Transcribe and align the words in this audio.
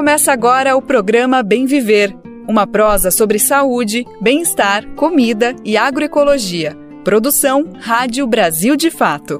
Começa 0.00 0.32
agora 0.32 0.74
o 0.74 0.80
programa 0.80 1.42
Bem 1.42 1.66
Viver, 1.66 2.16
uma 2.48 2.66
prosa 2.66 3.10
sobre 3.10 3.38
saúde, 3.38 4.06
bem-estar, 4.18 4.86
comida 4.96 5.54
e 5.62 5.76
agroecologia. 5.76 6.74
Produção 7.04 7.68
Rádio 7.78 8.26
Brasil 8.26 8.76
de 8.76 8.90
Fato. 8.90 9.38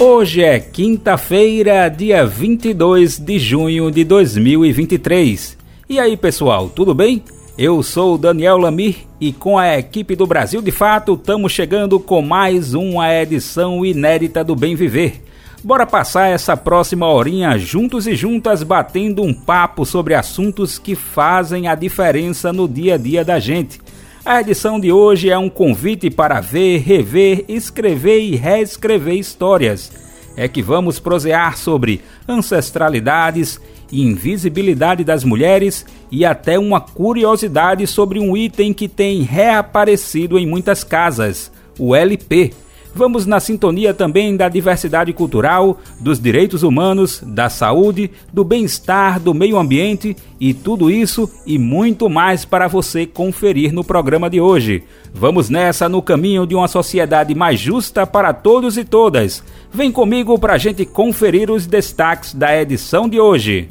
Hoje 0.00 0.42
é 0.42 0.58
quinta-feira, 0.58 1.90
dia 1.90 2.24
22 2.24 3.18
de 3.18 3.38
junho 3.38 3.90
de 3.90 4.02
2023. 4.02 5.58
E 5.90 6.00
aí, 6.00 6.16
pessoal, 6.16 6.70
tudo 6.70 6.94
bem? 6.94 7.22
Eu 7.56 7.82
sou 7.82 8.16
Daniel 8.16 8.56
Lamir 8.56 8.96
e 9.20 9.30
com 9.30 9.58
a 9.58 9.78
equipe 9.78 10.16
do 10.16 10.26
Brasil 10.26 10.62
de 10.62 10.72
Fato 10.72 11.12
estamos 11.12 11.52
chegando 11.52 12.00
com 12.00 12.22
mais 12.22 12.72
uma 12.72 13.14
edição 13.14 13.84
inédita 13.84 14.42
do 14.42 14.56
Bem 14.56 14.74
Viver. 14.74 15.20
Bora 15.64 15.86
passar 15.86 16.28
essa 16.28 16.58
próxima 16.58 17.10
horinha 17.10 17.56
juntos 17.56 18.06
e 18.06 18.14
juntas 18.14 18.62
batendo 18.62 19.22
um 19.22 19.32
papo 19.32 19.86
sobre 19.86 20.12
assuntos 20.12 20.78
que 20.78 20.94
fazem 20.94 21.68
a 21.68 21.74
diferença 21.74 22.52
no 22.52 22.68
dia 22.68 22.96
a 22.96 22.98
dia 22.98 23.24
da 23.24 23.40
gente. 23.40 23.80
A 24.22 24.42
edição 24.42 24.78
de 24.78 24.92
hoje 24.92 25.30
é 25.30 25.38
um 25.38 25.48
convite 25.48 26.10
para 26.10 26.38
ver, 26.38 26.82
rever, 26.82 27.46
escrever 27.48 28.20
e 28.20 28.36
reescrever 28.36 29.14
histórias. 29.14 29.90
É 30.36 30.46
que 30.46 30.60
vamos 30.60 30.98
prosear 30.98 31.56
sobre 31.56 32.02
ancestralidades, 32.28 33.58
invisibilidade 33.90 35.02
das 35.02 35.24
mulheres 35.24 35.86
e 36.10 36.26
até 36.26 36.58
uma 36.58 36.78
curiosidade 36.78 37.86
sobre 37.86 38.20
um 38.20 38.36
item 38.36 38.74
que 38.74 38.86
tem 38.86 39.22
reaparecido 39.22 40.38
em 40.38 40.46
muitas 40.46 40.84
casas, 40.84 41.50
o 41.78 41.94
LP. 41.94 42.52
Vamos 42.94 43.26
na 43.26 43.40
sintonia 43.40 43.92
também 43.92 44.36
da 44.36 44.48
diversidade 44.48 45.12
cultural, 45.12 45.78
dos 45.98 46.20
direitos 46.20 46.62
humanos, 46.62 47.20
da 47.26 47.50
saúde, 47.50 48.10
do 48.32 48.44
bem-estar, 48.44 49.18
do 49.18 49.34
meio 49.34 49.58
ambiente 49.58 50.16
e 50.38 50.54
tudo 50.54 50.90
isso 50.90 51.28
e 51.44 51.58
muito 51.58 52.08
mais 52.08 52.44
para 52.44 52.68
você 52.68 53.04
conferir 53.04 53.72
no 53.72 53.82
programa 53.82 54.30
de 54.30 54.40
hoje. 54.40 54.84
Vamos 55.12 55.50
nessa 55.50 55.88
no 55.88 56.00
caminho 56.00 56.46
de 56.46 56.54
uma 56.54 56.68
sociedade 56.68 57.34
mais 57.34 57.58
justa 57.58 58.06
para 58.06 58.32
todos 58.32 58.76
e 58.76 58.84
todas. 58.84 59.42
Vem 59.72 59.90
comigo 59.90 60.38
para 60.38 60.54
a 60.54 60.58
gente 60.58 60.84
conferir 60.84 61.50
os 61.50 61.66
destaques 61.66 62.32
da 62.32 62.56
edição 62.56 63.08
de 63.08 63.18
hoje. 63.18 63.68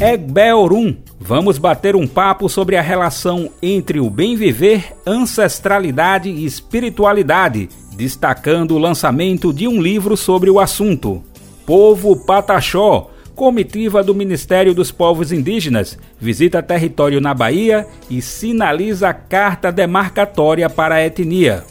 Egbeorum. 0.00 1.09
Vamos 1.30 1.58
bater 1.58 1.94
um 1.94 2.08
papo 2.08 2.48
sobre 2.48 2.76
a 2.76 2.82
relação 2.82 3.52
entre 3.62 4.00
o 4.00 4.10
bem 4.10 4.34
viver, 4.34 4.92
ancestralidade 5.06 6.28
e 6.28 6.44
espiritualidade, 6.44 7.68
destacando 7.92 8.74
o 8.74 8.78
lançamento 8.78 9.52
de 9.52 9.68
um 9.68 9.80
livro 9.80 10.16
sobre 10.16 10.50
o 10.50 10.58
assunto. 10.58 11.22
Povo 11.64 12.16
Pataxó, 12.16 13.12
comitiva 13.32 14.02
do 14.02 14.12
Ministério 14.12 14.74
dos 14.74 14.90
Povos 14.90 15.30
Indígenas, 15.30 15.96
visita 16.18 16.60
território 16.64 17.20
na 17.20 17.32
Bahia 17.32 17.86
e 18.10 18.20
sinaliza 18.20 19.14
carta 19.14 19.70
demarcatória 19.70 20.68
para 20.68 20.96
a 20.96 21.06
etnia. 21.06 21.62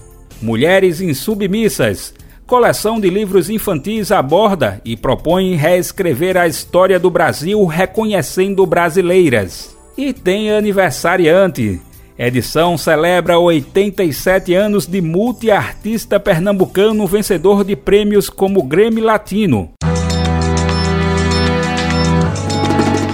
Mulheres 0.41 1.01
insubmissas, 1.01 2.13
coleção 2.49 2.99
de 2.99 3.11
livros 3.11 3.47
infantis 3.47 4.11
aborda 4.11 4.81
e 4.83 4.97
propõe 4.97 5.53
reescrever 5.53 6.35
a 6.35 6.47
história 6.47 6.99
do 6.99 7.07
Brasil 7.07 7.63
reconhecendo 7.65 8.65
brasileiras. 8.65 9.77
E 9.95 10.11
tem 10.11 10.51
aniversariante. 10.51 11.79
Edição 12.17 12.75
celebra 12.75 13.37
87 13.37 14.55
anos 14.55 14.87
de 14.87 14.99
multiartista 14.99 16.19
pernambucano 16.19 17.05
vencedor 17.05 17.63
de 17.63 17.75
prêmios 17.75 18.29
como 18.31 18.63
Grêmio 18.63 19.03
Latino. 19.03 19.69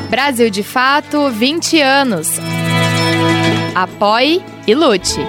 Brasil 0.10 0.50
de 0.50 0.64
Fato 0.64 1.30
20 1.30 1.82
anos. 1.82 2.40
Apoie 3.76 4.42
e 4.66 4.74
lute. 4.74 5.20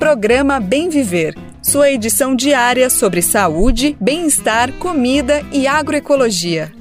Programa 0.01 0.59
Bem 0.59 0.89
Viver 0.89 1.50
sua 1.63 1.91
edição 1.91 2.35
diária 2.35 2.89
sobre 2.89 3.21
saúde, 3.21 3.97
bem-estar, 4.01 4.73
comida 4.75 5.43
e 5.53 5.67
agroecologia. 5.67 6.73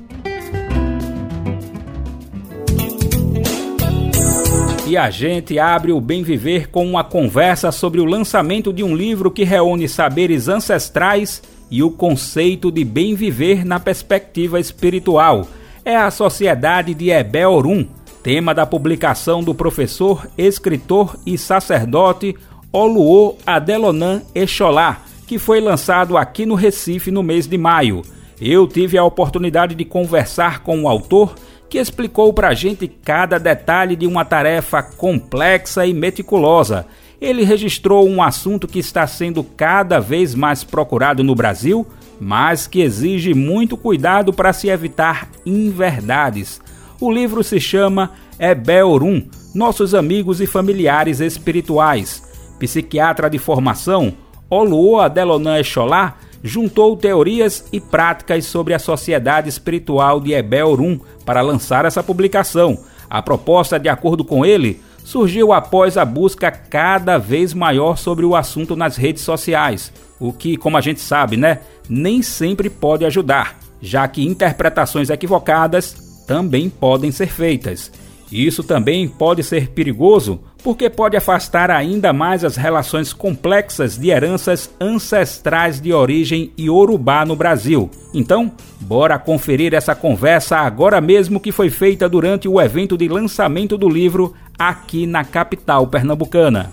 E 4.88 4.98
a 4.98 5.10
gente 5.10 5.60
abre 5.60 5.92
o 5.92 6.02
Bem 6.02 6.24
Viver 6.24 6.70
com 6.70 6.88
uma 6.88 7.04
conversa 7.04 7.72
sobre 7.72 8.00
o 8.00 8.06
lançamento 8.06 8.74
de 8.74 8.84
um 8.84 8.96
livro 8.96 9.30
que 9.30 9.44
reúne 9.44 9.88
saberes 9.88 10.48
ancestrais 10.48 11.44
e 11.70 11.84
o 11.84 11.92
conceito 11.92 12.72
de 12.72 12.84
bem 12.84 13.14
viver 13.14 13.64
na 13.64 13.80
perspectiva 13.80 14.60
espiritual. 14.60 15.46
É 15.86 15.96
a 15.96 16.10
Sociedade 16.10 16.96
de 16.96 17.12
Ebel-Orum, 17.12 17.88
tema 18.24 18.56
da 18.56 18.66
publicação 18.66 19.44
do 19.44 19.54
professor, 19.54 20.28
escritor 20.38 21.20
e 21.26 21.38
sacerdote 21.38 22.36
Oluo 22.72 23.36
Adelonan 23.48 24.22
Exolá, 24.34 25.02
que 25.26 25.40
foi 25.40 25.60
lançado 25.60 26.16
aqui 26.16 26.46
no 26.46 26.54
Recife 26.54 27.10
no 27.10 27.24
mês 27.24 27.48
de 27.48 27.58
maio. 27.58 28.04
Eu 28.40 28.68
tive 28.68 28.96
a 28.96 29.04
oportunidade 29.04 29.74
de 29.74 29.84
conversar 29.84 30.60
com 30.60 30.84
o 30.84 30.88
autor 30.88 31.34
que 31.68 31.80
explicou 31.80 32.32
para 32.32 32.50
a 32.50 32.54
gente 32.54 32.88
cada 32.88 33.40
detalhe 33.40 33.96
de 33.96 34.06
uma 34.06 34.24
tarefa 34.24 34.84
complexa 34.84 35.86
e 35.86 35.94
meticulosa. 35.94 36.86
Ele 37.20 37.44
registrou 37.44 38.08
um 38.08 38.22
assunto 38.22 38.68
que 38.68 38.80
está 38.80 39.06
sendo 39.08 39.44
cada 39.44 40.00
vez 40.00 40.36
mais 40.36 40.64
procurado 40.64 41.24
no 41.24 41.34
Brasil, 41.34 41.88
mas 42.20 42.68
que 42.68 42.82
exige 42.82 43.34
muito 43.34 43.76
cuidado 43.76 44.32
para 44.32 44.54
se 44.54 44.70
evitar 44.70 45.28
inverdades. 45.44 46.62
O 47.02 47.12
livro 47.12 47.44
se 47.44 47.60
chama 47.60 48.12
Ebel-Orum, 48.40 49.28
Nossos 49.56 49.96
Amigos 49.96 50.40
e 50.40 50.46
Familiares 50.46 51.20
Espirituais 51.20 52.29
psiquiatra 52.60 53.30
de 53.30 53.40
formação, 53.40 54.14
Oluo 54.50 55.00
Adelonan 55.00 55.60
Echolá 55.60 56.18
juntou 56.44 56.96
teorias 56.96 57.66
e 57.72 57.80
práticas 57.80 58.46
sobre 58.46 58.74
a 58.74 58.80
sociedade 58.80 59.50
espiritual 59.50 60.20
de 60.20 60.34
Ebel-Orum 60.34 61.00
para 61.26 61.42
lançar 61.42 61.86
essa 61.86 62.04
publicação. 62.04 62.78
A 63.10 63.22
proposta, 63.22 63.80
de 63.80 63.90
acordo 63.90 64.24
com 64.24 64.46
ele, 64.46 64.82
surgiu 65.04 65.52
após 65.52 65.98
a 65.98 66.06
busca 66.06 66.52
cada 66.52 67.18
vez 67.18 67.54
maior 67.54 67.98
sobre 67.98 68.26
o 68.26 68.36
assunto 68.36 68.76
nas 68.76 68.96
redes 68.96 69.24
sociais, 69.24 69.92
o 70.20 70.32
que, 70.32 70.56
como 70.56 70.78
a 70.78 70.82
gente 70.82 71.02
sabe, 71.02 71.36
né, 71.36 71.60
nem 71.90 72.22
sempre 72.22 72.70
pode 72.70 73.06
ajudar, 73.06 73.58
já 73.82 74.08
que 74.08 74.26
interpretações 74.26 75.10
equivocadas 75.10 76.24
também 76.28 76.70
podem 76.70 77.12
ser 77.12 77.28
feitas. 77.28 77.92
Isso 78.32 78.64
também 78.64 79.08
pode 79.08 79.44
ser 79.44 79.70
perigoso, 79.70 80.40
porque 80.64 80.90
pode 80.90 81.18
afastar 81.18 81.72
ainda 81.72 82.14
mais 82.14 82.44
as 82.44 82.56
relações 82.56 83.12
complexas 83.12 83.98
de 83.98 84.10
heranças 84.10 84.70
ancestrais 84.80 85.82
de 85.82 85.92
origem 85.92 86.52
iorubá 86.58 87.26
no 87.26 87.36
Brasil. 87.36 87.90
Então, 88.14 88.52
bora 88.80 89.18
conferir 89.18 89.74
essa 89.74 89.96
conversa 89.96 90.58
agora 90.58 91.02
mesmo 91.02 91.40
que 91.40 91.52
foi 91.52 91.70
feita 91.70 92.08
durante 92.08 92.48
o 92.48 92.62
evento 92.62 92.98
de 92.98 93.08
lançamento 93.08 93.78
do 93.78 93.90
livro 93.90 94.34
aqui 94.58 95.08
na 95.08 95.24
capital 95.24 95.88
pernambucana. 95.88 96.72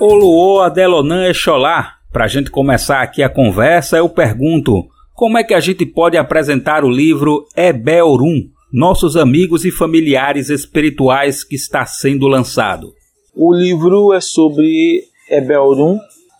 Oluo 0.00 0.60
Adelonan 0.60 1.28
Exolá, 1.28 1.94
para 2.12 2.24
a 2.24 2.28
gente 2.28 2.50
começar 2.50 3.02
aqui 3.02 3.22
a 3.22 3.28
conversa, 3.28 3.98
eu 3.98 4.08
pergunto, 4.08 4.84
como 5.14 5.38
é 5.38 5.44
que 5.44 5.54
a 5.54 5.60
gente 5.60 5.86
pode 5.86 6.16
apresentar 6.16 6.84
o 6.84 6.90
livro 6.90 7.46
Ebelrum, 7.56 8.48
nossos 8.72 9.16
amigos 9.16 9.64
e 9.66 9.70
familiares 9.70 10.48
espirituais 10.48 11.44
que 11.44 11.54
está 11.54 11.84
sendo 11.84 12.26
lançado? 12.26 12.94
O 13.34 13.52
livro 13.52 14.14
é 14.14 14.20
sobre 14.20 15.04
Ebelrum, 15.28 15.98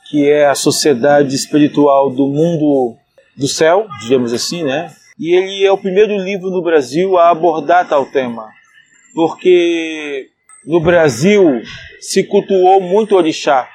que 0.08 0.28
é 0.28 0.46
a 0.46 0.54
sociedade 0.54 1.34
espiritual 1.34 2.10
do 2.10 2.26
mundo 2.26 2.96
do 3.36 3.46
céu, 3.46 3.86
digamos 4.02 4.32
assim, 4.32 4.62
né? 4.62 4.90
E 5.18 5.34
ele 5.34 5.64
é 5.64 5.70
o 5.70 5.78
primeiro 5.78 6.16
livro 6.16 6.50
no 6.50 6.62
Brasil 6.62 7.18
a 7.18 7.30
abordar 7.30 7.88
tal 7.88 8.06
tema, 8.06 8.48
porque 9.14 10.28
no 10.66 10.80
Brasil 10.80 11.60
se 12.00 12.24
cultuou 12.24 12.80
muito 12.80 13.14
orixá 13.14 13.68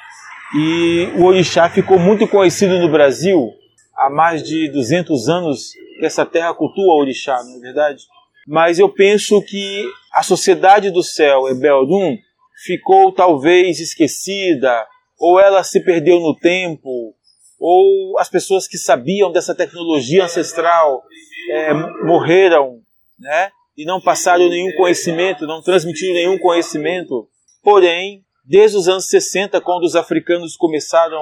e 0.56 1.10
o 1.16 1.26
orixá 1.26 1.70
ficou 1.70 2.00
muito 2.00 2.28
conhecido 2.28 2.80
no 2.80 2.90
Brasil 2.90 3.52
há 3.96 4.10
mais 4.10 4.42
de 4.42 4.70
200 4.72 5.30
anos 5.30 5.74
que 6.00 6.06
essa 6.06 6.26
terra 6.26 6.54
cultua 6.54 6.96
o 6.96 7.00
orixá, 7.00 7.44
não 7.44 7.58
é 7.58 7.60
verdade? 7.60 8.04
Mas 8.48 8.80
eu 8.80 8.88
penso 8.88 9.42
que 9.42 9.86
a 10.14 10.24
sociedade 10.24 10.90
do 10.90 11.04
céu, 11.04 11.50
Ebeldum, 11.50 12.18
ficou 12.64 13.12
talvez 13.12 13.82
esquecida, 13.82 14.88
ou 15.20 15.38
ela 15.40 15.64
se 15.64 15.82
perdeu 15.82 16.20
no 16.22 16.34
tempo, 16.34 17.14
ou 17.60 18.18
as 18.18 18.30
pessoas 18.30 18.68
que 18.68 18.78
sabiam 18.78 19.32
dessa 19.32 19.54
tecnologia 19.54 20.24
ancestral 20.24 21.04
é, 21.52 21.74
morreram, 22.06 22.80
né? 23.20 23.52
E 23.76 23.86
não 23.86 24.00
passaram 24.00 24.50
nenhum 24.50 24.76
conhecimento, 24.78 25.46
não 25.46 25.62
transmitiram 25.62 26.14
nenhum 26.14 26.38
conhecimento. 26.40 27.28
Porém, 27.62 28.24
desde 28.46 28.78
os 28.78 28.88
anos 28.88 29.08
60, 29.08 29.60
quando 29.62 29.84
os 29.84 29.96
africanos 29.96 30.56
começaram 30.56 31.22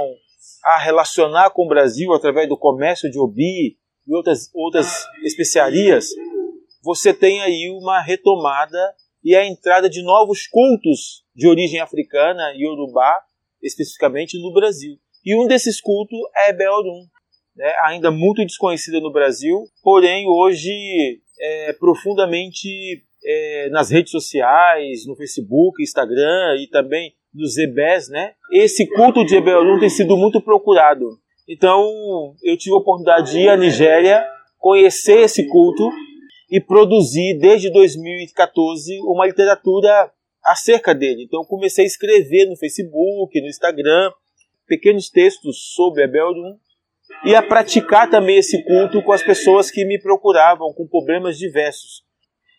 a 0.63 0.78
relacionar 0.78 1.50
com 1.50 1.66
o 1.66 1.68
Brasil 1.68 2.13
através 2.13 2.48
do 2.48 2.57
comércio 2.57 3.10
de 3.10 3.19
obi 3.19 3.78
e 4.07 4.16
outras, 4.16 4.50
outras 4.54 5.06
especiarias, 5.24 6.07
você 6.86 7.12
tem 7.12 7.42
aí 7.42 7.68
uma 7.72 8.00
retomada 8.00 8.94
e 9.24 9.36
a 9.36 9.44
entrada 9.44 9.90
de 9.90 10.04
novos 10.04 10.46
cultos 10.46 11.24
de 11.36 11.48
origem 11.48 11.80
africana 11.80 12.54
e 12.56 12.68
urubá, 12.68 13.20
especificamente 13.60 14.40
no 14.40 14.54
Brasil. 14.54 14.96
E 15.26 15.36
um 15.36 15.48
desses 15.48 15.82
cultos 15.82 16.20
é 16.38 16.54
Beorum, 16.54 17.08
né, 17.56 17.74
ainda 17.86 18.12
muito 18.12 18.46
desconhecida 18.46 19.00
no 19.00 19.12
Brasil, 19.12 19.64
porém 19.82 20.28
hoje 20.28 20.70
é 21.40 21.74
profundamente 21.74 23.04
é, 23.26 23.70
nas 23.72 23.90
redes 23.90 24.12
sociais, 24.12 25.08
no 25.08 25.16
Facebook, 25.16 25.81
Instagram 25.81 26.58
e 26.60 26.68
também 26.68 27.16
nos 27.34 27.58
EBES, 27.58 28.10
né? 28.10 28.34
Esse 28.52 28.88
culto 28.88 29.26
de 29.26 29.36
Ebeorum 29.36 29.80
tem 29.80 29.90
sido 29.90 30.16
muito 30.16 30.40
procurado. 30.40 31.18
Então, 31.50 32.36
eu 32.44 32.56
tive 32.56 32.76
a 32.76 32.80
oportunidade 32.80 33.31
de 33.31 33.40
ir 33.40 33.50
à 33.50 33.58
Nigéria, 33.58 34.26
conhecer 34.60 35.22
esse 35.22 35.48
culto 35.48 35.92
e 36.50 36.62
produzir 36.62 37.38
desde 37.39 37.71
2014 37.71 39.00
uma 39.01 39.25
literatura 39.25 40.12
acerca 40.44 40.94
dele. 40.94 41.24
Então 41.24 41.44
comecei 41.44 41.86
a 41.86 41.88
escrever 41.88 42.45
no 42.47 42.56
Facebook, 42.56 43.39
no 43.42 43.47
Instagram, 43.47 44.12
pequenos 44.68 45.09
textos 45.09 45.74
sobre 45.74 46.03
Abeldum 46.03 46.57
e 47.24 47.36
a 47.36 47.42
praticar 47.42 48.09
também 48.09 48.38
esse 48.38 48.63
culto 48.63 49.01
com 49.03 49.12
as 49.12 49.24
pessoas 49.24 49.71
que 49.71 49.86
me 49.86 50.00
procuravam 50.00 50.74
com 50.74 50.88
problemas 50.88 51.38
diversos. 51.38 52.03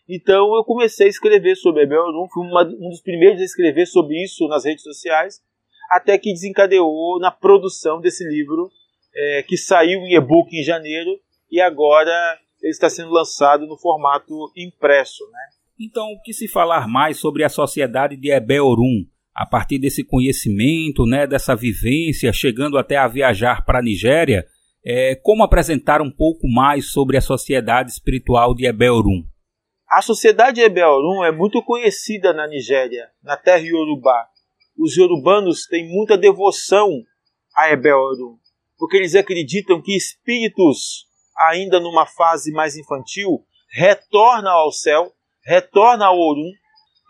Então 0.07 0.55
eu 0.55 0.63
comecei 0.63 1.07
a 1.07 1.09
escrever 1.09 1.55
sobre 1.55 1.83
Abeldum, 1.83 2.27
fui 2.31 2.45
uma, 2.45 2.63
um 2.63 2.89
dos 2.89 3.01
primeiros 3.01 3.41
a 3.41 3.45
escrever 3.45 3.85
sobre 3.85 4.21
isso 4.23 4.47
nas 4.47 4.65
redes 4.65 4.83
sociais, 4.83 5.41
até 5.89 6.17
que 6.17 6.33
desencadeou 6.33 7.19
na 7.19 7.31
produção 7.31 7.99
desse 7.99 8.25
livro, 8.25 8.69
é, 9.15 9.43
que 9.43 9.57
saiu 9.57 9.99
em 10.01 10.15
e-book 10.15 10.53
em 10.53 10.63
janeiro 10.63 11.11
e 11.51 11.59
agora 11.59 12.39
ele 12.61 12.71
está 12.71 12.89
sendo 12.89 13.11
lançado 13.11 13.65
no 13.65 13.77
formato 13.77 14.51
impresso. 14.55 15.23
Né? 15.31 15.39
Então, 15.79 16.05
o 16.11 16.21
que 16.21 16.33
se 16.33 16.47
falar 16.47 16.87
mais 16.87 17.19
sobre 17.19 17.43
a 17.43 17.49
sociedade 17.49 18.15
de 18.15 18.31
Ebeorum, 18.31 19.05
a 19.33 19.45
partir 19.45 19.77
desse 19.77 20.03
conhecimento, 20.03 21.05
né, 21.05 21.27
dessa 21.27 21.55
vivência, 21.55 22.33
chegando 22.33 22.77
até 22.77 22.97
a 22.97 23.07
viajar 23.07 23.63
para 23.63 23.79
a 23.79 23.81
Nigéria, 23.83 24.45
é, 24.83 25.15
como 25.15 25.43
apresentar 25.43 26.01
um 26.01 26.09
pouco 26.09 26.47
mais 26.47 26.91
sobre 26.91 27.17
a 27.17 27.21
sociedade 27.21 27.91
espiritual 27.91 28.55
de 28.55 28.65
Ebeorum? 28.65 29.23
A 29.89 30.01
sociedade 30.01 30.55
de 30.55 30.61
Ebeorum 30.61 31.23
é 31.23 31.31
muito 31.31 31.61
conhecida 31.63 32.33
na 32.33 32.47
Nigéria, 32.47 33.09
na 33.23 33.37
terra 33.37 33.63
Yorubá. 33.63 34.27
Os 34.77 34.95
yorubanos 34.95 35.65
têm 35.65 35.87
muita 35.87 36.17
devoção 36.17 36.89
a 37.55 37.71
Ebeorum, 37.71 38.37
porque 38.77 38.97
eles 38.97 39.15
acreditam 39.15 39.81
que 39.81 39.95
espíritos 39.95 41.06
ainda 41.37 41.79
numa 41.79 42.05
fase 42.05 42.51
mais 42.51 42.75
infantil, 42.75 43.43
retorna 43.71 44.51
ao 44.51 44.71
céu, 44.71 45.11
retorna 45.45 46.05
ao 46.05 46.17
Orum 46.17 46.51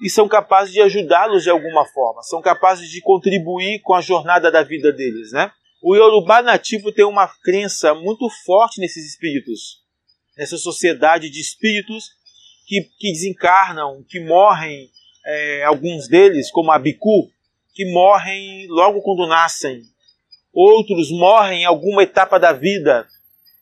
e 0.01 0.09
são 0.09 0.27
capazes 0.27 0.73
de 0.73 0.81
ajudá-los 0.81 1.43
de 1.43 1.49
alguma 1.49 1.85
forma, 1.85 2.21
são 2.23 2.41
capazes 2.41 2.89
de 2.89 3.01
contribuir 3.01 3.81
com 3.81 3.93
a 3.93 4.01
jornada 4.01 4.51
da 4.51 4.63
vida 4.63 4.91
deles, 4.91 5.31
né? 5.31 5.51
O 5.81 5.95
Yorubá 5.95 6.41
nativo 6.41 6.91
tem 6.91 7.05
uma 7.05 7.27
crença 7.43 7.93
muito 7.93 8.27
forte 8.45 8.81
nesses 8.81 9.05
espíritos, 9.11 9.83
nessa 10.37 10.57
sociedade 10.57 11.29
de 11.29 11.39
espíritos 11.39 12.09
que, 12.67 12.81
que 12.99 13.11
desencarnam, 13.11 14.03
que 14.07 14.19
morrem, 14.19 14.89
é, 15.25 15.63
alguns 15.63 16.07
deles, 16.07 16.51
como 16.51 16.71
a 16.71 16.79
Biku, 16.79 17.29
que 17.73 17.85
morrem 17.91 18.67
logo 18.69 19.01
quando 19.01 19.27
nascem. 19.27 19.81
Outros 20.53 21.11
morrem 21.11 21.61
em 21.61 21.65
alguma 21.65 22.03
etapa 22.03 22.39
da 22.39 22.51
vida, 22.51 23.07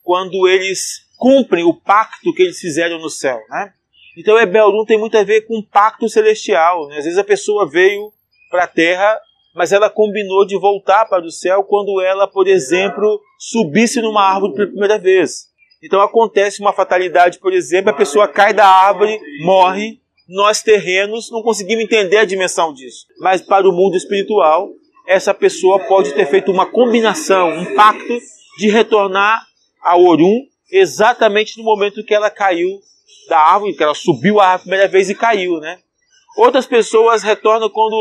quando 0.05 0.47
eles 0.47 1.05
cumprem 1.17 1.65
o 1.65 1.73
pacto 1.73 2.33
que 2.33 2.43
eles 2.43 2.59
fizeram 2.59 2.99
no 2.99 3.09
céu, 3.09 3.39
né? 3.49 3.73
Então 4.17 4.39
Ebeldum 4.39 4.85
tem 4.85 4.97
muito 4.97 5.17
a 5.17 5.23
ver 5.23 5.41
com 5.41 5.61
pacto 5.61 6.07
celestial. 6.07 6.87
Né? 6.87 6.99
Às 6.99 7.03
vezes 7.03 7.19
a 7.19 7.23
pessoa 7.23 7.69
veio 7.69 8.13
para 8.49 8.63
a 8.63 8.67
terra, 8.67 9.19
mas 9.53 9.73
ela 9.73 9.89
combinou 9.89 10.45
de 10.45 10.57
voltar 10.57 11.05
para 11.05 11.25
o 11.25 11.31
céu 11.31 11.63
quando 11.63 11.99
ela, 11.99 12.25
por 12.27 12.47
exemplo, 12.47 13.19
subisse 13.37 14.01
numa 14.01 14.23
árvore 14.23 14.53
pela 14.53 14.67
primeira 14.67 14.97
vez. 14.97 15.47
Então 15.83 15.99
acontece 15.99 16.61
uma 16.61 16.71
fatalidade, 16.71 17.39
por 17.39 17.51
exemplo, 17.51 17.89
a 17.89 17.93
pessoa 17.93 18.27
cai 18.27 18.53
da 18.53 18.65
árvore, 18.65 19.19
morre, 19.43 19.99
nós 20.27 20.61
terrenos 20.61 21.29
não 21.29 21.43
conseguimos 21.43 21.83
entender 21.83 22.17
a 22.17 22.25
dimensão 22.25 22.73
disso. 22.73 23.05
Mas 23.19 23.41
para 23.41 23.67
o 23.67 23.73
mundo 23.73 23.97
espiritual, 23.97 24.69
essa 25.05 25.33
pessoa 25.33 25.79
pode 25.87 26.13
ter 26.13 26.25
feito 26.25 26.51
uma 26.51 26.65
combinação, 26.65 27.49
um 27.49 27.75
pacto 27.75 28.17
de 28.57 28.69
retornar 28.69 29.45
a 29.85 29.95
Orum 29.95 30.47
exatamente 30.71 31.59
no 31.59 31.63
momento 31.63 32.03
que 32.03 32.13
ela 32.13 32.31
caiu 32.31 32.67
da 33.29 33.37
árvore, 33.37 33.75
que 33.75 33.83
ela 33.83 33.93
subiu 33.93 34.41
a 34.41 34.57
primeira 34.57 34.87
vez 34.87 35.09
e 35.11 35.15
caiu, 35.15 35.59
né? 35.59 35.77
Outras 36.37 36.65
pessoas 36.65 37.21
retornam 37.21 37.69
quando, 37.69 37.95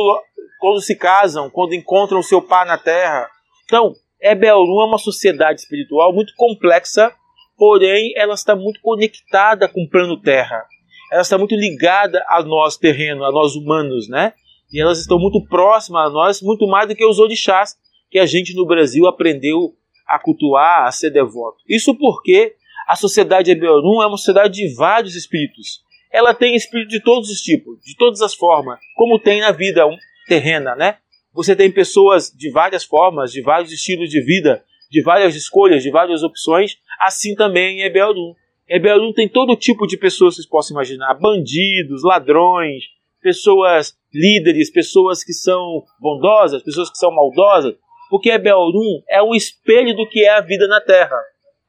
quando 0.59 0.81
se 0.81 0.97
casam, 0.97 1.51
quando 1.51 1.75
encontram 1.75 2.23
seu 2.23 2.41
pai 2.41 2.67
na 2.67 2.79
terra. 2.79 3.29
Então, 3.67 3.95
Ebelrum 4.21 4.81
é 4.81 4.87
uma 4.87 4.99
sociedade 4.99 5.61
espiritual 5.61 6.13
muito 6.13 6.33
complexa, 6.37 7.13
porém 7.57 8.13
ela 8.17 8.35
está 8.35 8.57
muito 8.57 8.81
conectada 8.81 9.69
com 9.69 9.83
o 9.83 9.89
plano 9.89 10.21
terra. 10.21 10.65
Ela 11.13 11.23
está 11.23 11.37
muito 11.37 11.55
ligada 11.55 12.25
a 12.29 12.43
nós 12.43 12.79
terreno, 12.79 13.25
a 13.25 13.31
nós 13.31 13.55
humanos, 13.55 14.09
né? 14.09 14.33
E 14.73 14.81
elas 14.81 14.99
estão 14.99 15.19
muito 15.19 15.47
próximas 15.47 16.07
a 16.07 16.11
nós, 16.11 16.41
muito 16.41 16.67
mais 16.67 16.89
do 16.89 16.97
que 16.97 17.05
os 17.05 17.19
orixás 17.19 17.77
que 18.11 18.19
a 18.19 18.27
gente 18.27 18.55
no 18.55 18.67
Brasil 18.67 19.07
aprendeu 19.07 19.75
a 20.07 20.19
cultuar, 20.19 20.87
a 20.87 20.93
ser 20.93 21.11
devoto. 21.11 21.59
Isso 21.69 21.95
porque 21.95 22.55
a 22.87 22.97
sociedade 22.97 23.51
Ebeorum 23.51 24.03
é 24.03 24.07
uma 24.07 24.17
sociedade 24.17 24.55
de 24.55 24.75
vários 24.75 25.15
espíritos. 25.15 25.83
Ela 26.13 26.35
tem 26.35 26.55
espírito 26.55 26.91
de 26.91 27.01
todos 27.01 27.31
os 27.31 27.41
tipos, 27.41 27.81
de 27.81 27.97
todas 27.97 28.21
as 28.21 28.35
formas, 28.35 28.79
como 28.95 29.19
tem 29.19 29.41
na 29.41 29.51
vida 29.51 29.85
terrena, 30.29 30.77
né? 30.77 30.99
Você 31.33 31.57
tem 31.57 31.71
pessoas 31.71 32.31
de 32.31 32.51
várias 32.51 32.85
formas, 32.85 33.33
de 33.33 33.43
vários 33.43 33.73
estilos 33.73 34.09
de 34.09 34.21
vida, 34.21 34.63
de 34.91 35.03
várias 35.03 35.35
escolhas, 35.35 35.83
de 35.83 35.91
várias 35.91 36.23
opções, 36.23 36.77
assim 37.01 37.35
também 37.35 37.81
em 37.81 37.83
Ebeorum. 37.83 38.35
Ebeorum 38.69 39.13
tem 39.13 39.29
todo 39.29 39.57
tipo 39.57 39.87
de 39.87 39.97
pessoas 39.97 40.35
que 40.35 40.43
vocês 40.43 40.49
possam 40.49 40.77
imaginar: 40.77 41.15
bandidos, 41.15 42.05
ladrões, 42.05 42.85
pessoas 43.21 43.97
líderes, 44.13 44.71
pessoas 44.71 45.25
que 45.25 45.33
são 45.33 45.83
bondosas, 45.99 46.63
pessoas 46.63 46.91
que 46.91 46.99
são 46.99 47.11
maldosas, 47.11 47.75
porque 48.11 48.31
Ebelrum 48.31 49.03
é 49.09 49.23
um 49.23 49.35
espelho 49.35 49.95
do 49.95 50.09
que 50.09 50.25
é 50.25 50.31
a 50.31 50.41
vida 50.41 50.67
na 50.69 50.81
Terra. 50.81 51.21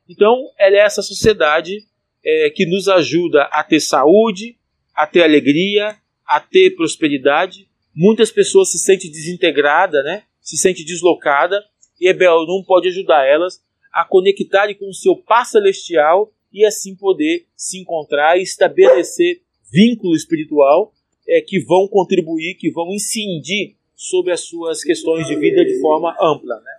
Então, 0.07 0.49
ela 0.57 0.75
é 0.75 0.79
essa 0.79 1.01
sociedade 1.01 1.83
é, 2.23 2.49
que 2.49 2.65
nos 2.65 2.87
ajuda 2.87 3.43
a 3.51 3.63
ter 3.63 3.79
saúde, 3.79 4.57
a 4.93 5.07
ter 5.07 5.23
alegria, 5.23 5.95
a 6.25 6.39
ter 6.39 6.75
prosperidade. 6.75 7.67
Muitas 7.93 8.31
pessoas 8.31 8.71
se 8.71 8.77
sentem 8.77 9.11
desintegradas, 9.11 10.03
né? 10.03 10.23
se 10.41 10.57
sentem 10.57 10.85
deslocadas, 10.85 11.63
e 11.99 12.07
Ebelrum 12.07 12.63
pode 12.63 12.87
ajudar 12.89 13.25
elas 13.25 13.59
a 13.91 14.05
conectarem 14.05 14.75
com 14.75 14.89
o 14.89 14.93
seu 14.93 15.15
Pai 15.15 15.45
Celestial 15.45 16.31
e 16.51 16.65
assim 16.65 16.95
poder 16.95 17.45
se 17.55 17.79
encontrar 17.79 18.37
e 18.37 18.43
estabelecer 18.43 19.41
vínculo 19.71 20.15
espiritual 20.15 20.93
é, 21.27 21.41
que 21.41 21.59
vão 21.59 21.87
contribuir, 21.87 22.55
que 22.55 22.69
vão 22.71 22.93
incidir 22.93 23.75
sobre 23.95 24.31
as 24.31 24.41
suas 24.41 24.83
questões 24.83 25.27
de 25.27 25.35
vida 25.35 25.63
de 25.63 25.79
forma 25.79 26.11
ampla. 26.21 26.55
Né? 26.55 26.71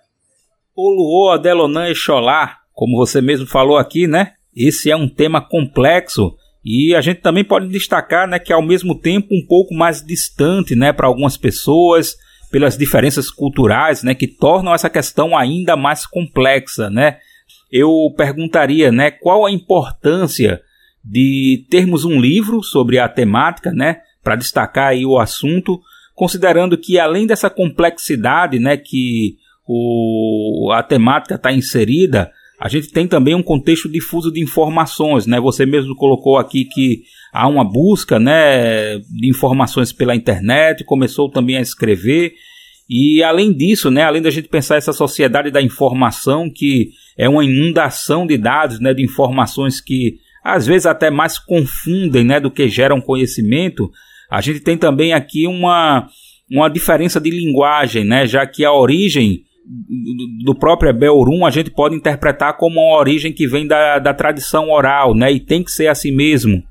O 0.76 1.30
Adelonan 1.30 1.88
Exolá, 1.88 2.58
como 2.72 2.96
você 2.96 3.20
mesmo 3.20 3.46
falou 3.46 3.78
aqui, 3.78 4.06
né? 4.06 4.34
Esse 4.54 4.90
é 4.90 4.96
um 4.96 5.08
tema 5.08 5.40
complexo 5.40 6.36
e 6.68 6.94
a 6.94 7.00
gente 7.00 7.20
também 7.20 7.44
pode 7.44 7.68
destacar, 7.68 8.26
né, 8.26 8.40
que 8.40 8.52
ao 8.52 8.60
mesmo 8.60 8.98
tempo 8.98 9.28
um 9.30 9.46
pouco 9.46 9.72
mais 9.72 10.02
distante, 10.02 10.74
né, 10.74 10.92
para 10.92 11.06
algumas 11.06 11.36
pessoas, 11.36 12.16
pelas 12.50 12.76
diferenças 12.76 13.30
culturais, 13.30 14.02
né, 14.02 14.14
que 14.14 14.26
tornam 14.26 14.74
essa 14.74 14.90
questão 14.90 15.36
ainda 15.36 15.76
mais 15.76 16.06
complexa, 16.06 16.90
né? 16.90 17.18
Eu 17.70 18.12
perguntaria, 18.16 18.90
né, 18.90 19.12
qual 19.12 19.46
a 19.46 19.50
importância 19.50 20.60
de 21.04 21.64
termos 21.70 22.04
um 22.04 22.20
livro 22.20 22.62
sobre 22.62 22.98
a 22.98 23.08
temática, 23.08 23.70
né, 23.70 24.00
para 24.24 24.34
destacar 24.34 24.88
aí 24.88 25.06
o 25.06 25.18
assunto, 25.18 25.80
considerando 26.16 26.76
que 26.78 26.98
além 26.98 27.26
dessa 27.26 27.50
complexidade, 27.50 28.58
né, 28.58 28.76
que 28.76 29.36
o, 29.68 30.72
a 30.72 30.82
temática 30.82 31.34
está 31.34 31.52
inserida, 31.52 32.32
a 32.58 32.68
gente 32.68 32.88
tem 32.88 33.06
também 33.06 33.34
um 33.34 33.42
contexto 33.42 33.86
difuso 33.86 34.32
de 34.32 34.40
informações, 34.40 35.26
né? 35.26 35.38
Você 35.38 35.66
mesmo 35.66 35.94
colocou 35.94 36.38
aqui 36.38 36.64
que 36.64 37.02
há 37.30 37.46
uma 37.46 37.62
busca, 37.62 38.18
né, 38.18 38.98
de 38.98 39.28
informações 39.28 39.92
pela 39.92 40.16
internet, 40.16 40.82
começou 40.84 41.30
também 41.30 41.58
a 41.58 41.60
escrever 41.60 42.32
e 42.88 43.22
além 43.22 43.52
disso, 43.52 43.90
né, 43.90 44.04
além 44.04 44.22
da 44.22 44.30
gente 44.30 44.48
pensar 44.48 44.76
essa 44.76 44.92
sociedade 44.92 45.50
da 45.50 45.60
informação 45.60 46.48
que 46.48 46.92
é 47.18 47.28
uma 47.28 47.44
inundação 47.44 48.26
de 48.26 48.38
dados, 48.38 48.80
né, 48.80 48.94
de 48.94 49.02
informações 49.02 49.80
que 49.80 50.18
às 50.42 50.66
vezes 50.66 50.86
até 50.86 51.10
mais 51.10 51.38
confundem, 51.38 52.24
né, 52.24 52.40
do 52.40 52.50
que 52.50 52.68
geram 52.68 53.02
conhecimento, 53.02 53.90
a 54.30 54.40
gente 54.40 54.60
tem 54.60 54.76
também 54.76 55.12
aqui 55.12 55.46
uma 55.46 56.08
uma 56.48 56.68
diferença 56.68 57.20
de 57.20 57.28
linguagem, 57.28 58.04
né, 58.04 58.24
já 58.24 58.46
que 58.46 58.64
a 58.64 58.72
origem 58.72 59.42
do 60.44 60.54
próprio 60.54 60.94
Belrum 60.94 61.44
a 61.44 61.50
gente 61.50 61.70
pode 61.70 61.96
interpretar 61.96 62.56
como 62.56 62.80
uma 62.80 62.98
origem 62.98 63.32
que 63.32 63.46
vem 63.46 63.66
da, 63.66 63.98
da 63.98 64.14
tradição 64.14 64.70
oral, 64.70 65.14
né? 65.14 65.32
E 65.32 65.40
tem 65.40 65.62
que 65.62 65.72
ser 65.72 65.88
assim 65.88 66.12
mesmo, 66.12 66.62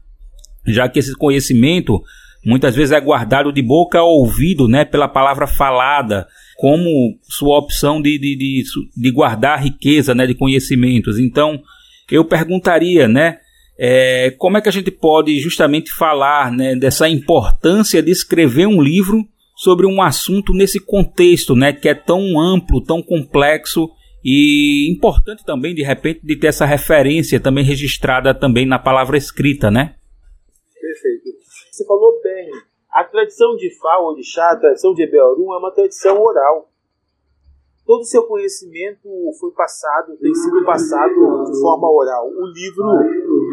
já 0.66 0.88
que 0.88 1.00
esse 1.00 1.14
conhecimento 1.16 2.02
muitas 2.46 2.76
vezes 2.76 2.92
é 2.92 3.02
guardado 3.02 3.52
de 3.52 3.62
boca 3.62 4.00
ao 4.00 4.08
ouvido, 4.08 4.68
né? 4.68 4.86
Pela 4.86 5.08
palavra 5.08 5.46
falada, 5.46 6.26
como 6.58 7.18
sua 7.24 7.58
opção 7.58 8.02
de, 8.02 8.18
de, 8.18 8.36
de, 8.38 8.64
de 8.96 9.12
guardar 9.12 9.62
riqueza, 9.62 10.16
né? 10.16 10.26
De 10.26 10.36
conhecimentos. 10.36 11.20
Então, 11.20 11.60
eu 12.10 12.24
perguntaria, 12.24 13.08
né? 13.08 13.40
É, 13.78 14.32
como 14.38 14.58
é 14.58 14.62
que 14.62 14.70
a 14.70 14.72
gente 14.72 14.90
pode 14.90 15.38
justamente 15.40 15.92
falar 15.94 16.52
né, 16.52 16.76
dessa 16.76 17.10
importância 17.10 18.02
de 18.02 18.12
escrever 18.12 18.68
um 18.68 18.82
livro 18.82 19.22
sobre 19.56 19.86
um 19.86 20.02
assunto 20.02 20.54
nesse 20.54 20.80
contexto, 20.80 21.56
né, 21.56 21.74
que 21.74 21.90
é 21.90 21.94
tão 21.94 22.40
amplo, 22.40 22.84
tão 22.84 23.02
complexo 23.02 23.90
e 24.24 24.92
importante 24.92 25.46
também 25.46 25.76
de 25.76 25.84
repente 25.84 26.20
de 26.24 26.36
ter 26.36 26.48
essa 26.48 26.66
referência 26.66 27.40
também 27.40 27.64
registrada 27.64 28.34
também 28.34 28.66
na 28.66 28.80
palavra 28.80 29.18
escrita, 29.18 29.70
né? 29.70 29.96
Perfeito. 30.82 31.38
Você 31.72 31.86
falou 31.86 32.20
bem. 32.24 32.50
A 32.92 33.04
tradição 33.04 33.56
de 33.56 33.70
Fá, 33.78 34.00
Orixá, 34.00 34.52
a 34.52 34.56
tradição 34.56 34.94
de 34.94 35.04
Ebeorum 35.04 35.54
é 35.54 35.58
uma 35.58 35.72
tradição 35.72 36.20
oral. 36.22 36.72
Todo 37.86 38.02
o 38.02 38.06
seu 38.06 38.24
conhecimento 38.24 39.08
foi 39.40 39.52
passado, 39.52 40.18
tem 40.18 40.34
sido 40.34 40.66
passado 40.66 41.14
de 41.14 41.62
forma 41.62 41.88
oral. 41.92 42.28
O 42.28 42.48
livro, 42.48 42.84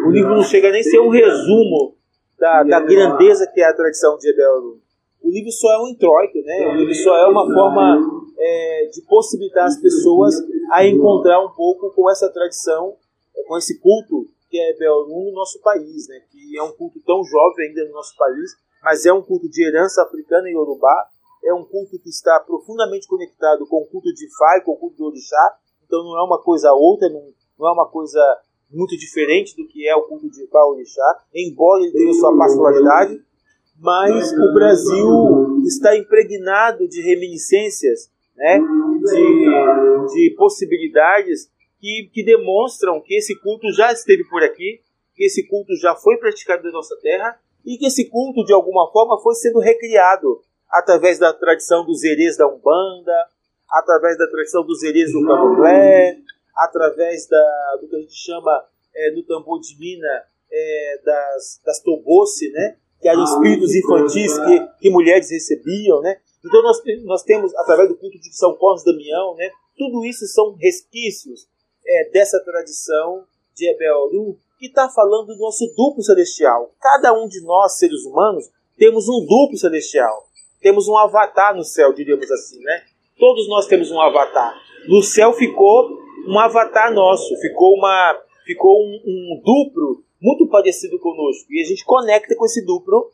o 0.06 0.10
livro 0.10 0.34
não 0.34 0.42
chega 0.42 0.70
nem 0.70 0.80
a 0.80 0.84
ser 0.84 1.00
um 1.00 1.08
resumo 1.08 1.96
da, 2.38 2.62
da 2.62 2.80
grandeza 2.80 3.50
que 3.52 3.60
é 3.60 3.64
a 3.64 3.74
tradição 3.74 4.16
de 4.18 4.30
Ebeorum 4.30 4.82
o 5.22 5.30
livro 5.30 5.52
só 5.52 5.72
é 5.72 5.78
um 5.78 5.88
introito, 5.88 6.38
né? 6.42 6.72
O 6.74 6.76
livro 6.76 6.94
só 6.94 7.16
é 7.16 7.26
uma 7.26 7.46
forma 7.46 8.26
é, 8.36 8.90
de 8.92 9.02
possibilitar 9.02 9.66
as 9.66 9.80
pessoas 9.80 10.34
a 10.72 10.84
encontrar 10.84 11.40
um 11.40 11.50
pouco 11.50 11.90
com 11.94 12.10
essa 12.10 12.28
tradição, 12.28 12.96
é, 13.36 13.44
com 13.44 13.56
esse 13.56 13.78
culto 13.78 14.26
que 14.50 14.58
é 14.58 14.76
Belrum 14.76 15.26
no 15.26 15.32
nosso 15.32 15.60
país, 15.60 16.08
né? 16.08 16.20
Que 16.30 16.58
é 16.58 16.62
um 16.62 16.72
culto 16.72 17.00
tão 17.06 17.24
jovem 17.24 17.68
ainda 17.68 17.84
no 17.86 17.92
nosso 17.92 18.16
país, 18.16 18.50
mas 18.82 19.06
é 19.06 19.12
um 19.12 19.22
culto 19.22 19.48
de 19.48 19.64
herança 19.64 20.02
africana 20.02 20.50
e 20.50 20.56
urubá, 20.56 21.06
é 21.44 21.54
um 21.54 21.64
culto 21.64 21.98
que 22.02 22.10
está 22.10 22.40
profundamente 22.40 23.06
conectado 23.06 23.66
com 23.66 23.82
o 23.82 23.86
culto 23.86 24.12
de 24.12 24.26
e 24.26 24.60
com 24.62 24.72
o 24.72 24.76
culto 24.76 24.96
do 24.96 25.06
Orixá, 25.06 25.56
então 25.86 26.02
não 26.02 26.18
é 26.18 26.22
uma 26.24 26.42
coisa 26.42 26.72
outra, 26.72 27.08
não, 27.08 27.22
não 27.58 27.68
é 27.68 27.72
uma 27.72 27.88
coisa 27.88 28.20
muito 28.72 28.96
diferente 28.96 29.54
do 29.56 29.66
que 29.66 29.86
é 29.86 29.94
o 29.94 30.02
culto 30.02 30.30
de 30.30 30.46
Fá 30.48 30.58
e 30.58 30.72
Orixá, 30.72 31.24
embora 31.34 31.82
ele 31.82 31.92
tenha 31.92 32.12
sua 32.14 32.36
particularidade, 32.36 33.20
mas 33.78 34.32
o 34.32 34.52
Brasil 34.54 35.58
está 35.64 35.96
impregnado 35.96 36.88
de 36.88 37.02
reminiscências, 37.02 38.10
né, 38.36 38.58
de, 38.58 40.14
de 40.14 40.34
possibilidades 40.36 41.50
que, 41.80 42.08
que 42.12 42.24
demonstram 42.24 43.00
que 43.00 43.14
esse 43.14 43.34
culto 43.40 43.72
já 43.72 43.92
esteve 43.92 44.24
por 44.28 44.42
aqui, 44.42 44.80
que 45.14 45.24
esse 45.24 45.46
culto 45.48 45.74
já 45.76 45.94
foi 45.96 46.16
praticado 46.16 46.62
na 46.62 46.70
nossa 46.70 46.96
terra 47.02 47.38
e 47.66 47.76
que 47.76 47.86
esse 47.86 48.08
culto, 48.08 48.44
de 48.44 48.52
alguma 48.52 48.90
forma, 48.90 49.20
foi 49.20 49.34
sendo 49.34 49.58
recriado 49.58 50.40
através 50.70 51.18
da 51.18 51.32
tradição 51.32 51.84
dos 51.84 52.02
herês 52.02 52.36
da 52.36 52.46
Umbanda, 52.46 53.12
através 53.70 54.16
da 54.16 54.26
tradição 54.26 54.64
dos 54.64 54.82
herês 54.82 55.12
do 55.12 55.26
Candomblé, 55.26 56.18
através 56.56 57.26
da, 57.28 57.78
do 57.80 57.88
que 57.88 57.96
a 57.96 58.00
gente 58.00 58.14
chama 58.14 58.66
é, 58.94 59.10
no 59.12 59.22
tambor 59.24 59.60
de 59.60 59.78
mina 59.78 60.24
é, 60.50 61.00
das, 61.04 61.60
das 61.64 61.80
tobosse, 61.80 62.50
né? 62.50 62.76
que 63.02 63.08
eram 63.08 63.24
espíritos 63.24 63.74
infantis 63.74 64.38
que, 64.38 64.66
que 64.80 64.90
mulheres 64.90 65.28
recebiam, 65.28 66.00
né? 66.00 66.16
Então 66.44 66.62
nós, 66.62 66.80
nós 67.04 67.22
temos, 67.24 67.52
através 67.56 67.88
do 67.88 67.96
culto 67.96 68.16
de 68.18 68.34
São 68.34 68.54
Cosme 68.54 68.92
Damião, 68.92 69.34
né? 69.34 69.50
Tudo 69.76 70.04
isso 70.04 70.24
são 70.28 70.54
resquícios 70.54 71.48
é, 71.84 72.10
dessa 72.10 72.38
tradição 72.44 73.24
de 73.56 73.68
Ebel 73.68 74.36
que 74.58 74.66
está 74.66 74.88
falando 74.88 75.34
do 75.34 75.38
nosso 75.38 75.66
duplo 75.76 76.02
celestial. 76.02 76.72
Cada 76.80 77.12
um 77.12 77.26
de 77.26 77.44
nós, 77.44 77.76
seres 77.78 78.04
humanos, 78.04 78.48
temos 78.78 79.08
um 79.08 79.26
duplo 79.26 79.56
celestial. 79.56 80.28
Temos 80.60 80.86
um 80.86 80.96
avatar 80.96 81.56
no 81.56 81.64
céu, 81.64 81.92
diríamos 81.92 82.30
assim, 82.30 82.60
né? 82.60 82.84
Todos 83.18 83.48
nós 83.48 83.66
temos 83.66 83.90
um 83.90 84.00
avatar. 84.00 84.54
No 84.86 85.02
céu 85.02 85.32
ficou 85.32 85.98
um 86.28 86.38
avatar 86.38 86.92
nosso, 86.92 87.36
ficou 87.40 87.74
uma 87.74 88.18
ficou 88.44 88.80
um, 88.80 89.00
um 89.06 89.40
duplo 89.42 90.04
muito 90.20 90.48
parecido 90.48 90.98
conosco. 90.98 91.46
E 91.50 91.60
a 91.60 91.64
gente 91.64 91.84
conecta 91.84 92.34
com 92.36 92.44
esse 92.44 92.64
duplo 92.64 93.10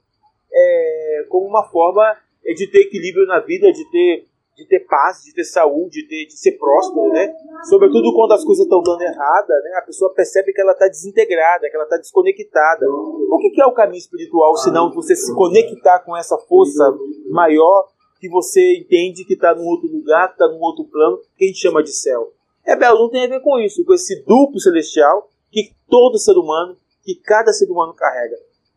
é, 0.53 1.27
como 1.29 1.47
uma 1.47 1.65
forma 1.71 2.03
de 2.45 2.67
ter 2.71 2.83
equilíbrio 2.83 3.27
na 3.27 3.41
vida, 3.41 3.73
de 3.73 3.85
ter, 3.91 4.27
de 4.57 4.67
ter 4.67 4.81
paz, 4.81 5.23
de 5.25 5.35
ter 5.35 5.45
saúde, 5.45 6.03
de, 6.03 6.09
ter, 6.09 6.27
de 6.27 6.39
ser 6.39 6.53
próspero, 6.53 7.09
né? 7.13 7.33
Sobretudo 7.69 8.15
quando 8.15 8.33
as 8.33 8.45
coisas 8.45 8.65
estão 8.65 8.83
dando 8.83 9.03
errada, 9.03 9.55
né? 9.65 9.79
A 9.79 9.83
pessoa 9.83 10.13
percebe 10.15 10.53
que 10.53 10.61
ela 10.61 10.73
está 10.73 10.89
desintegrada, 10.89 11.69
que 11.69 11.77
ela 11.77 11.85
está 11.85 11.97
desconectada. 11.97 12.87
O 12.89 13.39
que, 13.39 13.51
que 13.51 13.61
é 13.61 13.67
o 13.67 13.75
caminho 13.75 13.99
espiritual, 13.99 14.57
senão 14.57 14.93
você 14.93 15.15
se 15.15 15.35
conectar 15.35 16.01
com 16.01 16.17
essa 16.17 16.39
força 16.39 16.85
maior 17.31 17.89
que 18.21 18.29
você 18.29 18.79
entende 18.79 19.25
que 19.25 19.35
está 19.35 19.55
num 19.55 19.67
outro 19.67 19.89
lugar, 19.89 20.31
está 20.31 20.49
num 20.49 20.61
outro 20.61 20.85
plano, 20.85 21.21
que 21.37 21.45
a 21.45 21.47
gente 21.47 21.61
chama 21.61 21.83
de 21.83 21.93
céu? 21.93 22.33
É, 22.69 22.77
Belo, 22.77 23.09
tem 23.09 23.25
a 23.25 23.29
ver 23.29 23.41
com 23.41 23.59
isso, 23.59 23.83
com 23.83 23.95
esse 23.95 24.23
duplo 24.25 24.61
celestial 24.61 25.31
que 25.51 25.73
todo 25.89 26.19
ser 26.19 26.37
humano 26.37 26.77
que 27.03 27.15
cada 27.15 27.51
ser 27.55 27.71
humano 27.71 27.95
carrega. 27.95 28.37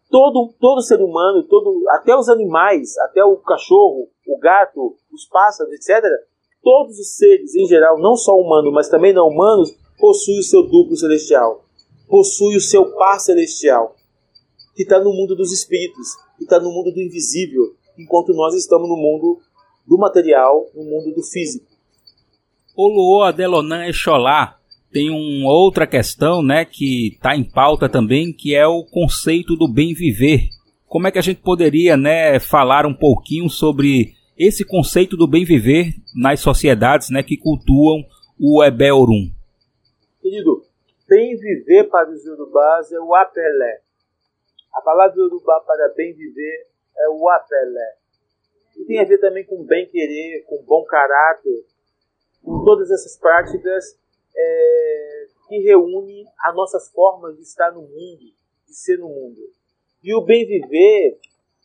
Todo, 0.09 0.53
todo 0.57 0.81
ser 0.81 1.01
humano, 1.01 1.43
todo, 1.43 1.83
até 1.89 2.15
os 2.15 2.29
animais, 2.29 2.97
até 2.99 3.21
o 3.25 3.35
cachorro, 3.35 4.07
o 4.25 4.39
gato, 4.39 4.95
os 5.11 5.25
pássaros, 5.25 5.73
etc., 5.73 6.01
todos 6.63 6.97
os 6.97 7.17
seres 7.17 7.53
em 7.55 7.65
geral, 7.65 7.99
não 7.99 8.15
só 8.15 8.33
humanos, 8.33 8.71
mas 8.73 8.87
também 8.87 9.11
não 9.11 9.27
humanos, 9.27 9.75
possuem 9.99 10.39
o 10.39 10.43
seu 10.43 10.63
duplo 10.63 10.95
celestial, 10.95 11.65
possuem 12.07 12.55
o 12.55 12.61
seu 12.61 12.95
par 12.95 13.19
celestial, 13.19 13.97
que 14.73 14.83
está 14.83 14.97
no 14.97 15.11
mundo 15.11 15.35
dos 15.35 15.51
espíritos, 15.51 16.15
que 16.37 16.45
está 16.45 16.57
no 16.57 16.71
mundo 16.71 16.93
do 16.93 17.01
invisível, 17.01 17.75
enquanto 17.97 18.33
nós 18.33 18.55
estamos 18.55 18.87
no 18.87 18.95
mundo 18.95 19.39
do 19.85 19.97
material, 19.97 20.69
no 20.73 20.85
mundo 20.85 21.13
do 21.13 21.21
físico. 21.21 21.70
O 22.83 22.87
Luo 22.87 23.21
Adelonan 23.21 23.85
Exolá 23.85 24.59
tem 24.91 25.11
uma 25.11 25.53
outra 25.53 25.85
questão, 25.85 26.41
né, 26.41 26.65
que 26.65 27.09
está 27.09 27.35
em 27.35 27.43
pauta 27.43 27.87
também, 27.87 28.33
que 28.33 28.55
é 28.55 28.65
o 28.65 28.83
conceito 28.83 29.55
do 29.55 29.71
bem 29.71 29.93
viver. 29.93 30.49
Como 30.87 31.05
é 31.05 31.11
que 31.11 31.19
a 31.19 31.21
gente 31.21 31.43
poderia, 31.43 31.95
né, 31.95 32.39
falar 32.39 32.87
um 32.87 32.93
pouquinho 32.95 33.47
sobre 33.51 34.15
esse 34.35 34.65
conceito 34.65 35.15
do 35.15 35.27
bem 35.27 35.45
viver 35.45 35.93
nas 36.15 36.39
sociedades, 36.39 37.11
né, 37.11 37.21
que 37.21 37.37
cultuam 37.37 38.03
o 38.39 38.63
Ebelrum? 38.63 39.29
Querido, 40.19 40.63
bem 41.07 41.37
viver 41.37 41.83
para 41.83 42.09
os 42.09 42.25
urubás 42.25 42.91
é 42.91 42.99
o 42.99 43.13
apelé. 43.13 43.81
A 44.73 44.81
palavra 44.81 45.21
urubá 45.21 45.59
para 45.67 45.93
bem 45.95 46.15
viver 46.15 46.65
é 46.97 47.09
o 47.09 47.29
apelé. 47.29 47.93
E 48.75 48.85
tem 48.85 48.99
a 48.99 49.03
ver 49.03 49.19
também 49.19 49.45
com 49.45 49.63
bem 49.65 49.85
querer, 49.85 50.45
com 50.47 50.65
bom 50.65 50.83
caráter, 50.85 51.69
com 52.43 52.63
todas 52.63 52.89
essas 52.91 53.17
práticas 53.17 53.97
é, 54.35 55.25
que 55.47 55.59
reúnem 55.59 56.25
as 56.39 56.55
nossas 56.55 56.89
formas 56.89 57.35
de 57.35 57.43
estar 57.43 57.71
no 57.71 57.81
mundo, 57.81 58.33
de 58.67 58.75
ser 58.75 58.97
no 58.97 59.07
mundo. 59.07 59.41
E 60.03 60.15
o 60.15 60.21
bem 60.21 60.45
viver 60.45 61.19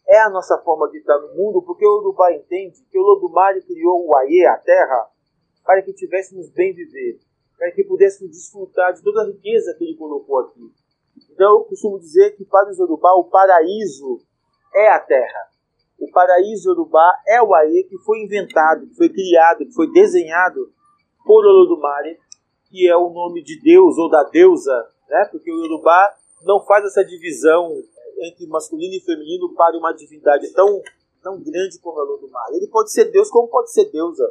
é 0.09 0.21
a 0.21 0.31
nossa 0.31 0.59
forma 0.59 0.89
de 0.91 0.99
estar 0.99 1.19
no 1.19 1.35
mundo, 1.35 1.63
porque 1.63 1.87
o 1.87 1.99
Urubá 1.99 2.33
entende 2.33 2.85
que 2.91 2.99
o 2.99 3.03
Lodumare 3.03 3.63
criou 3.63 4.07
o 4.07 4.17
Aie, 4.17 4.47
a 4.47 4.57
terra, 4.59 5.11
para 5.65 5.83
que 5.83 5.93
tivéssemos 5.93 6.51
bem 6.51 6.73
viver, 6.73 7.19
para 7.59 7.73
que 7.73 7.83
pudéssemos 7.83 8.31
desfrutar 8.31 8.93
de 8.93 9.03
toda 9.03 9.23
a 9.23 9.27
riqueza 9.27 9.75
que 9.75 9.85
ele 9.85 9.97
colocou 9.97 10.39
aqui. 10.39 10.71
Então 11.33 11.59
eu 11.59 11.65
costumo 11.65 11.99
dizer 11.99 12.37
que 12.37 12.45
para 12.45 12.71
os 12.71 12.79
Urubá 12.79 13.15
o 13.15 13.25
paraíso 13.25 14.21
é 14.75 14.89
a 14.89 15.01
terra. 15.01 15.56
O 15.99 16.11
paraíso 16.11 16.71
Urubá 16.71 17.11
é 17.27 17.43
o 17.43 17.55
Aie 17.55 17.85
que 17.85 17.99
foi 17.99 18.21
inventado, 18.21 18.87
que 18.87 18.95
foi 18.95 19.09
criado, 19.09 19.67
que 19.67 19.73
foi 19.73 19.91
desenhado 19.93 20.71
por 21.25 21.45
Olodumare, 21.45 22.19
que 22.69 22.89
é 22.89 22.97
o 22.97 23.11
nome 23.11 23.43
de 23.43 23.61
Deus 23.61 23.97
ou 23.97 24.11
da 24.11 24.25
deusa, 24.25 24.89
né? 25.09 25.29
porque 25.31 25.51
o 25.51 25.57
Urubá 25.57 26.15
não 26.45 26.65
faz 26.65 26.85
essa 26.85 27.05
divisão 27.05 27.73
entre 28.21 28.47
masculino 28.47 28.95
e 28.95 29.01
feminino 29.01 29.55
para 29.55 29.77
uma 29.77 29.93
divindade 29.93 30.53
tão, 30.53 30.81
tão 31.23 31.43
grande 31.43 31.79
como 31.81 32.17
do 32.19 32.29
mar. 32.29 32.47
Ele 32.53 32.69
pode 32.69 32.93
ser 32.93 33.07
Deus 33.07 33.31
como 33.31 33.49
pode 33.49 33.73
ser 33.73 33.91
deusa. 33.91 34.25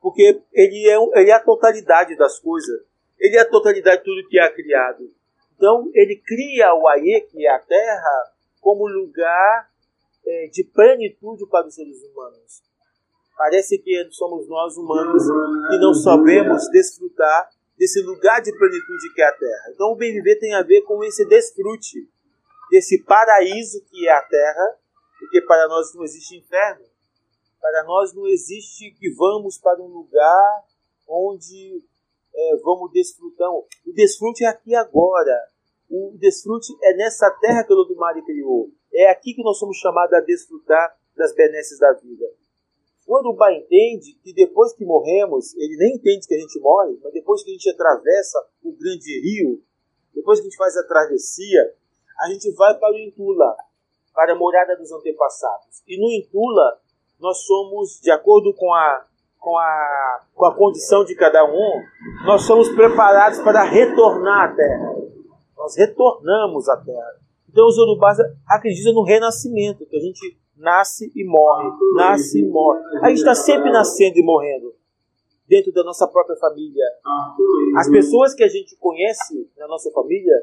Porque 0.00 0.42
ele 0.52 0.88
é, 0.88 1.20
ele 1.20 1.30
é 1.30 1.34
a 1.34 1.40
totalidade 1.40 2.16
das 2.16 2.38
coisas. 2.38 2.82
Ele 3.18 3.36
é 3.36 3.40
a 3.40 3.48
totalidade 3.48 3.98
de 3.98 4.04
tudo 4.04 4.28
que 4.28 4.38
é 4.38 4.50
criado. 4.50 5.10
Então, 5.56 5.88
ele 5.94 6.16
cria 6.16 6.74
o 6.74 6.86
Aie, 6.88 7.20
que 7.22 7.46
é 7.46 7.50
a 7.50 7.58
Terra, 7.58 8.32
como 8.60 8.86
lugar 8.86 9.70
é, 9.70 9.73
de 10.52 10.64
plenitude 10.64 11.46
para 11.48 11.66
os 11.66 11.74
seres 11.74 12.02
humanos. 12.02 12.62
Parece 13.36 13.78
que 13.78 14.08
somos 14.12 14.48
nós 14.48 14.76
humanos 14.76 15.22
que 15.68 15.78
não 15.78 15.92
sabemos 15.92 16.68
desfrutar 16.70 17.50
desse 17.76 18.00
lugar 18.02 18.40
de 18.40 18.56
plenitude 18.56 19.12
que 19.14 19.20
é 19.20 19.26
a 19.26 19.32
Terra. 19.32 19.72
Então, 19.72 19.92
o 19.92 19.96
bem 19.96 20.12
viver 20.12 20.36
tem 20.38 20.54
a 20.54 20.62
ver 20.62 20.82
com 20.82 21.02
esse 21.04 21.24
desfrute 21.26 22.08
desse 22.70 23.02
paraíso 23.02 23.84
que 23.90 24.08
é 24.08 24.12
a 24.12 24.22
terra, 24.22 24.78
porque 25.18 25.40
para 25.42 25.68
nós 25.68 25.94
não 25.94 26.04
existe 26.04 26.36
inferno. 26.36 26.84
Para 27.60 27.84
nós 27.84 28.14
não 28.14 28.26
existe 28.26 28.90
que 28.92 29.10
vamos 29.14 29.58
para 29.58 29.80
um 29.82 29.88
lugar 29.88 30.64
onde 31.08 31.82
é, 32.34 32.56
vamos 32.56 32.90
desfrutar. 32.92 33.50
O 33.50 33.92
desfrute 33.94 34.44
é 34.44 34.48
aqui 34.48 34.74
agora. 34.74 35.48
O 35.88 36.16
desfrute 36.18 36.72
é 36.82 36.94
nessa 36.94 37.30
terra 37.40 37.64
que 37.64 37.72
o 37.72 37.76
Lodumare 37.76 38.24
criou. 38.24 38.70
É 38.94 39.10
aqui 39.10 39.34
que 39.34 39.42
nós 39.42 39.58
somos 39.58 39.76
chamados 39.78 40.12
a 40.12 40.20
desfrutar 40.20 40.96
das 41.16 41.34
benesses 41.34 41.78
da 41.78 41.92
vida. 41.92 42.26
Quando 43.06 43.26
o 43.26 43.36
Pai 43.36 43.56
entende 43.56 44.18
que 44.22 44.32
depois 44.32 44.72
que 44.72 44.84
morremos, 44.84 45.54
ele 45.56 45.76
nem 45.76 45.96
entende 45.96 46.26
que 46.26 46.34
a 46.34 46.38
gente 46.38 46.58
morre, 46.60 46.98
mas 47.02 47.12
depois 47.12 47.42
que 47.42 47.50
a 47.50 47.52
gente 47.52 47.70
atravessa 47.70 48.38
o 48.62 48.72
grande 48.72 49.20
rio, 49.20 49.62
depois 50.14 50.38
que 50.38 50.46
a 50.46 50.48
gente 50.48 50.56
faz 50.56 50.76
a 50.76 50.86
travessia, 50.86 51.74
a 52.20 52.28
gente 52.30 52.50
vai 52.52 52.74
para 52.78 52.92
o 52.92 52.98
Intula, 52.98 53.56
para 54.14 54.32
a 54.32 54.36
morada 54.36 54.76
dos 54.76 54.90
antepassados. 54.90 55.82
E 55.86 55.98
no 56.00 56.10
Intula, 56.12 56.80
nós 57.20 57.38
somos, 57.44 58.00
de 58.00 58.10
acordo 58.10 58.54
com 58.54 58.72
a, 58.72 59.04
com 59.38 59.58
a, 59.58 60.22
com 60.34 60.46
a 60.46 60.54
condição 60.54 61.04
de 61.04 61.14
cada 61.14 61.44
um, 61.44 61.82
nós 62.24 62.42
somos 62.42 62.70
preparados 62.70 63.40
para 63.40 63.64
retornar 63.64 64.50
à 64.50 64.54
Terra. 64.54 64.94
Nós 65.56 65.76
retornamos 65.76 66.68
à 66.68 66.76
Terra. 66.78 67.23
Então 67.54 67.68
os 67.68 67.78
urubás 67.78 68.18
acreditam 68.48 68.92
no 68.92 69.04
renascimento, 69.04 69.86
que 69.86 69.96
a 69.96 70.00
gente 70.00 70.36
nasce 70.56 71.12
e 71.14 71.24
morre, 71.24 71.70
nasce 71.94 72.40
e 72.40 72.44
morre. 72.44 72.80
A 73.00 73.10
gente 73.10 73.18
está 73.18 73.32
sempre 73.32 73.70
nascendo 73.70 74.18
e 74.18 74.24
morrendo 74.24 74.74
dentro 75.46 75.70
da 75.72 75.84
nossa 75.84 76.08
própria 76.08 76.34
família. 76.34 76.84
As 77.78 77.88
pessoas 77.88 78.34
que 78.34 78.42
a 78.42 78.48
gente 78.48 78.76
conhece 78.76 79.48
na 79.56 79.68
nossa 79.68 79.88
família 79.92 80.34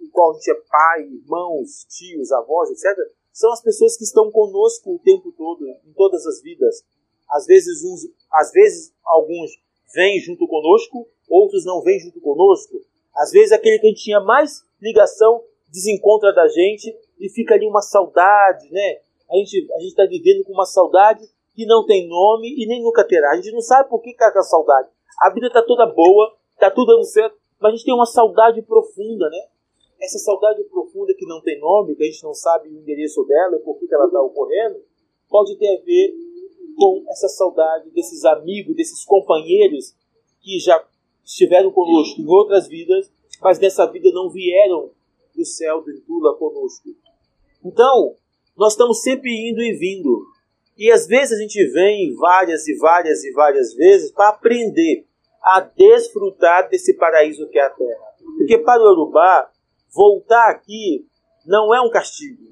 em 0.00 0.10
qual 0.10 0.32
a 0.32 0.34
gente 0.34 0.50
é 0.50 0.54
pai, 0.68 1.02
irmãos, 1.04 1.86
tios, 1.88 2.32
avós, 2.32 2.68
etc., 2.70 2.98
são 3.32 3.52
as 3.52 3.62
pessoas 3.62 3.96
que 3.96 4.02
estão 4.02 4.28
conosco 4.32 4.96
o 4.96 4.98
tempo 4.98 5.30
todo, 5.30 5.64
em 5.64 5.92
todas 5.94 6.26
as 6.26 6.42
vidas. 6.42 6.84
Às 7.30 7.46
vezes, 7.46 7.84
uns, 7.84 8.10
às 8.32 8.50
vezes 8.50 8.92
alguns 9.04 9.52
vêm 9.94 10.18
junto 10.18 10.48
conosco, 10.48 11.06
outros 11.28 11.64
não 11.64 11.80
vêm 11.80 12.00
junto 12.00 12.20
conosco. 12.20 12.80
Às 13.14 13.30
vezes 13.30 13.52
aquele 13.52 13.78
que 13.78 13.86
a 13.86 13.90
gente 13.90 14.02
tinha 14.02 14.18
mais 14.18 14.64
ligação 14.82 15.44
desencontra 15.70 16.32
da 16.32 16.48
gente 16.48 16.94
e 17.18 17.28
fica 17.28 17.54
ali 17.54 17.66
uma 17.66 17.82
saudade, 17.82 18.70
né? 18.70 18.98
A 19.30 19.36
gente 19.36 19.68
a 19.72 19.78
está 19.82 20.06
vivendo 20.06 20.44
com 20.44 20.52
uma 20.52 20.66
saudade 20.66 21.24
que 21.54 21.66
não 21.66 21.84
tem 21.84 22.08
nome 22.08 22.54
e 22.56 22.66
nem 22.66 22.82
nunca 22.82 23.04
terá. 23.04 23.30
A 23.32 23.36
gente 23.36 23.52
não 23.52 23.60
sabe 23.60 23.88
por 23.88 24.00
que 24.00 24.14
com 24.14 24.24
a 24.24 24.42
saudade. 24.42 24.88
A 25.20 25.30
vida 25.32 25.46
está 25.46 25.62
toda 25.62 25.86
boa, 25.86 26.34
está 26.52 26.70
tudo 26.70 26.94
dando 26.94 27.04
certo, 27.04 27.36
mas 27.60 27.72
a 27.72 27.76
gente 27.76 27.84
tem 27.84 27.94
uma 27.94 28.06
saudade 28.06 28.62
profunda, 28.62 29.28
né? 29.28 29.38
essa 30.00 30.18
saudade 30.18 30.64
profunda 30.64 31.14
que 31.14 31.26
não 31.26 31.40
tem 31.42 31.60
nome, 31.60 31.94
que 31.94 32.02
a 32.02 32.06
gente 32.06 32.24
não 32.24 32.32
sabe 32.32 32.68
o 32.68 32.78
endereço 32.78 33.22
dela 33.24 33.56
e 33.56 33.60
por 33.60 33.78
que 33.78 33.92
ela 33.94 34.06
está 34.06 34.20
ocorrendo, 34.20 34.82
pode 35.28 35.56
ter 35.56 35.76
a 35.76 35.84
ver 35.84 36.14
com 36.76 37.04
essa 37.08 37.28
saudade 37.28 37.90
desses 37.90 38.24
amigos, 38.24 38.74
desses 38.74 39.04
companheiros 39.04 39.94
que 40.40 40.58
já 40.58 40.82
estiveram 41.22 41.70
conosco 41.70 42.20
em 42.20 42.26
outras 42.26 42.66
vidas, 42.66 43.12
mas 43.42 43.58
nessa 43.58 43.86
vida 43.86 44.10
não 44.12 44.30
vieram 44.30 44.90
do 45.34 45.44
céu 45.44 45.82
do 45.82 46.00
Tula 46.02 46.36
conosco. 46.36 46.88
Então, 47.64 48.14
nós 48.56 48.72
estamos 48.72 49.02
sempre 49.02 49.30
indo 49.30 49.60
e 49.62 49.76
vindo. 49.76 50.26
E 50.76 50.90
às 50.90 51.06
vezes 51.06 51.38
a 51.38 51.42
gente 51.42 51.62
vem 51.72 52.14
várias 52.14 52.66
e 52.66 52.76
várias 52.76 53.24
e 53.24 53.32
várias 53.32 53.74
vezes 53.74 54.10
para 54.10 54.30
aprender 54.30 55.06
a 55.42 55.60
desfrutar 55.60 56.68
desse 56.68 56.94
paraíso 56.94 57.48
que 57.48 57.58
é 57.58 57.64
a 57.64 57.70
Terra. 57.70 58.10
Porque 58.38 58.58
para 58.58 58.82
o 58.82 58.92
Urubá, 58.92 59.50
voltar 59.94 60.50
aqui 60.50 61.06
não 61.46 61.74
é 61.74 61.80
um 61.80 61.90
castigo. 61.90 62.50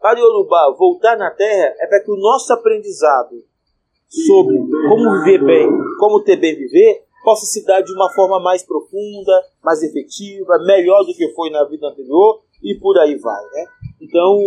Para 0.00 0.18
Yorubá, 0.18 0.74
voltar 0.78 1.16
na 1.16 1.30
Terra 1.30 1.74
é 1.78 1.86
para 1.86 2.02
que 2.02 2.10
o 2.10 2.16
nosso 2.16 2.52
aprendizado 2.52 3.44
sobre 4.08 4.56
como 4.88 5.22
viver 5.22 5.44
bem, 5.44 5.68
como 5.98 6.22
ter 6.22 6.36
bem 6.36 6.56
viver, 6.56 7.04
possa 7.22 7.46
se 7.46 7.64
dar 7.64 7.80
de 7.82 7.92
uma 7.92 8.12
forma 8.12 8.40
mais 8.40 8.62
profunda, 8.62 9.42
mais 9.62 9.82
efetiva, 9.82 10.58
melhor 10.64 11.04
do 11.04 11.14
que 11.14 11.32
foi 11.34 11.50
na 11.50 11.64
vida 11.64 11.86
anterior 11.86 12.40
e 12.62 12.74
por 12.74 12.98
aí 12.98 13.16
vai. 13.16 13.42
Né? 13.52 13.66
Então, 14.00 14.38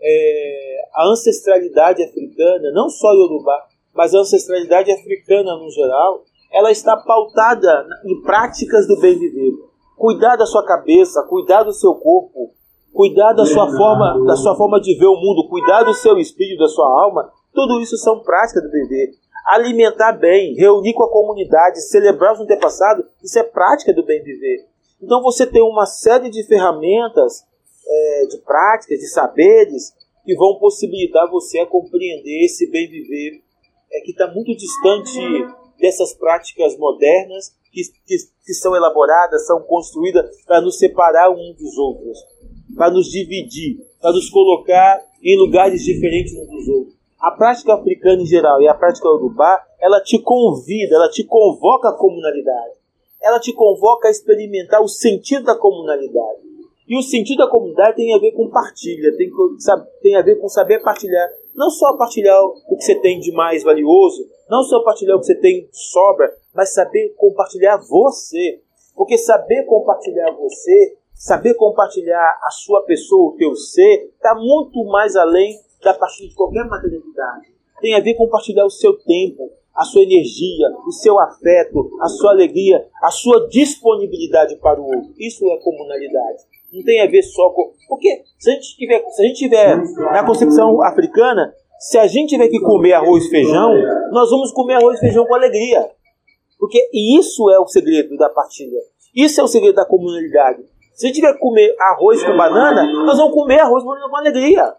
é, 0.00 0.76
a 0.94 1.08
ancestralidade 1.08 2.02
africana, 2.02 2.70
não 2.72 2.88
só 2.88 3.12
Yorubá, 3.12 3.66
mas 3.94 4.14
a 4.14 4.18
ancestralidade 4.18 4.92
africana 4.92 5.56
no 5.56 5.70
geral, 5.70 6.22
ela 6.52 6.70
está 6.70 6.96
pautada 6.96 7.86
em 8.04 8.22
práticas 8.22 8.86
do 8.86 8.98
bem 9.00 9.18
viver 9.18 9.68
cuidar 9.98 10.36
da 10.36 10.46
sua 10.46 10.64
cabeça, 10.64 11.22
cuidar 11.28 11.64
do 11.64 11.72
seu 11.72 11.94
corpo, 11.94 12.52
cuidar 12.92 13.32
da 13.32 13.44
sua 13.44 13.66
forma, 13.76 14.24
da 14.24 14.36
sua 14.36 14.56
forma 14.56 14.80
de 14.80 14.96
ver 14.96 15.06
o 15.06 15.16
mundo, 15.16 15.48
cuidar 15.48 15.82
do 15.82 15.92
seu 15.92 16.16
espírito, 16.18 16.60
da 16.60 16.68
sua 16.68 16.86
alma, 17.02 17.28
tudo 17.52 17.80
isso 17.80 17.96
são 17.98 18.20
práticas 18.20 18.62
do 18.62 18.70
bebê. 18.70 19.10
Alimentar 19.48 20.12
bem, 20.12 20.54
reunir 20.54 20.92
com 20.92 21.04
a 21.04 21.10
comunidade, 21.10 21.80
celebrar 21.88 22.34
os 22.34 22.40
antepassados, 22.40 23.06
isso 23.22 23.38
é 23.38 23.42
prática 23.42 23.94
do 23.94 24.04
bem 24.04 24.22
viver. 24.22 24.66
Então 25.00 25.22
você 25.22 25.46
tem 25.46 25.62
uma 25.62 25.86
série 25.86 26.28
de 26.28 26.44
ferramentas, 26.46 27.44
é, 27.86 28.26
de 28.26 28.38
práticas, 28.38 28.98
de 28.98 29.08
saberes 29.08 29.94
que 30.24 30.34
vão 30.34 30.58
possibilitar 30.58 31.30
você 31.30 31.60
a 31.60 31.66
compreender 31.66 32.44
esse 32.44 32.70
bem 32.70 32.86
viver 32.90 33.42
é, 33.90 34.00
que 34.00 34.10
está 34.10 34.26
muito 34.26 34.54
distante 34.54 35.18
dessas 35.78 36.12
práticas 36.12 36.76
modernas 36.76 37.56
que, 37.72 37.82
que, 38.06 38.16
que 38.44 38.54
são 38.54 38.76
elaboradas, 38.76 39.46
são 39.46 39.62
construídas 39.62 40.26
para 40.44 40.60
nos 40.60 40.78
separar 40.78 41.30
um 41.30 41.54
dos 41.54 41.78
outros, 41.78 42.18
para 42.76 42.90
nos 42.90 43.08
dividir, 43.08 43.78
para 44.00 44.12
nos 44.12 44.28
colocar 44.28 45.02
em 45.22 45.38
lugares 45.38 45.82
diferentes 45.82 46.34
uns 46.34 46.48
dos 46.48 46.68
outros. 46.68 46.97
A 47.20 47.32
prática 47.32 47.74
africana 47.74 48.22
em 48.22 48.26
geral 48.26 48.60
e 48.60 48.68
a 48.68 48.74
prática 48.74 49.08
urubá, 49.08 49.60
ela 49.80 50.00
te 50.00 50.20
convida, 50.20 50.94
ela 50.94 51.10
te 51.10 51.24
convoca 51.24 51.88
à 51.88 51.92
comunalidade. 51.92 52.78
Ela 53.20 53.40
te 53.40 53.52
convoca 53.52 54.06
a 54.06 54.10
experimentar 54.10 54.80
o 54.80 54.88
sentido 54.88 55.44
da 55.44 55.56
comunalidade. 55.56 56.48
E 56.86 56.96
o 56.96 57.02
sentido 57.02 57.38
da 57.38 57.50
comunidade 57.50 57.96
tem 57.96 58.14
a 58.14 58.18
ver 58.18 58.32
com 58.32 58.48
partilha, 58.48 59.14
tem, 59.16 59.30
tem 60.00 60.16
a 60.16 60.22
ver 60.22 60.36
com 60.36 60.48
saber 60.48 60.80
partilhar. 60.80 61.28
Não 61.54 61.70
só 61.70 61.96
partilhar 61.96 62.40
o 62.42 62.76
que 62.76 62.84
você 62.84 62.94
tem 62.94 63.18
de 63.18 63.32
mais 63.32 63.64
valioso, 63.64 64.24
não 64.48 64.62
só 64.62 64.82
partilhar 64.84 65.16
o 65.16 65.20
que 65.20 65.26
você 65.26 65.34
tem 65.34 65.68
sobra, 65.72 66.32
mas 66.54 66.72
saber 66.72 67.14
compartilhar 67.16 67.78
você. 67.78 68.62
Porque 68.94 69.18
saber 69.18 69.64
compartilhar 69.64 70.30
você, 70.32 70.96
saber 71.14 71.54
compartilhar 71.54 72.38
a 72.42 72.50
sua 72.50 72.82
pessoa, 72.84 73.32
o 73.32 73.36
teu 73.36 73.54
ser, 73.56 74.12
está 74.14 74.34
muito 74.36 74.84
mais 74.86 75.14
além 75.16 75.58
da 75.82 75.94
partilha 75.94 76.28
de 76.28 76.34
qualquer 76.34 76.64
materialidade. 76.64 77.46
Tem 77.80 77.94
a 77.94 78.00
ver 78.00 78.14
com 78.14 78.24
compartilhar 78.24 78.64
o 78.64 78.70
seu 78.70 78.94
tempo, 78.94 79.50
a 79.74 79.84
sua 79.84 80.02
energia, 80.02 80.66
o 80.86 80.90
seu 80.90 81.18
afeto, 81.20 81.90
a 82.00 82.08
sua 82.08 82.32
alegria, 82.32 82.84
a 83.02 83.10
sua 83.10 83.48
disponibilidade 83.48 84.56
para 84.56 84.80
o 84.80 84.84
outro. 84.84 85.14
Isso 85.18 85.48
é 85.50 85.56
comunalidade. 85.58 86.42
Não 86.72 86.82
tem 86.82 87.00
a 87.00 87.06
ver 87.06 87.22
só 87.22 87.50
com. 87.50 87.72
Porque 87.88 88.22
se 88.38 88.50
a 88.50 88.54
gente 88.54 88.76
tiver, 88.76 89.04
se 89.10 89.22
a 89.22 89.26
gente 89.26 89.38
tiver 89.38 89.76
na 90.12 90.26
concepção 90.26 90.82
africana, 90.82 91.54
se 91.78 91.96
a 91.96 92.06
gente 92.06 92.30
tiver 92.30 92.48
que 92.48 92.60
comer 92.60 92.94
arroz 92.94 93.24
e 93.24 93.30
feijão, 93.30 93.72
nós 94.10 94.30
vamos 94.30 94.52
comer 94.52 94.74
arroz 94.74 94.98
e 94.98 95.00
feijão 95.00 95.24
com 95.24 95.34
alegria. 95.34 95.88
Porque 96.58 96.90
isso 96.92 97.48
é 97.50 97.58
o 97.58 97.68
segredo 97.68 98.16
da 98.16 98.28
partilha. 98.28 98.80
Isso 99.14 99.40
é 99.40 99.44
o 99.44 99.48
segredo 99.48 99.76
da 99.76 99.84
comunalidade. 99.84 100.62
Se 100.94 101.06
a 101.06 101.08
gente 101.08 101.16
tiver 101.16 101.32
que 101.34 101.38
comer 101.38 101.74
arroz 101.80 102.22
com 102.24 102.36
banana, 102.36 102.84
nós 103.04 103.16
vamos 103.16 103.32
comer 103.32 103.60
arroz 103.60 103.84
com 103.84 104.16
alegria. 104.16 104.74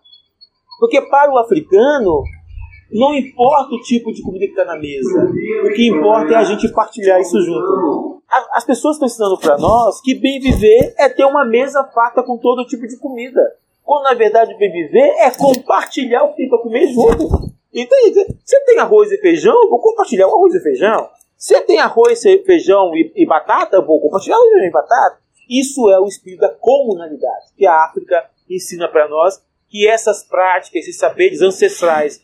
Porque 0.79 1.01
para 1.01 1.31
o 1.31 1.37
africano, 1.37 2.23
não 2.91 3.13
importa 3.13 3.75
o 3.75 3.81
tipo 3.81 4.11
de 4.11 4.21
comida 4.21 4.45
que 4.45 4.51
está 4.51 4.65
na 4.65 4.77
mesa. 4.77 5.29
O 5.65 5.73
que 5.73 5.87
importa 5.87 6.33
é 6.33 6.37
a 6.37 6.43
gente 6.43 6.67
partilhar 6.69 7.19
isso 7.19 7.39
junto. 7.41 8.21
As 8.53 8.63
pessoas 8.63 8.95
estão 8.95 9.07
ensinando 9.07 9.37
para 9.39 9.57
nós 9.57 10.01
que 10.01 10.15
bem 10.15 10.39
viver 10.39 10.93
é 10.97 11.09
ter 11.09 11.25
uma 11.25 11.45
mesa 11.45 11.83
farta 11.93 12.23
com 12.23 12.37
todo 12.37 12.65
tipo 12.65 12.87
de 12.87 12.97
comida. 12.97 13.41
Quando 13.83 14.03
na 14.03 14.13
verdade 14.13 14.55
bem 14.57 14.71
viver 14.71 15.09
é 15.17 15.31
compartilhar 15.31 16.23
o 16.23 16.29
que 16.29 16.37
tem 16.37 16.49
para 16.49 16.59
comer 16.59 16.87
junto. 16.87 17.49
Então, 17.73 17.97
você 18.43 18.59
tem 18.65 18.79
arroz 18.79 19.11
e 19.11 19.17
feijão, 19.17 19.69
vou 19.69 19.79
compartilhar 19.79 20.27
o 20.27 20.35
arroz 20.35 20.55
e 20.55 20.61
feijão. 20.61 21.07
Você 21.37 21.61
tem 21.61 21.79
arroz, 21.79 22.21
feijão 22.21 22.95
e, 22.95 23.11
e 23.15 23.25
batata, 23.25 23.81
vou 23.81 24.01
compartilhar 24.01 24.35
arroz, 24.35 24.49
feijão 24.51 24.67
e 24.67 24.71
batata. 24.71 25.17
Isso 25.49 25.89
é 25.89 25.99
o 25.99 26.05
espírito 26.05 26.41
da 26.41 26.49
comunalidade 26.49 27.45
que 27.57 27.65
a 27.65 27.85
África 27.85 28.29
ensina 28.49 28.87
para 28.87 29.07
nós 29.07 29.41
que 29.69 29.87
essas 29.87 30.23
práticas, 30.23 30.81
esses 30.81 30.97
saberes 30.97 31.41
ancestrais 31.41 32.21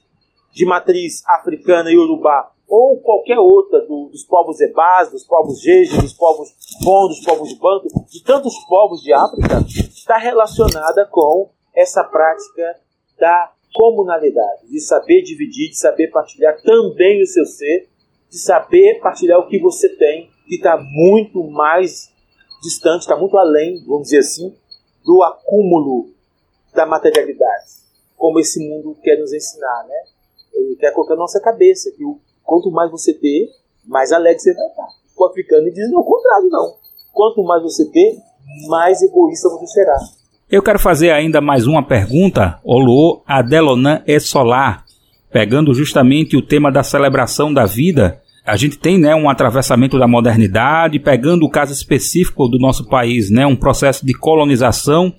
de 0.54 0.66
matriz 0.66 1.24
africana 1.28 1.92
e 1.92 1.98
urubá, 1.98 2.52
ou 2.68 3.00
qualquer 3.00 3.38
outra 3.38 3.82
do, 3.82 4.10
dos 4.12 4.24
povos 4.24 4.60
ebás, 4.60 5.12
dos 5.12 5.24
povos 5.24 5.62
jeje, 5.62 6.02
dos 6.02 6.14
povos 6.14 6.50
bon, 6.84 7.08
dos 7.08 7.24
povos 7.24 7.54
banto, 7.54 7.88
de 8.10 8.24
tantos 8.24 8.56
povos 8.68 9.02
de 9.02 9.14
África, 9.14 9.64
está 9.68 10.18
relacionada 10.18 11.06
com 11.12 11.52
essa 11.76 12.04
prática 12.04 12.80
da 13.20 13.52
comunalidade, 13.74 14.68
de 14.70 14.80
saber 14.80 15.22
dividir, 15.22 15.70
de 15.70 15.78
saber 15.78 16.08
partilhar 16.10 16.60
também 16.62 17.22
o 17.22 17.28
seu 17.28 17.46
ser, 17.46 17.90
de 18.30 18.40
saber 18.40 19.00
partilhar 19.00 19.40
o 19.40 19.48
que 19.48 19.60
você 19.60 19.90
tem, 19.90 20.30
que 20.48 20.56
está 20.56 20.78
muito 20.78 21.44
mais 21.44 22.10
distante, 22.64 23.02
está 23.02 23.16
muito 23.16 23.38
além, 23.38 23.84
vamos 23.86 24.04
dizer 24.04 24.20
assim, 24.20 24.56
do 25.04 25.22
acúmulo 25.22 26.15
da 26.76 26.86
materialidade, 26.86 27.66
como 28.18 28.40
esse 28.40 28.60
mundo 28.60 28.96
quer 29.02 29.18
nos 29.18 29.34
ensinar, 29.34 29.86
né? 29.88 29.96
Ele 30.54 30.76
quer 30.76 30.92
colocar 30.92 31.16
na 31.16 31.22
nossa 31.22 31.40
cabeça 31.40 31.90
que 31.92 32.04
quanto 32.44 32.70
mais 32.70 32.92
você 32.92 33.14
ter, 33.14 33.50
mais 33.86 34.12
alegre 34.12 34.40
você 34.40 34.54
vai 34.54 34.68
estar. 34.68 34.88
O 35.18 35.26
africano 35.26 35.72
diz 35.72 35.90
o 35.92 36.04
contrário 36.04 36.50
não. 36.50 36.76
Quanto 37.14 37.44
mais 37.44 37.64
você 37.64 37.90
ter, 37.90 38.18
mais 38.68 39.02
egoísta 39.02 39.50
você 39.50 39.68
será. 39.68 39.98
Eu 40.52 40.62
quero 40.62 40.78
fazer 40.78 41.12
ainda 41.12 41.42
mais 41.42 41.66
uma 41.66 41.86
pergunta, 41.86 42.60
Olô 42.64 43.24
Adelonan 43.26 44.04
e 44.06 44.20
Solar, 44.20 44.86
pegando 45.32 45.74
justamente 45.74 46.38
o 46.38 46.46
tema 46.46 46.72
da 46.72 46.84
celebração 46.84 47.54
da 47.54 47.66
vida. 47.66 48.22
A 48.46 48.56
gente 48.56 48.78
tem 48.78 49.00
né, 49.00 49.16
um 49.16 49.28
atravessamento 49.28 49.98
da 49.98 50.08
modernidade, 50.08 51.00
pegando 51.00 51.46
o 51.46 51.50
caso 51.50 51.74
específico 51.74 52.48
do 52.48 52.60
nosso 52.60 52.88
país, 52.88 53.32
né, 53.32 53.46
um 53.48 53.56
processo 53.56 54.06
de 54.06 54.14
colonização 54.14 55.12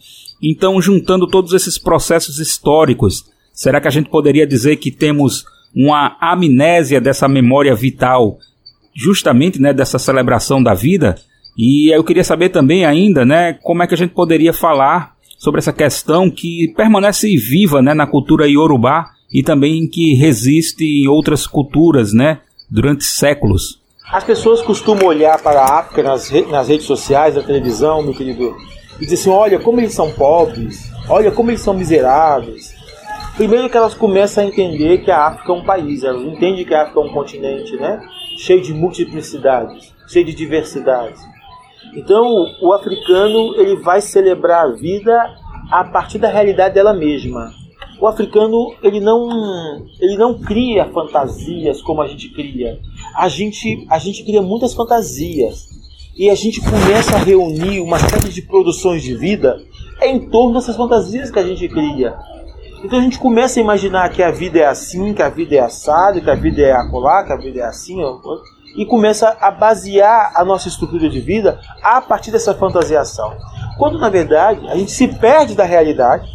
então, 0.42 0.80
juntando 0.80 1.26
todos 1.26 1.52
esses 1.52 1.78
processos 1.78 2.38
históricos, 2.38 3.24
será 3.52 3.80
que 3.80 3.88
a 3.88 3.90
gente 3.90 4.10
poderia 4.10 4.46
dizer 4.46 4.76
que 4.76 4.90
temos 4.90 5.44
uma 5.74 6.16
amnésia 6.20 7.00
dessa 7.00 7.26
memória 7.28 7.74
vital, 7.74 8.38
justamente 8.94 9.60
né, 9.60 9.72
dessa 9.72 9.98
celebração 9.98 10.62
da 10.62 10.74
vida? 10.74 11.16
E 11.56 11.90
eu 11.94 12.04
queria 12.04 12.24
saber 12.24 12.50
também 12.50 12.84
ainda, 12.84 13.24
né, 13.24 13.54
como 13.62 13.82
é 13.82 13.86
que 13.86 13.94
a 13.94 13.98
gente 13.98 14.12
poderia 14.12 14.52
falar 14.52 15.14
sobre 15.38 15.58
essa 15.58 15.72
questão 15.72 16.30
que 16.30 16.72
permanece 16.76 17.34
viva, 17.36 17.80
né, 17.80 17.94
na 17.94 18.06
cultura 18.06 18.48
iorubá 18.48 19.10
e 19.32 19.42
também 19.42 19.88
que 19.88 20.14
resiste 20.14 20.84
em 20.84 21.08
outras 21.08 21.46
culturas, 21.46 22.12
né, 22.12 22.40
durante 22.70 23.04
séculos. 23.04 23.80
As 24.12 24.22
pessoas 24.22 24.62
costumam 24.62 25.06
olhar 25.06 25.40
para 25.42 25.60
a 25.60 25.80
África 25.80 26.02
nas, 26.02 26.28
re 26.28 26.42
nas 26.42 26.68
redes 26.68 26.86
sociais, 26.86 27.34
na 27.34 27.42
televisão, 27.42 28.02
meu 28.02 28.14
querido 28.14 28.54
e 29.00 29.04
dizer 29.04 29.14
assim: 29.14 29.30
olha 29.30 29.58
como 29.58 29.80
eles 29.80 29.94
são 29.94 30.10
pobres, 30.12 30.90
olha 31.08 31.30
como 31.30 31.50
eles 31.50 31.60
são 31.60 31.74
miseráveis. 31.74 32.74
Primeiro 33.36 33.68
que 33.68 33.76
elas 33.76 33.94
começam 33.94 34.42
a 34.42 34.46
entender 34.46 34.98
que 34.98 35.10
a 35.10 35.26
África 35.26 35.52
é 35.52 35.54
um 35.54 35.64
país, 35.64 36.02
elas 36.02 36.22
entendem 36.22 36.64
que 36.64 36.72
a 36.72 36.82
África 36.82 37.00
é 37.00 37.02
um 37.02 37.12
continente, 37.12 37.76
né? 37.76 38.00
Cheio 38.38 38.62
de 38.62 38.72
multiplicidades, 38.72 39.92
cheio 40.08 40.24
de 40.24 40.34
diversidades. 40.34 41.20
Então, 41.94 42.26
o 42.62 42.72
africano 42.72 43.54
ele 43.56 43.76
vai 43.76 44.00
celebrar 44.00 44.64
a 44.64 44.72
vida 44.72 45.14
a 45.70 45.84
partir 45.84 46.18
da 46.18 46.28
realidade 46.28 46.74
dela 46.74 46.94
mesma. 46.94 47.50
O 48.00 48.06
africano 48.06 48.74
ele 48.82 49.00
não 49.00 49.28
ele 50.00 50.16
não 50.16 50.38
cria 50.38 50.86
fantasias 50.86 51.80
como 51.82 52.02
a 52.02 52.06
gente 52.06 52.28
cria. 52.30 52.78
A 53.14 53.28
gente 53.28 53.86
a 53.90 53.98
gente 53.98 54.24
cria 54.24 54.42
muitas 54.42 54.74
fantasias 54.74 55.75
e 56.16 56.30
a 56.30 56.34
gente 56.34 56.62
começa 56.62 57.14
a 57.14 57.18
reunir 57.18 57.80
uma 57.80 57.98
série 57.98 58.30
de 58.30 58.40
produções 58.40 59.02
de 59.02 59.14
vida 59.14 59.58
em 60.02 60.30
torno 60.30 60.54
dessas 60.54 60.74
fantasias 60.74 61.30
que 61.30 61.38
a 61.38 61.42
gente 61.42 61.68
cria. 61.68 62.16
Então 62.82 62.98
a 62.98 63.02
gente 63.02 63.18
começa 63.18 63.60
a 63.60 63.62
imaginar 63.62 64.08
que 64.08 64.22
a 64.22 64.30
vida 64.30 64.58
é 64.58 64.66
assim, 64.66 65.12
que 65.12 65.22
a 65.22 65.28
vida 65.28 65.56
é 65.56 65.60
assada, 65.60 66.20
que 66.20 66.30
a 66.30 66.34
vida 66.34 66.62
é 66.62 66.72
acolá, 66.72 67.22
que 67.22 67.32
a 67.32 67.36
vida 67.36 67.60
é 67.60 67.64
assim, 67.64 67.98
e 68.76 68.86
começa 68.86 69.36
a 69.40 69.50
basear 69.50 70.32
a 70.34 70.44
nossa 70.44 70.68
estrutura 70.68 71.08
de 71.08 71.20
vida 71.20 71.60
a 71.82 72.00
partir 72.00 72.30
dessa 72.30 72.54
fantasiação. 72.54 73.34
Quando 73.78 73.98
na 73.98 74.08
verdade 74.08 74.66
a 74.68 74.76
gente 74.76 74.92
se 74.92 75.08
perde 75.08 75.54
da 75.54 75.64
realidade, 75.64 76.26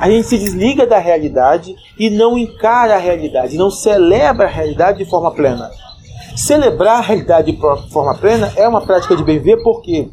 a 0.00 0.10
gente 0.10 0.26
se 0.26 0.36
desliga 0.36 0.84
da 0.84 0.98
realidade 0.98 1.76
e 1.96 2.10
não 2.10 2.36
encara 2.36 2.96
a 2.96 2.98
realidade, 2.98 3.56
não 3.56 3.70
celebra 3.70 4.46
a 4.46 4.50
realidade 4.50 4.98
de 4.98 5.08
forma 5.08 5.30
plena. 5.30 5.70
Celebrar 6.38 6.98
a 6.98 7.00
realidade 7.00 7.50
de 7.50 7.58
forma 7.90 8.14
plena 8.14 8.52
é 8.54 8.68
uma 8.68 8.80
prática 8.80 9.16
de 9.16 9.24
bem 9.24 9.40
ver, 9.40 9.60
por 9.60 9.82
quê? 9.82 10.08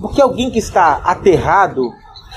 Porque 0.00 0.22
alguém 0.22 0.52
que 0.52 0.60
está 0.60 1.00
aterrado, 1.04 1.92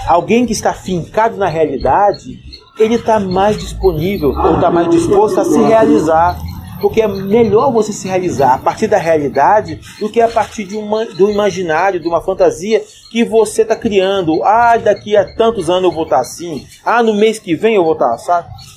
alguém 0.07 0.43
que 0.43 0.53
está 0.53 0.73
fincado 0.73 1.37
na 1.37 1.47
realidade, 1.47 2.39
ele 2.79 2.95
está 2.95 3.19
mais 3.19 3.59
disponível 3.59 4.31
ou 4.31 4.55
está 4.55 4.71
mais 4.71 4.89
disposto 4.89 5.39
a 5.39 5.45
se 5.45 5.61
realizar. 5.61 6.35
Porque 6.81 6.99
é 6.99 7.07
melhor 7.07 7.71
você 7.71 7.93
se 7.93 8.07
realizar 8.07 8.55
a 8.55 8.57
partir 8.57 8.87
da 8.87 8.97
realidade 8.97 9.79
do 9.99 10.09
que 10.09 10.19
a 10.19 10.27
partir 10.27 10.63
de, 10.63 10.75
uma, 10.75 11.05
um 11.19 11.29
imaginário, 11.29 11.99
de 11.99 12.07
uma 12.07 12.21
fantasia 12.21 12.81
que 13.11 13.23
você 13.23 13.61
está 13.61 13.75
criando. 13.75 14.43
Ah, 14.43 14.77
daqui 14.77 15.15
a 15.15 15.31
tantos 15.35 15.69
anos 15.69 15.83
eu 15.83 15.91
vou 15.91 16.05
estar 16.05 16.21
assim. 16.21 16.65
Ah, 16.83 17.03
no 17.03 17.13
mês 17.13 17.37
que 17.37 17.55
vem 17.55 17.75
eu 17.75 17.83
vou 17.83 17.93
estar 17.93 18.15
assim. 18.15 18.31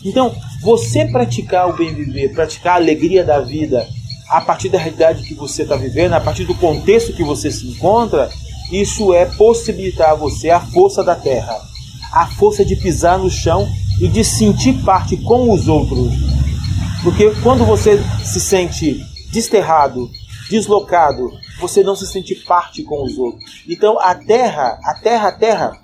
Então, 0.05 0.35
você 0.61 1.07
praticar 1.07 1.71
o 1.71 1.73
bem 1.73 1.95
viver, 1.95 2.35
praticar 2.35 2.75
a 2.75 2.77
alegria 2.77 3.25
da 3.25 3.41
vida, 3.41 3.89
a 4.29 4.41
partir 4.41 4.69
da 4.69 4.79
realidade 4.79 5.23
que 5.25 5.35
você 5.35 5.63
está 5.63 5.77
vivendo, 5.77 6.15
a 6.15 6.21
partir 6.21 6.45
do 6.45 6.55
contexto 6.55 7.13
que 7.13 7.23
você 7.23 7.51
se 7.51 7.67
encontra, 7.67 8.31
isso 8.73 9.13
é 9.13 9.27
possibilitar 9.27 10.11
a 10.11 10.15
você 10.15 10.51
a 10.51 10.61
força 10.61 11.05
da 11.05 11.15
terra, 11.15 11.57
a 12.13 12.27
força 12.27 12.65
de 12.65 12.77
pisar 12.77 13.19
no 13.19 13.31
chão 13.31 13.69
e 14.01 14.09
de 14.09 14.25
sentir 14.25 14.83
parte 14.85 15.17
com 15.19 15.53
os 15.53 15.69
outros. 15.69 16.13
Porque 17.03 17.31
quando 17.43 17.65
você 17.65 18.03
se 18.25 18.41
sente 18.41 19.01
desterrado, 19.31 20.11
deslocado, 20.49 21.31
você 21.61 21.83
não 21.83 21.95
se 21.95 22.07
sente 22.07 22.35
parte 22.35 22.83
com 22.83 23.05
os 23.05 23.19
outros. 23.19 23.63
Então 23.69 23.99
a 24.01 24.15
terra, 24.15 24.79
a 24.83 24.95
terra, 24.95 25.29
a 25.29 25.33
terra, 25.33 25.79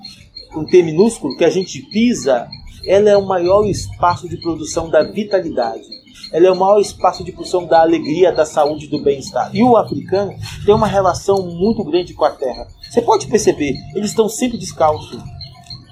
com 0.52 0.64
T 0.64 0.82
minúsculo, 0.82 1.36
que 1.36 1.44
a 1.44 1.50
gente 1.50 1.82
pisa, 1.90 2.48
ela 2.86 3.10
é 3.10 3.16
o 3.16 3.26
maior 3.26 3.64
espaço 3.66 4.28
de 4.28 4.38
produção 4.38 4.88
da 4.88 5.02
vitalidade 5.02 5.99
ela 6.32 6.46
é 6.46 6.50
o 6.50 6.56
maior 6.56 6.80
espaço 6.80 7.24
de 7.24 7.32
produção 7.32 7.66
da 7.66 7.80
alegria, 7.80 8.32
da 8.32 8.46
saúde, 8.46 8.86
do 8.86 9.02
bem-estar. 9.02 9.50
E 9.52 9.62
o 9.62 9.76
africano 9.76 10.32
tem 10.64 10.74
uma 10.74 10.86
relação 10.86 11.42
muito 11.42 11.82
grande 11.84 12.14
com 12.14 12.24
a 12.24 12.30
terra. 12.30 12.68
Você 12.88 13.02
pode 13.02 13.26
perceber, 13.26 13.74
eles 13.94 14.10
estão 14.10 14.28
sempre 14.28 14.56
descalços. 14.56 15.20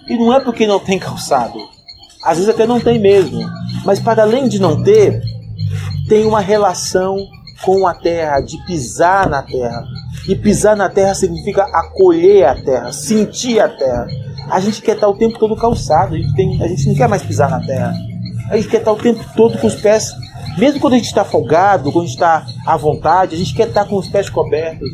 E 0.09 0.16
não 0.16 0.33
é 0.33 0.40
porque 0.40 0.66
não 0.66 0.79
tem 0.79 0.98
calçado. 0.98 1.59
Às 2.22 2.38
vezes 2.38 2.48
até 2.48 2.66
não 2.66 2.81
tem 2.81 2.98
mesmo. 2.98 3.40
Mas 3.85 3.98
para 4.01 4.22
além 4.22 4.48
de 4.48 4.61
não 4.61 4.83
ter, 4.83 5.20
tem 6.09 6.24
uma 6.24 6.40
relação 6.40 7.18
com 7.62 7.87
a 7.87 7.94
terra, 7.94 8.40
de 8.40 8.57
pisar 8.64 9.29
na 9.29 9.42
terra. 9.42 9.85
E 10.29 10.37
pisar 10.37 10.77
na 10.77 10.88
terra 10.88 11.14
significa 11.14 11.64
acolher 11.64 12.44
a 12.44 12.55
terra, 12.55 12.92
sentir 12.92 13.61
a 13.61 13.68
terra. 13.68 14.07
A 14.51 14.61
gente 14.61 14.81
quer 14.81 14.94
estar 14.94 15.09
o 15.09 15.16
tempo 15.16 15.38
todo 15.38 15.57
calçado, 15.57 16.14
a 16.14 16.18
gente, 16.18 16.35
tem, 16.35 16.62
a 16.62 16.68
gente 16.68 16.88
não 16.88 16.94
quer 16.94 17.09
mais 17.09 17.22
pisar 17.22 17.51
na 17.51 17.61
terra. 17.61 17.94
A 18.51 18.57
gente 18.57 18.68
quer 18.68 18.79
estar 18.79 18.92
o 18.92 18.96
tempo 18.96 19.22
todo 19.37 19.59
com 19.59 19.66
os 19.66 19.74
pés 19.74 20.11
mesmo 20.57 20.81
quando 20.81 20.95
a 20.95 20.97
gente 20.97 21.07
está 21.07 21.25
folgado, 21.25 21.93
quando 21.93 22.05
a 22.05 22.09
gente 22.09 22.17
está 22.17 22.47
à 22.67 22.77
vontade, 22.77 23.35
a 23.35 23.39
gente 23.39 23.55
quer 23.55 23.69
estar 23.69 23.85
com 23.85 23.97
os 23.97 24.09
pés 24.09 24.31
cobertos. 24.31 24.89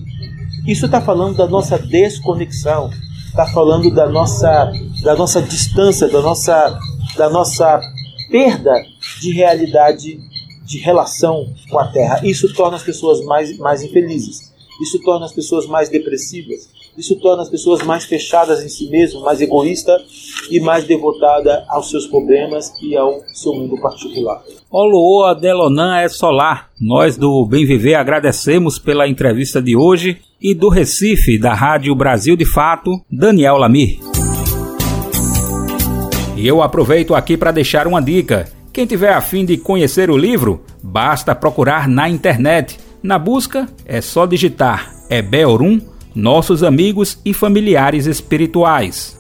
Isso 0.67 0.87
está 0.87 1.01
falando 1.01 1.37
da 1.37 1.47
nossa 1.47 1.79
desconexão, 1.79 2.91
está 3.27 3.47
falando 3.47 3.91
da 3.91 4.09
nossa, 4.09 4.73
da 5.03 5.15
nossa 5.15 5.43
distância, 5.43 6.09
da 6.09 6.21
nossa, 6.21 6.79
da 7.17 7.29
nossa 7.29 7.81
perda 8.31 8.75
de 9.21 9.33
realidade 9.33 10.19
de 10.65 10.79
relação 10.79 11.53
com 11.71 11.79
a 11.79 11.89
terra. 11.89 12.21
Isso 12.23 12.53
torna 12.55 12.77
as 12.77 12.83
pessoas 12.83 13.25
mais, 13.25 13.57
mais 13.59 13.83
infelizes. 13.83 14.53
Isso 14.81 14.99
torna 15.03 15.27
as 15.27 15.33
pessoas 15.33 15.67
mais 15.67 15.89
depressivas. 15.89 16.69
Isso 16.97 17.17
torna 17.17 17.43
as 17.43 17.49
pessoas 17.49 17.83
mais 17.83 18.05
fechadas 18.05 18.65
em 18.65 18.69
si 18.69 18.89
mesmas, 18.89 19.23
mais 19.23 19.41
egoístas 19.41 20.03
e 20.51 20.61
mais 20.61 20.85
devotadas 20.85 21.65
aos 21.69 21.91
seus 21.91 22.07
problemas 22.07 22.73
e 22.81 22.97
ao 22.97 23.21
seu 23.35 23.53
mundo 23.53 23.81
particular. 23.81 24.43
Oloa 24.71 25.35
Delonan 25.35 25.97
é 25.97 26.09
solar. 26.09 26.71
Nós 26.81 27.17
do 27.17 27.45
Bem 27.47 27.67
Viver 27.67 27.95
agradecemos 27.95 28.79
pela 28.79 29.09
entrevista 29.09 29.61
de 29.61 29.77
hoje 29.77 30.19
e 30.41 30.55
do 30.55 30.69
Recife, 30.69 31.37
da 31.39 31.53
Rádio 31.53 31.95
Brasil 31.95 32.37
de 32.37 32.45
Fato, 32.45 32.93
Daniel 33.11 33.57
Lamir. 33.57 33.99
E 36.37 36.47
eu 36.47 36.63
aproveito 36.63 37.15
aqui 37.15 37.37
para 37.37 37.53
deixar 37.53 37.87
uma 37.87 38.03
dica. 38.03 38.49
Quem 38.73 38.87
tiver 38.87 39.13
afim 39.13 39.45
de 39.45 39.57
conhecer 39.57 40.11
o 40.11 40.17
livro, 40.17 40.63
basta 40.83 41.35
procurar 41.35 41.89
na 41.89 42.09
internet. 42.09 42.79
Na 43.03 43.19
busca 43.19 43.69
é 43.87 44.01
só 44.01 44.27
digitar 44.27 44.93
Ebeorum 45.09 45.81
nossos 46.15 46.63
amigos 46.63 47.19
e 47.25 47.35
familiares 47.35 48.07
espirituais. 48.07 49.19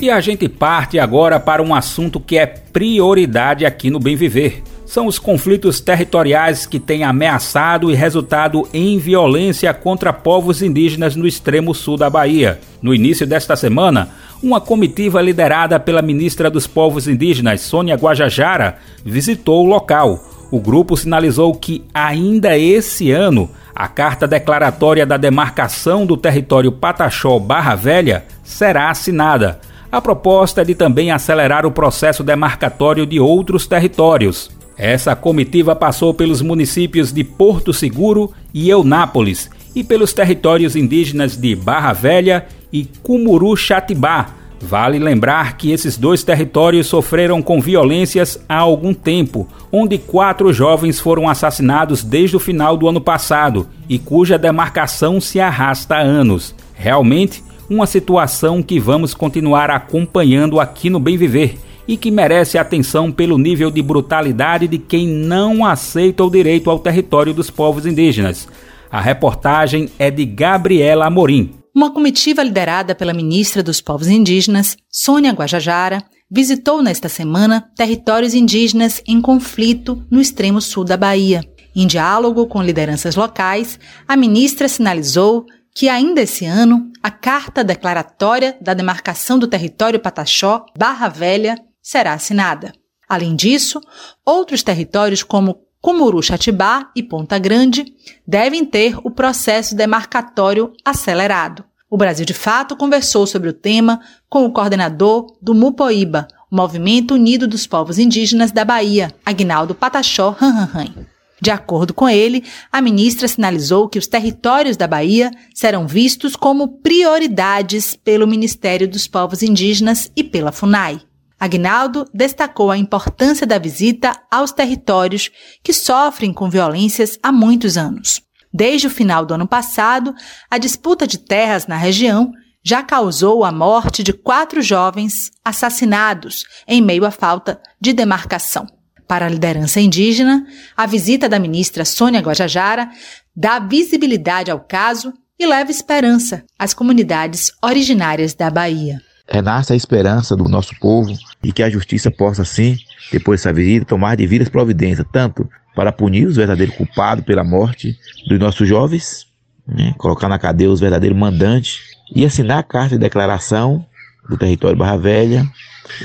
E 0.00 0.08
a 0.08 0.20
gente 0.20 0.48
parte 0.48 0.98
agora 0.98 1.38
para 1.38 1.62
um 1.62 1.74
assunto 1.74 2.18
que 2.20 2.38
é 2.38 2.46
prioridade 2.46 3.66
aqui 3.66 3.90
no 3.90 3.98
Bem 3.98 4.16
Viver. 4.16 4.62
São 4.86 5.06
os 5.06 5.18
conflitos 5.18 5.78
territoriais 5.78 6.66
que 6.66 6.80
têm 6.80 7.04
ameaçado 7.04 7.90
e 7.90 7.94
resultado 7.94 8.66
em 8.72 8.98
violência 8.98 9.72
contra 9.74 10.12
povos 10.12 10.62
indígenas 10.62 11.14
no 11.14 11.26
extremo 11.26 11.74
sul 11.74 11.96
da 11.96 12.08
Bahia. 12.08 12.58
No 12.80 12.94
início 12.94 13.26
desta 13.26 13.54
semana, 13.56 14.08
uma 14.42 14.60
comitiva 14.60 15.20
liderada 15.20 15.78
pela 15.78 16.00
ministra 16.00 16.50
dos 16.50 16.66
Povos 16.66 17.06
Indígenas, 17.06 17.60
Sônia 17.60 17.94
Guajajara, 17.94 18.78
visitou 19.04 19.64
o 19.64 19.68
local. 19.68 20.24
O 20.50 20.58
grupo 20.58 20.96
sinalizou 20.96 21.54
que 21.54 21.84
ainda 21.92 22.58
esse 22.58 23.12
ano 23.12 23.50
a 23.74 23.88
carta 23.88 24.26
declaratória 24.26 25.06
da 25.06 25.16
demarcação 25.16 26.04
do 26.04 26.16
território 26.16 26.72
Pataxó-Barra 26.72 27.74
Velha 27.74 28.24
será 28.42 28.90
assinada. 28.90 29.60
A 29.90 30.00
proposta 30.00 30.62
é 30.62 30.64
de 30.64 30.74
também 30.74 31.10
acelerar 31.10 31.66
o 31.66 31.72
processo 31.72 32.22
demarcatório 32.22 33.04
de 33.06 33.18
outros 33.18 33.66
territórios. 33.66 34.50
Essa 34.76 35.14
comitiva 35.14 35.74
passou 35.76 36.14
pelos 36.14 36.40
municípios 36.40 37.12
de 37.12 37.22
Porto 37.22 37.72
Seguro 37.72 38.32
e 38.54 38.70
Eunápolis 38.70 39.50
e 39.74 39.84
pelos 39.84 40.12
territórios 40.12 40.74
indígenas 40.74 41.36
de 41.36 41.54
Barra 41.54 41.92
Velha 41.92 42.46
e 42.72 42.84
Cumuru-Xatibá, 43.02 44.30
Vale 44.62 44.98
lembrar 44.98 45.56
que 45.56 45.72
esses 45.72 45.96
dois 45.96 46.22
territórios 46.22 46.86
sofreram 46.86 47.40
com 47.40 47.62
violências 47.62 48.38
há 48.46 48.58
algum 48.58 48.92
tempo, 48.92 49.48
onde 49.72 49.96
quatro 49.96 50.52
jovens 50.52 51.00
foram 51.00 51.28
assassinados 51.28 52.04
desde 52.04 52.36
o 52.36 52.40
final 52.40 52.76
do 52.76 52.86
ano 52.86 53.00
passado 53.00 53.66
e 53.88 53.98
cuja 53.98 54.38
demarcação 54.38 55.18
se 55.18 55.40
arrasta 55.40 55.96
há 55.96 56.00
anos. 56.00 56.54
Realmente, 56.74 57.42
uma 57.70 57.86
situação 57.86 58.62
que 58.62 58.78
vamos 58.78 59.14
continuar 59.14 59.70
acompanhando 59.70 60.60
aqui 60.60 60.90
no 60.90 61.00
Bem 61.00 61.16
Viver 61.16 61.56
e 61.88 61.96
que 61.96 62.10
merece 62.10 62.58
atenção 62.58 63.10
pelo 63.10 63.38
nível 63.38 63.70
de 63.70 63.80
brutalidade 63.80 64.68
de 64.68 64.76
quem 64.76 65.08
não 65.08 65.64
aceita 65.64 66.22
o 66.22 66.30
direito 66.30 66.68
ao 66.68 66.78
território 66.78 67.32
dos 67.32 67.50
povos 67.50 67.86
indígenas. 67.86 68.46
A 68.92 69.00
reportagem 69.00 69.88
é 69.98 70.10
de 70.10 70.24
Gabriela 70.26 71.06
Amorim. 71.06 71.59
Uma 71.74 71.92
comitiva 71.92 72.42
liderada 72.42 72.96
pela 72.96 73.12
ministra 73.12 73.62
dos 73.62 73.80
Povos 73.80 74.08
Indígenas, 74.08 74.76
Sônia 74.90 75.32
Guajajara, 75.32 76.02
visitou 76.28 76.82
nesta 76.82 77.08
semana 77.08 77.70
territórios 77.76 78.34
indígenas 78.34 79.00
em 79.06 79.20
conflito 79.20 80.04
no 80.10 80.20
extremo 80.20 80.60
sul 80.60 80.84
da 80.84 80.96
Bahia. 80.96 81.40
Em 81.74 81.86
diálogo 81.86 82.48
com 82.48 82.60
lideranças 82.60 83.14
locais, 83.14 83.78
a 84.06 84.16
ministra 84.16 84.68
sinalizou 84.68 85.46
que 85.72 85.88
ainda 85.88 86.22
esse 86.22 86.44
ano 86.44 86.90
a 87.00 87.10
carta 87.10 87.62
declaratória 87.62 88.58
da 88.60 88.74
demarcação 88.74 89.38
do 89.38 89.46
território 89.46 90.00
Pataxó, 90.00 90.66
Barra 90.76 91.08
Velha, 91.08 91.56
será 91.80 92.14
assinada. 92.14 92.72
Além 93.08 93.36
disso, 93.36 93.80
outros 94.26 94.64
territórios 94.64 95.22
como 95.22 95.60
Cumuru 95.80 96.22
Xatibá 96.22 96.90
e 96.94 97.02
Ponta 97.02 97.38
Grande 97.38 97.94
devem 98.26 98.64
ter 98.64 98.98
o 99.02 99.10
processo 99.10 99.74
demarcatório 99.74 100.72
acelerado. 100.84 101.64
O 101.88 101.96
Brasil 101.96 102.26
de 102.26 102.34
Fato 102.34 102.76
conversou 102.76 103.26
sobre 103.26 103.48
o 103.48 103.52
tema 103.52 104.00
com 104.28 104.44
o 104.44 104.52
coordenador 104.52 105.34
do 105.40 105.54
Mupoíba, 105.54 106.28
Movimento 106.50 107.14
Unido 107.14 107.48
dos 107.48 107.66
Povos 107.66 107.98
Indígenas 107.98 108.52
da 108.52 108.64
Bahia, 108.64 109.12
Agnaldo 109.24 109.74
Pataxó 109.74 110.36
Hanhanhan. 110.38 111.06
De 111.40 111.50
acordo 111.50 111.94
com 111.94 112.06
ele, 112.06 112.44
a 112.70 112.82
ministra 112.82 113.26
sinalizou 113.26 113.88
que 113.88 113.98
os 113.98 114.06
territórios 114.06 114.76
da 114.76 114.86
Bahia 114.86 115.30
serão 115.54 115.86
vistos 115.86 116.36
como 116.36 116.68
prioridades 116.68 117.96
pelo 117.96 118.26
Ministério 118.26 118.86
dos 118.86 119.08
Povos 119.08 119.42
Indígenas 119.42 120.12
e 120.14 120.22
pela 120.22 120.52
FUNAI. 120.52 121.00
Agnaldo 121.40 122.04
destacou 122.12 122.70
a 122.70 122.76
importância 122.76 123.46
da 123.46 123.58
visita 123.58 124.12
aos 124.30 124.52
territórios 124.52 125.30
que 125.64 125.72
sofrem 125.72 126.34
com 126.34 126.50
violências 126.50 127.18
há 127.22 127.32
muitos 127.32 127.78
anos. 127.78 128.20
Desde 128.52 128.88
o 128.88 128.90
final 128.90 129.24
do 129.24 129.32
ano 129.32 129.48
passado, 129.48 130.14
a 130.50 130.58
disputa 130.58 131.06
de 131.06 131.16
terras 131.16 131.66
na 131.66 131.78
região 131.78 132.30
já 132.62 132.82
causou 132.82 133.42
a 133.42 133.50
morte 133.50 134.02
de 134.02 134.12
quatro 134.12 134.60
jovens 134.60 135.30
assassinados 135.42 136.44
em 136.68 136.82
meio 136.82 137.06
à 137.06 137.10
falta 137.10 137.58
de 137.80 137.94
demarcação. 137.94 138.66
Para 139.08 139.24
a 139.24 139.30
liderança 139.30 139.80
indígena, 139.80 140.46
a 140.76 140.84
visita 140.84 141.26
da 141.26 141.38
ministra 141.38 141.86
Sônia 141.86 142.20
Guajajara 142.20 142.90
dá 143.34 143.58
visibilidade 143.58 144.50
ao 144.50 144.60
caso 144.60 145.14
e 145.38 145.46
leva 145.46 145.70
esperança 145.70 146.44
às 146.58 146.74
comunidades 146.74 147.50
originárias 147.62 148.34
da 148.34 148.50
Bahia 148.50 149.00
renasce 149.30 149.72
a 149.72 149.76
esperança 149.76 150.36
do 150.36 150.44
nosso 150.44 150.78
povo 150.80 151.12
e 151.42 151.52
que 151.52 151.62
a 151.62 151.70
justiça 151.70 152.10
possa, 152.10 152.44
sim, 152.44 152.76
depois 153.12 153.40
dessa 153.40 153.52
visita, 153.52 153.86
tomar 153.86 154.16
devidas 154.16 154.48
providências, 154.48 155.06
tanto 155.12 155.48
para 155.74 155.92
punir 155.92 156.26
os 156.26 156.36
verdadeiros 156.36 156.74
culpados 156.74 157.24
pela 157.24 157.44
morte 157.44 157.96
dos 158.28 158.38
nossos 158.38 158.68
jovens, 158.68 159.26
né, 159.66 159.94
colocar 159.96 160.28
na 160.28 160.38
cadeia 160.38 160.70
os 160.70 160.80
verdadeiros 160.80 161.16
mandantes 161.16 161.80
e 162.14 162.24
assinar 162.24 162.58
a 162.58 162.62
carta 162.62 162.96
de 162.96 162.98
declaração 162.98 163.86
do 164.28 164.36
território 164.36 164.76
Barra 164.76 164.96
Velha 164.96 165.46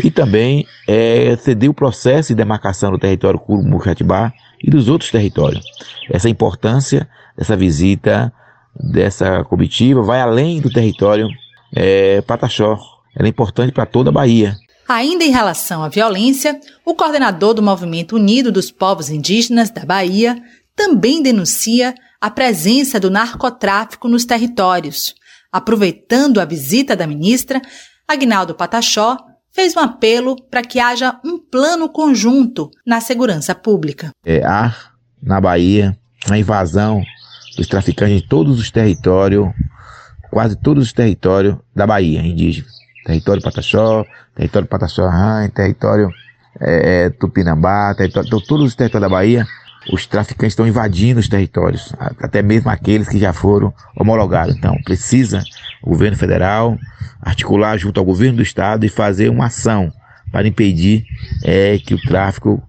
e 0.04 0.12
também 0.12 0.66
é, 0.88 1.36
ceder 1.38 1.70
o 1.70 1.74
processo 1.74 2.30
de 2.30 2.36
demarcação 2.36 2.92
do 2.92 3.00
território 3.00 3.40
Curumu-Xatibá 3.40 4.32
e 4.64 4.70
dos 4.70 4.88
outros 4.88 5.12
territórios. 5.12 5.66
Essa 6.10 6.30
importância 6.30 7.08
dessa 7.38 7.58
visita, 7.58 8.32
dessa 8.76 9.44
comitiva, 9.44 10.02
vai 10.02 10.22
além 10.22 10.62
do 10.62 10.70
território 10.70 11.28
é, 11.76 12.22
Pataxó, 12.22 12.80
ela 13.15 13.28
é 13.28 13.30
importante 13.30 13.71
para 13.71 13.86
toda 13.86 14.10
a 14.10 14.13
Bahia. 14.13 14.58
Ainda 14.88 15.23
em 15.23 15.32
relação 15.32 15.84
à 15.84 15.89
violência, 15.89 16.60
o 16.86 16.93
coordenador 16.93 17.54
do 17.54 17.63
Movimento 17.63 18.17
Unido 18.17 18.51
dos 18.51 18.69
Povos 18.69 19.10
Indígenas 19.10 19.71
da 19.71 19.84
Bahia 19.86 20.38
também 20.75 21.23
denuncia 21.23 21.95
a 22.21 22.30
presença 22.30 22.99
do 22.99 23.10
narcotráfico 23.10 24.08
nos 24.08 24.25
territórios. 24.25 25.15
Aproveitando 25.51 26.39
a 26.39 26.45
visita 26.45 26.95
da 26.95 27.08
ministra, 27.08 27.62
Agnaldo 28.08 28.54
Pataxó 28.54 29.17
fez 29.51 29.75
um 29.75 29.80
apelo 29.80 30.36
para 30.51 30.62
que 30.62 30.80
haja 30.80 31.17
um 31.23 31.39
plano 31.39 31.89
conjunto 31.89 32.69
na 32.86 32.99
segurança 32.99 33.56
pública. 33.56 34.10
É, 34.23 34.43
há 34.45 34.75
na 35.23 35.39
Bahia 35.39 35.97
a 36.30 36.38
invasão 36.38 37.01
dos 37.58 37.67
traficantes 37.67 38.21
em 38.21 38.28
todos 38.28 38.60
os 38.60 38.69
territórios, 38.69 39.47
quase 40.30 40.56
todos 40.56 40.84
os 40.84 40.93
territórios 40.93 41.56
da 41.73 41.88
Bahia 41.88 42.19
indígena 42.19 42.75
território 43.06 43.41
Pataxó, 43.41 44.06
território 44.36 44.68
Pataxó 44.68 45.04
Arran, 45.04 45.48
território 45.50 46.12
é, 46.60 47.10
Tupinambá, 47.12 47.94
território, 47.96 48.28
então, 48.28 48.41
todos 48.41 48.68
os 48.68 48.76
territórios 48.76 49.10
da 49.10 49.15
Bahia, 49.15 49.46
os 49.91 50.08
traficantes 50.08 50.54
estão 50.54 50.68
invadindo 50.68 51.20
os 51.20 51.30
territórios, 51.30 51.94
até 52.00 52.41
mesmo 52.41 52.70
aqueles 52.70 53.08
que 53.08 53.20
já 53.20 53.32
foram 53.32 53.72
homologados. 53.96 54.56
Então, 54.56 54.76
precisa 54.84 55.44
o 55.84 55.89
governo 55.89 56.18
federal 56.18 56.78
articular 57.22 57.78
junto 57.78 58.00
ao 58.00 58.06
governo 58.06 58.38
do 58.38 58.44
estado 58.44 58.86
e 58.86 58.89
fazer 58.89 59.30
uma 59.30 59.46
ação 59.46 59.91
para 60.32 60.48
impedir 60.48 61.06
é, 61.44 61.78
que 61.78 61.94
o 61.94 62.02
tráfico 62.02 62.62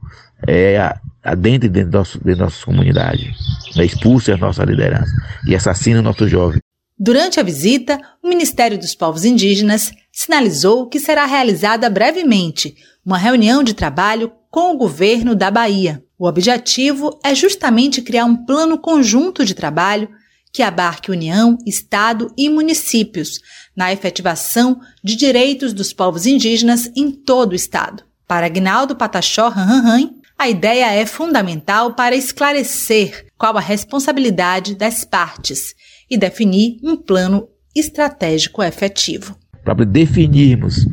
é, 0.46 0.94
adentre 1.22 1.68
dentro, 1.68 1.90
de 1.90 1.96
nosso, 1.96 2.24
dentro 2.24 2.44
nossas 2.44 2.64
comunidades, 2.64 3.34
né, 3.74 3.84
expulse 3.84 4.30
a 4.30 4.36
nossa 4.36 4.64
liderança 4.64 5.10
e 5.46 5.54
assassine 5.54 5.98
o 5.98 6.02
nosso 6.02 6.28
jovem. 6.28 6.60
Durante 6.98 7.38
a 7.38 7.42
visita, 7.42 8.00
o 8.22 8.28
Ministério 8.28 8.78
dos 8.78 8.94
Povos 8.94 9.24
Indígenas 9.24 9.92
sinalizou 10.16 10.88
que 10.88 10.98
será 10.98 11.26
realizada 11.26 11.90
brevemente 11.90 12.74
uma 13.04 13.18
reunião 13.18 13.62
de 13.62 13.74
trabalho 13.74 14.32
com 14.50 14.72
o 14.72 14.76
governo 14.78 15.34
da 15.36 15.50
Bahia. 15.50 16.02
O 16.18 16.26
objetivo 16.26 17.20
é 17.22 17.34
justamente 17.34 18.00
criar 18.00 18.24
um 18.24 18.46
plano 18.46 18.78
conjunto 18.78 19.44
de 19.44 19.52
trabalho 19.52 20.08
que 20.50 20.62
abarque 20.62 21.10
União, 21.10 21.58
Estado 21.66 22.32
e 22.34 22.48
municípios 22.48 23.40
na 23.76 23.92
efetivação 23.92 24.80
de 25.04 25.16
direitos 25.16 25.74
dos 25.74 25.92
povos 25.92 26.24
indígenas 26.24 26.90
em 26.96 27.10
todo 27.10 27.52
o 27.52 27.54
Estado. 27.56 28.02
Para 28.26 28.46
Agnaldo 28.46 28.96
Pataxó 28.96 29.50
Ranranhan, 29.50 30.14
A 30.38 30.48
ideia 30.50 30.92
é 30.92 31.06
fundamental 31.06 31.94
para 31.94 32.14
esclarecer 32.14 33.26
qual 33.38 33.56
a 33.56 33.60
responsabilidade 33.60 34.74
das 34.74 35.02
partes 35.02 35.74
e 36.10 36.16
definir 36.16 36.78
um 36.82 36.94
plano 36.94 37.48
estratégico 37.74 38.62
efetivo. 38.62 39.36
Para 39.66 39.84
definirmos 39.84 40.86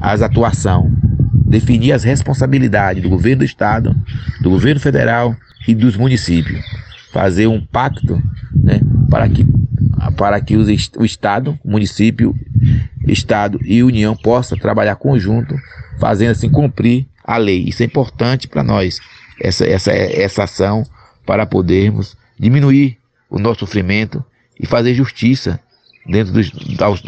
as 0.00 0.22
atuações, 0.22 0.92
definir 1.46 1.92
as 1.92 2.04
responsabilidades 2.04 3.02
do 3.02 3.08
governo 3.08 3.40
do 3.40 3.44
estado, 3.44 3.94
do 4.40 4.50
governo 4.50 4.80
federal 4.80 5.36
e 5.66 5.74
dos 5.74 5.96
municípios, 5.96 6.64
fazer 7.12 7.48
um 7.48 7.60
pacto 7.60 8.22
né, 8.54 8.80
para 9.10 9.28
que 9.28 9.44
para 10.16 10.40
que 10.40 10.56
o 10.56 11.04
estado, 11.04 11.58
município, 11.64 12.34
estado 13.06 13.58
e 13.64 13.82
união 13.82 14.16
possam 14.16 14.56
trabalhar 14.56 14.96
conjunto, 14.96 15.54
fazendo 15.98 16.30
assim 16.30 16.48
cumprir 16.48 17.06
a 17.24 17.36
lei. 17.36 17.64
Isso 17.64 17.82
é 17.82 17.86
importante 17.86 18.48
para 18.48 18.62
nós, 18.62 18.98
essa, 19.40 19.66
essa, 19.66 19.92
essa 19.92 20.44
ação, 20.44 20.86
para 21.26 21.44
podermos 21.44 22.16
diminuir 22.38 22.98
o 23.28 23.38
nosso 23.38 23.60
sofrimento 23.60 24.24
e 24.58 24.66
fazer 24.66 24.94
justiça 24.94 25.60
dentro 26.06 26.32
dos, 26.32 26.50
aos, 26.80 27.02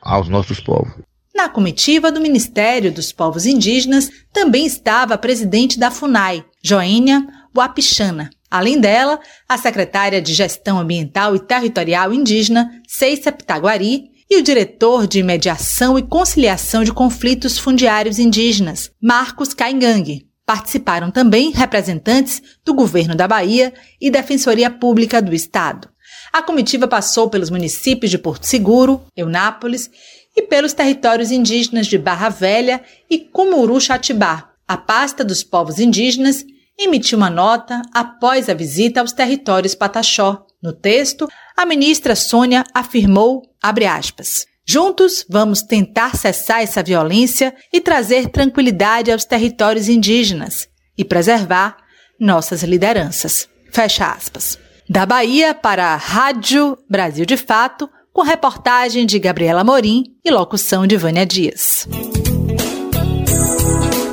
aos, 0.00 0.28
nossos 0.28 0.60
povos. 0.60 0.92
Na 1.34 1.48
comitiva 1.48 2.10
do 2.10 2.20
Ministério 2.20 2.92
dos 2.92 3.12
Povos 3.12 3.46
Indígenas 3.46 4.10
também 4.32 4.66
estava 4.66 5.14
a 5.14 5.18
presidente 5.18 5.78
da 5.78 5.90
FUNAI, 5.90 6.44
Joênia 6.62 7.24
Wapichana. 7.56 8.30
Além 8.50 8.80
dela, 8.80 9.20
a 9.48 9.58
secretária 9.58 10.22
de 10.22 10.32
Gestão 10.32 10.78
Ambiental 10.78 11.36
e 11.36 11.40
Territorial 11.40 12.12
Indígena, 12.12 12.70
Ceissa 12.86 13.30
Pitaguari, 13.30 14.04
e 14.30 14.36
o 14.36 14.42
diretor 14.42 15.06
de 15.06 15.22
Mediação 15.22 15.98
e 15.98 16.02
Conciliação 16.02 16.84
de 16.84 16.92
Conflitos 16.92 17.58
Fundiários 17.58 18.18
Indígenas, 18.18 18.90
Marcos 19.00 19.54
Caingangue. 19.54 20.26
Participaram 20.44 21.10
também 21.10 21.50
representantes 21.50 22.42
do 22.64 22.74
governo 22.74 23.14
da 23.14 23.26
Bahia 23.26 23.72
e 24.00 24.10
Defensoria 24.10 24.70
Pública 24.70 25.20
do 25.20 25.34
Estado. 25.34 25.88
A 26.32 26.42
comitiva 26.42 26.86
passou 26.86 27.30
pelos 27.30 27.50
municípios 27.50 28.10
de 28.10 28.18
Porto 28.18 28.44
Seguro, 28.44 29.04
Eunápolis 29.16 29.90
e 30.36 30.42
pelos 30.42 30.72
territórios 30.72 31.30
indígenas 31.30 31.86
de 31.86 31.98
Barra 31.98 32.28
Velha 32.28 32.82
e 33.10 33.18
Cumuru-Xatibá. 33.18 34.50
A 34.66 34.76
pasta 34.76 35.24
dos 35.24 35.42
povos 35.42 35.78
indígenas 35.78 36.44
emitiu 36.78 37.18
uma 37.18 37.30
nota 37.30 37.82
após 37.92 38.48
a 38.48 38.54
visita 38.54 39.00
aos 39.00 39.12
territórios 39.12 39.74
Pataxó. 39.74 40.46
No 40.62 40.72
texto, 40.72 41.28
a 41.56 41.64
ministra 41.64 42.14
Sônia 42.14 42.64
afirmou, 42.74 43.42
aspas, 43.62 44.46
Juntos, 44.70 45.24
vamos 45.30 45.62
tentar 45.62 46.14
cessar 46.14 46.62
essa 46.62 46.82
violência 46.82 47.54
e 47.72 47.80
trazer 47.80 48.28
tranquilidade 48.28 49.10
aos 49.10 49.24
territórios 49.24 49.88
indígenas 49.88 50.68
e 50.96 51.04
preservar 51.06 51.78
nossas 52.20 52.62
lideranças. 52.62 53.48
Fecha 53.72 54.12
aspas. 54.12 54.58
Da 54.90 55.04
Bahia 55.04 55.54
para 55.54 55.88
a 55.88 55.96
Rádio 55.96 56.78
Brasil 56.88 57.26
de 57.26 57.36
Fato, 57.36 57.90
com 58.10 58.22
reportagem 58.22 59.04
de 59.04 59.18
Gabriela 59.18 59.62
Morim 59.62 60.14
e 60.24 60.30
locução 60.30 60.86
de 60.86 60.96
Vânia 60.96 61.26
Dias. 61.26 61.86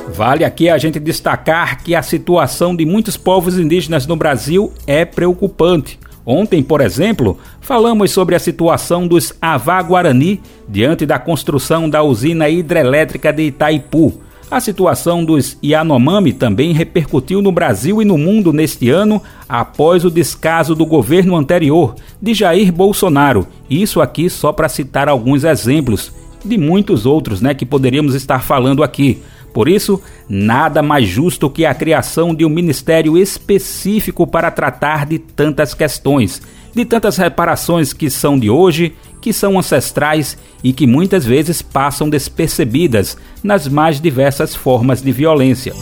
Vale 0.08 0.44
aqui 0.44 0.68
a 0.68 0.76
gente 0.76 1.00
destacar 1.00 1.82
que 1.82 1.94
a 1.94 2.02
situação 2.02 2.76
de 2.76 2.84
muitos 2.84 3.16
povos 3.16 3.58
indígenas 3.58 4.06
no 4.06 4.16
Brasil 4.16 4.70
é 4.86 5.06
preocupante. 5.06 5.98
Ontem, 6.26 6.62
por 6.62 6.82
exemplo, 6.82 7.38
falamos 7.58 8.10
sobre 8.10 8.34
a 8.34 8.38
situação 8.38 9.08
dos 9.08 9.32
Avá 9.40 9.80
Guarani 9.80 10.42
diante 10.68 11.06
da 11.06 11.18
construção 11.18 11.88
da 11.88 12.02
usina 12.02 12.50
hidrelétrica 12.50 13.32
de 13.32 13.44
Itaipu. 13.44 14.25
A 14.48 14.60
situação 14.60 15.24
dos 15.24 15.58
Yanomami 15.62 16.32
também 16.32 16.72
repercutiu 16.72 17.42
no 17.42 17.50
Brasil 17.50 18.00
e 18.00 18.04
no 18.04 18.16
mundo 18.16 18.52
neste 18.52 18.88
ano 18.88 19.20
após 19.48 20.04
o 20.04 20.10
descaso 20.10 20.72
do 20.72 20.86
governo 20.86 21.34
anterior, 21.34 21.96
de 22.22 22.32
Jair 22.32 22.72
Bolsonaro. 22.72 23.46
Isso 23.68 24.00
aqui 24.00 24.30
só 24.30 24.52
para 24.52 24.68
citar 24.68 25.08
alguns 25.08 25.42
exemplos 25.42 26.12
de 26.44 26.56
muitos 26.56 27.06
outros, 27.06 27.40
né, 27.40 27.54
que 27.54 27.66
poderíamos 27.66 28.14
estar 28.14 28.38
falando 28.38 28.84
aqui. 28.84 29.20
Por 29.52 29.68
isso, 29.68 30.00
nada 30.28 30.80
mais 30.80 31.08
justo 31.08 31.50
que 31.50 31.66
a 31.66 31.74
criação 31.74 32.32
de 32.32 32.44
um 32.44 32.48
ministério 32.48 33.18
específico 33.18 34.28
para 34.28 34.50
tratar 34.50 35.06
de 35.06 35.18
tantas 35.18 35.74
questões, 35.74 36.40
de 36.72 36.84
tantas 36.84 37.16
reparações 37.16 37.92
que 37.92 38.08
são 38.08 38.38
de 38.38 38.48
hoje, 38.48 38.94
que 39.26 39.32
são 39.32 39.58
ancestrais 39.58 40.38
e 40.62 40.72
que 40.72 40.86
muitas 40.86 41.26
vezes 41.26 41.60
passam 41.60 42.08
despercebidas 42.08 43.18
nas 43.42 43.66
mais 43.66 44.00
diversas 44.00 44.54
formas 44.54 45.02
de 45.02 45.10
violência. 45.10 45.72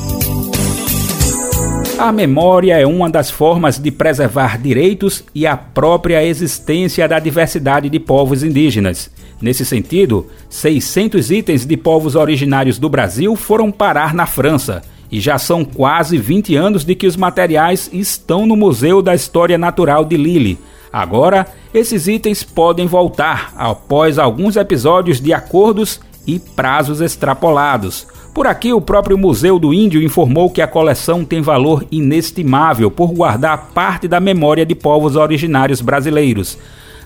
A 1.98 2.10
memória 2.10 2.78
é 2.78 2.86
uma 2.86 3.10
das 3.10 3.30
formas 3.30 3.78
de 3.78 3.90
preservar 3.90 4.56
direitos 4.56 5.22
e 5.34 5.46
a 5.46 5.58
própria 5.58 6.24
existência 6.24 7.06
da 7.06 7.18
diversidade 7.18 7.90
de 7.90 8.00
povos 8.00 8.42
indígenas. 8.42 9.10
Nesse 9.42 9.66
sentido, 9.66 10.26
600 10.48 11.30
itens 11.30 11.66
de 11.66 11.76
povos 11.76 12.14
originários 12.14 12.78
do 12.78 12.88
Brasil 12.88 13.36
foram 13.36 13.70
parar 13.70 14.14
na 14.14 14.24
França. 14.24 14.80
E 15.12 15.20
já 15.20 15.36
são 15.36 15.66
quase 15.66 16.16
20 16.16 16.56
anos 16.56 16.82
de 16.82 16.94
que 16.94 17.06
os 17.06 17.14
materiais 17.14 17.90
estão 17.92 18.46
no 18.46 18.56
Museu 18.56 19.02
da 19.02 19.14
História 19.14 19.58
Natural 19.58 20.02
de 20.02 20.16
Lille. 20.16 20.58
Agora, 20.94 21.48
esses 21.74 22.06
itens 22.06 22.44
podem 22.44 22.86
voltar 22.86 23.52
após 23.56 24.16
alguns 24.16 24.54
episódios 24.54 25.20
de 25.20 25.32
acordos 25.32 25.98
e 26.24 26.38
prazos 26.38 27.00
extrapolados. 27.00 28.06
Por 28.32 28.46
aqui, 28.46 28.72
o 28.72 28.80
próprio 28.80 29.18
Museu 29.18 29.58
do 29.58 29.74
Índio 29.74 30.00
informou 30.00 30.48
que 30.48 30.62
a 30.62 30.68
coleção 30.68 31.24
tem 31.24 31.42
valor 31.42 31.84
inestimável 31.90 32.92
por 32.92 33.12
guardar 33.12 33.70
parte 33.74 34.06
da 34.06 34.20
memória 34.20 34.64
de 34.64 34.76
povos 34.76 35.16
originários 35.16 35.80
brasileiros. 35.80 36.56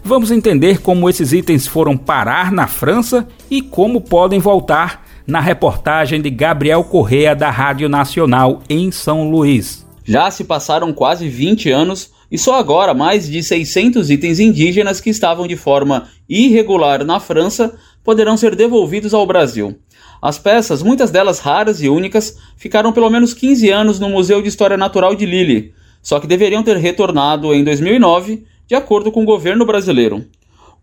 Vamos 0.04 0.30
entender 0.30 0.82
como 0.82 1.08
esses 1.08 1.32
itens 1.32 1.66
foram 1.66 1.96
parar 1.96 2.52
na 2.52 2.66
França 2.66 3.26
e 3.50 3.62
como 3.62 4.02
podem 4.02 4.38
voltar 4.38 5.02
na 5.26 5.40
reportagem 5.40 6.20
de 6.20 6.28
Gabriel 6.28 6.84
Correa 6.84 7.34
da 7.34 7.48
Rádio 7.48 7.88
Nacional 7.88 8.60
em 8.68 8.90
São 8.90 9.30
Luís. 9.30 9.86
Já 10.04 10.30
se 10.30 10.44
passaram 10.44 10.92
quase 10.92 11.26
20 11.26 11.70
anos 11.70 12.17
e 12.30 12.36
só 12.38 12.54
agora 12.54 12.92
mais 12.92 13.28
de 13.28 13.42
600 13.42 14.10
itens 14.10 14.38
indígenas 14.38 15.00
que 15.00 15.10
estavam 15.10 15.46
de 15.46 15.56
forma 15.56 16.08
irregular 16.28 17.04
na 17.04 17.18
França 17.18 17.74
poderão 18.04 18.36
ser 18.36 18.54
devolvidos 18.54 19.14
ao 19.14 19.26
Brasil. 19.26 19.78
As 20.20 20.38
peças, 20.38 20.82
muitas 20.82 21.10
delas 21.10 21.38
raras 21.38 21.82
e 21.82 21.88
únicas, 21.88 22.36
ficaram 22.56 22.92
pelo 22.92 23.08
menos 23.08 23.32
15 23.32 23.70
anos 23.70 24.00
no 24.00 24.08
Museu 24.08 24.42
de 24.42 24.48
História 24.48 24.76
Natural 24.76 25.14
de 25.14 25.24
Lille, 25.24 25.72
só 26.02 26.18
que 26.18 26.26
deveriam 26.26 26.62
ter 26.62 26.76
retornado 26.76 27.54
em 27.54 27.62
2009 27.62 28.44
de 28.66 28.74
acordo 28.74 29.10
com 29.10 29.22
o 29.22 29.26
governo 29.26 29.64
brasileiro. 29.64 30.26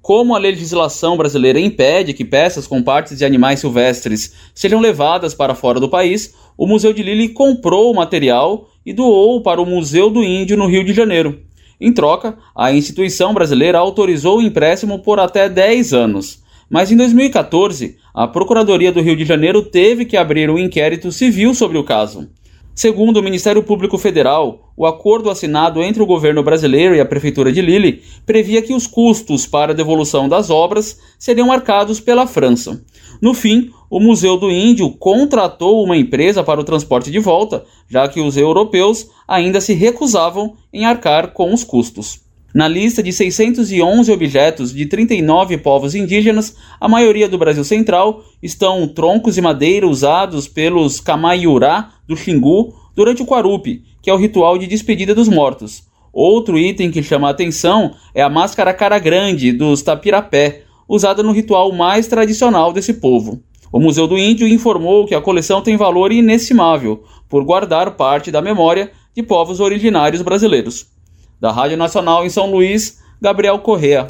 Como 0.06 0.36
a 0.36 0.38
legislação 0.38 1.18
brasileira 1.18 1.60
impede 1.60 2.14
que 2.14 2.24
peças 2.24 2.68
com 2.68 2.80
partes 2.84 3.18
de 3.18 3.26
animais 3.26 3.60
silvestres 3.60 4.34
sejam 4.54 4.80
levadas 4.80 5.34
para 5.34 5.56
fora 5.56 5.80
do 5.80 5.90
país, 5.90 6.36
o 6.56 6.68
Museu 6.68 6.94
de 6.94 7.02
Lille 7.02 7.30
comprou 7.30 7.92
o 7.92 7.96
material 7.96 8.70
e 8.86 8.94
doou 8.94 9.42
para 9.42 9.60
o 9.60 9.66
Museu 9.66 10.12
do 10.12 10.24
Índio 10.24 10.56
no 10.58 10.68
Rio 10.68 10.86
de 10.86 10.94
Janeiro. 10.94 11.40
Em 11.82 11.92
troca, 11.92 12.38
a 12.56 12.72
instituição 12.72 13.34
brasileira 13.34 13.80
autorizou 13.80 14.38
o 14.38 14.42
empréstimo 14.44 15.00
por 15.00 15.20
até 15.20 15.50
10 15.50 15.92
anos. 15.96 16.40
Mas 16.70 16.92
em 16.92 16.98
2014, 16.98 17.98
a 18.14 18.28
Procuradoria 18.28 18.92
do 18.92 19.02
Rio 19.02 19.16
de 19.16 19.26
Janeiro 19.26 19.64
teve 19.64 20.06
que 20.06 20.16
abrir 20.16 20.52
um 20.52 20.60
inquérito 20.60 21.12
civil 21.12 21.56
sobre 21.56 21.80
o 21.80 21.84
caso. 21.84 22.30
Segundo 22.76 23.22
o 23.22 23.24
Ministério 23.24 23.64
Público 23.64 23.98
Federal, 23.98 24.74
o 24.76 24.86
acordo 24.86 25.30
assinado 25.30 25.82
entre 25.82 26.04
o 26.04 26.06
governo 26.06 26.44
brasileiro 26.44 26.94
e 26.94 27.00
a 27.00 27.06
Prefeitura 27.06 27.50
de 27.50 27.62
Lille 27.62 28.04
previa 28.26 28.62
que 28.62 28.74
os 28.74 28.86
custos 28.86 29.48
para 29.48 29.72
a 29.72 29.76
devolução 29.76 30.28
das 30.28 30.50
obras 30.50 31.00
seriam 31.18 31.54
arcados 31.54 32.02
pela 32.02 32.28
França. 32.28 32.84
No 33.22 33.34
fim, 33.34 33.72
o 33.90 33.98
Museu 33.98 34.36
do 34.36 34.52
Índio 34.52 34.92
contratou 34.92 35.82
uma 35.86 35.96
empresa 35.96 36.44
para 36.44 36.60
o 36.60 36.66
transporte 36.66 37.10
de 37.10 37.18
volta, 37.18 37.64
já 37.90 38.10
que 38.10 38.20
os 38.20 38.36
europeus 38.36 39.10
ainda 39.26 39.62
se 39.62 39.74
recusavam 39.74 40.58
em 40.74 40.84
arcar 40.84 41.32
com 41.32 41.54
os 41.54 41.64
custos. 41.64 42.25
Na 42.56 42.70
lista 42.70 43.04
de 43.04 43.12
611 43.12 44.10
objetos 44.14 44.74
de 44.74 44.86
39 44.86 45.58
povos 45.58 45.94
indígenas, 45.94 46.56
a 46.80 46.88
maioria 46.88 47.28
do 47.28 47.38
Brasil 47.38 47.66
Central, 47.66 48.24
estão 48.42 48.88
troncos 48.88 49.36
de 49.36 49.42
madeira 49.42 49.86
usados 49.86 50.48
pelos 50.48 51.02
Kamaiurá 51.02 51.92
do 52.08 52.16
Xingu 52.16 52.74
durante 52.96 53.22
o 53.22 53.26
Quarupi, 53.26 53.84
que 54.02 54.10
é 54.10 54.14
o 54.14 54.18
ritual 54.18 54.58
de 54.58 54.68
despedida 54.68 55.14
dos 55.14 55.28
mortos. 55.28 55.84
Outro 56.14 56.58
item 56.58 56.90
que 56.92 57.04
chama 57.04 57.28
a 57.28 57.32
atenção 57.32 57.94
é 58.14 58.22
a 58.22 58.30
máscara 58.30 58.74
cara 58.74 59.00
grande 59.00 59.52
dos 59.52 59.82
Tapirapé, 59.82 60.62
usada 60.88 61.22
no 61.22 61.34
ritual 61.34 61.74
mais 61.74 62.08
tradicional 62.08 62.72
desse 62.72 62.94
povo. 62.94 63.44
O 63.70 63.82
Museu 63.82 64.08
do 64.08 64.18
Índio 64.18 64.48
informou 64.48 65.06
que 65.06 65.14
a 65.14 65.20
coleção 65.20 65.62
tem 65.62 65.76
valor 65.76 66.10
inestimável 66.10 67.04
por 67.28 67.44
guardar 67.44 67.98
parte 67.98 68.32
da 68.32 68.42
memória 68.42 68.94
de 69.14 69.22
povos 69.22 69.60
originários 69.60 70.22
brasileiros. 70.22 70.95
Da 71.40 71.52
Rádio 71.52 71.78
Nacional 71.78 72.26
em 72.26 72.30
São 72.30 72.50
Luís, 72.50 73.00
Gabriel 73.22 73.60
Correa. 73.60 74.08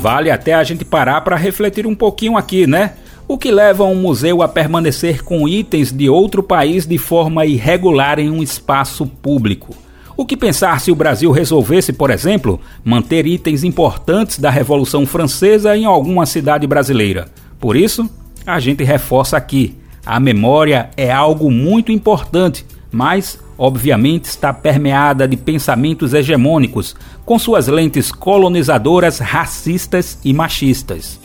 Vale 0.00 0.30
até 0.30 0.54
a 0.54 0.64
gente 0.64 0.84
parar 0.84 1.20
para 1.20 1.36
refletir 1.36 1.86
um 1.86 1.94
pouquinho 1.94 2.36
aqui, 2.36 2.66
né? 2.66 2.94
O 3.28 3.38
que 3.38 3.50
leva 3.50 3.84
um 3.84 3.94
museu 3.94 4.42
a 4.42 4.48
permanecer 4.48 5.22
com 5.22 5.46
itens 5.46 5.92
de 5.92 6.08
outro 6.08 6.42
país 6.42 6.86
de 6.86 6.98
forma 6.98 7.46
irregular 7.46 8.18
em 8.18 8.30
um 8.30 8.42
espaço 8.42 9.06
público? 9.06 9.74
O 10.16 10.26
que 10.26 10.36
pensar 10.36 10.80
se 10.80 10.90
o 10.90 10.94
Brasil 10.94 11.30
resolvesse, 11.30 11.92
por 11.92 12.10
exemplo, 12.10 12.60
manter 12.84 13.26
itens 13.26 13.62
importantes 13.62 14.38
da 14.38 14.50
Revolução 14.50 15.06
Francesa 15.06 15.76
em 15.76 15.84
alguma 15.84 16.26
cidade 16.26 16.66
brasileira? 16.66 17.28
Por 17.58 17.76
isso, 17.76 18.08
a 18.46 18.58
gente 18.58 18.82
reforça 18.82 19.36
aqui: 19.36 19.76
a 20.04 20.18
memória 20.18 20.90
é 20.96 21.10
algo 21.10 21.50
muito 21.50 21.92
importante, 21.92 22.66
mas 22.90 23.38
obviamente 23.56 24.24
está 24.24 24.52
permeada 24.52 25.28
de 25.28 25.36
pensamentos 25.36 26.14
hegemônicos, 26.14 26.96
com 27.24 27.38
suas 27.38 27.68
lentes 27.68 28.10
colonizadoras, 28.10 29.18
racistas 29.18 30.18
e 30.24 30.32
machistas. 30.32 31.20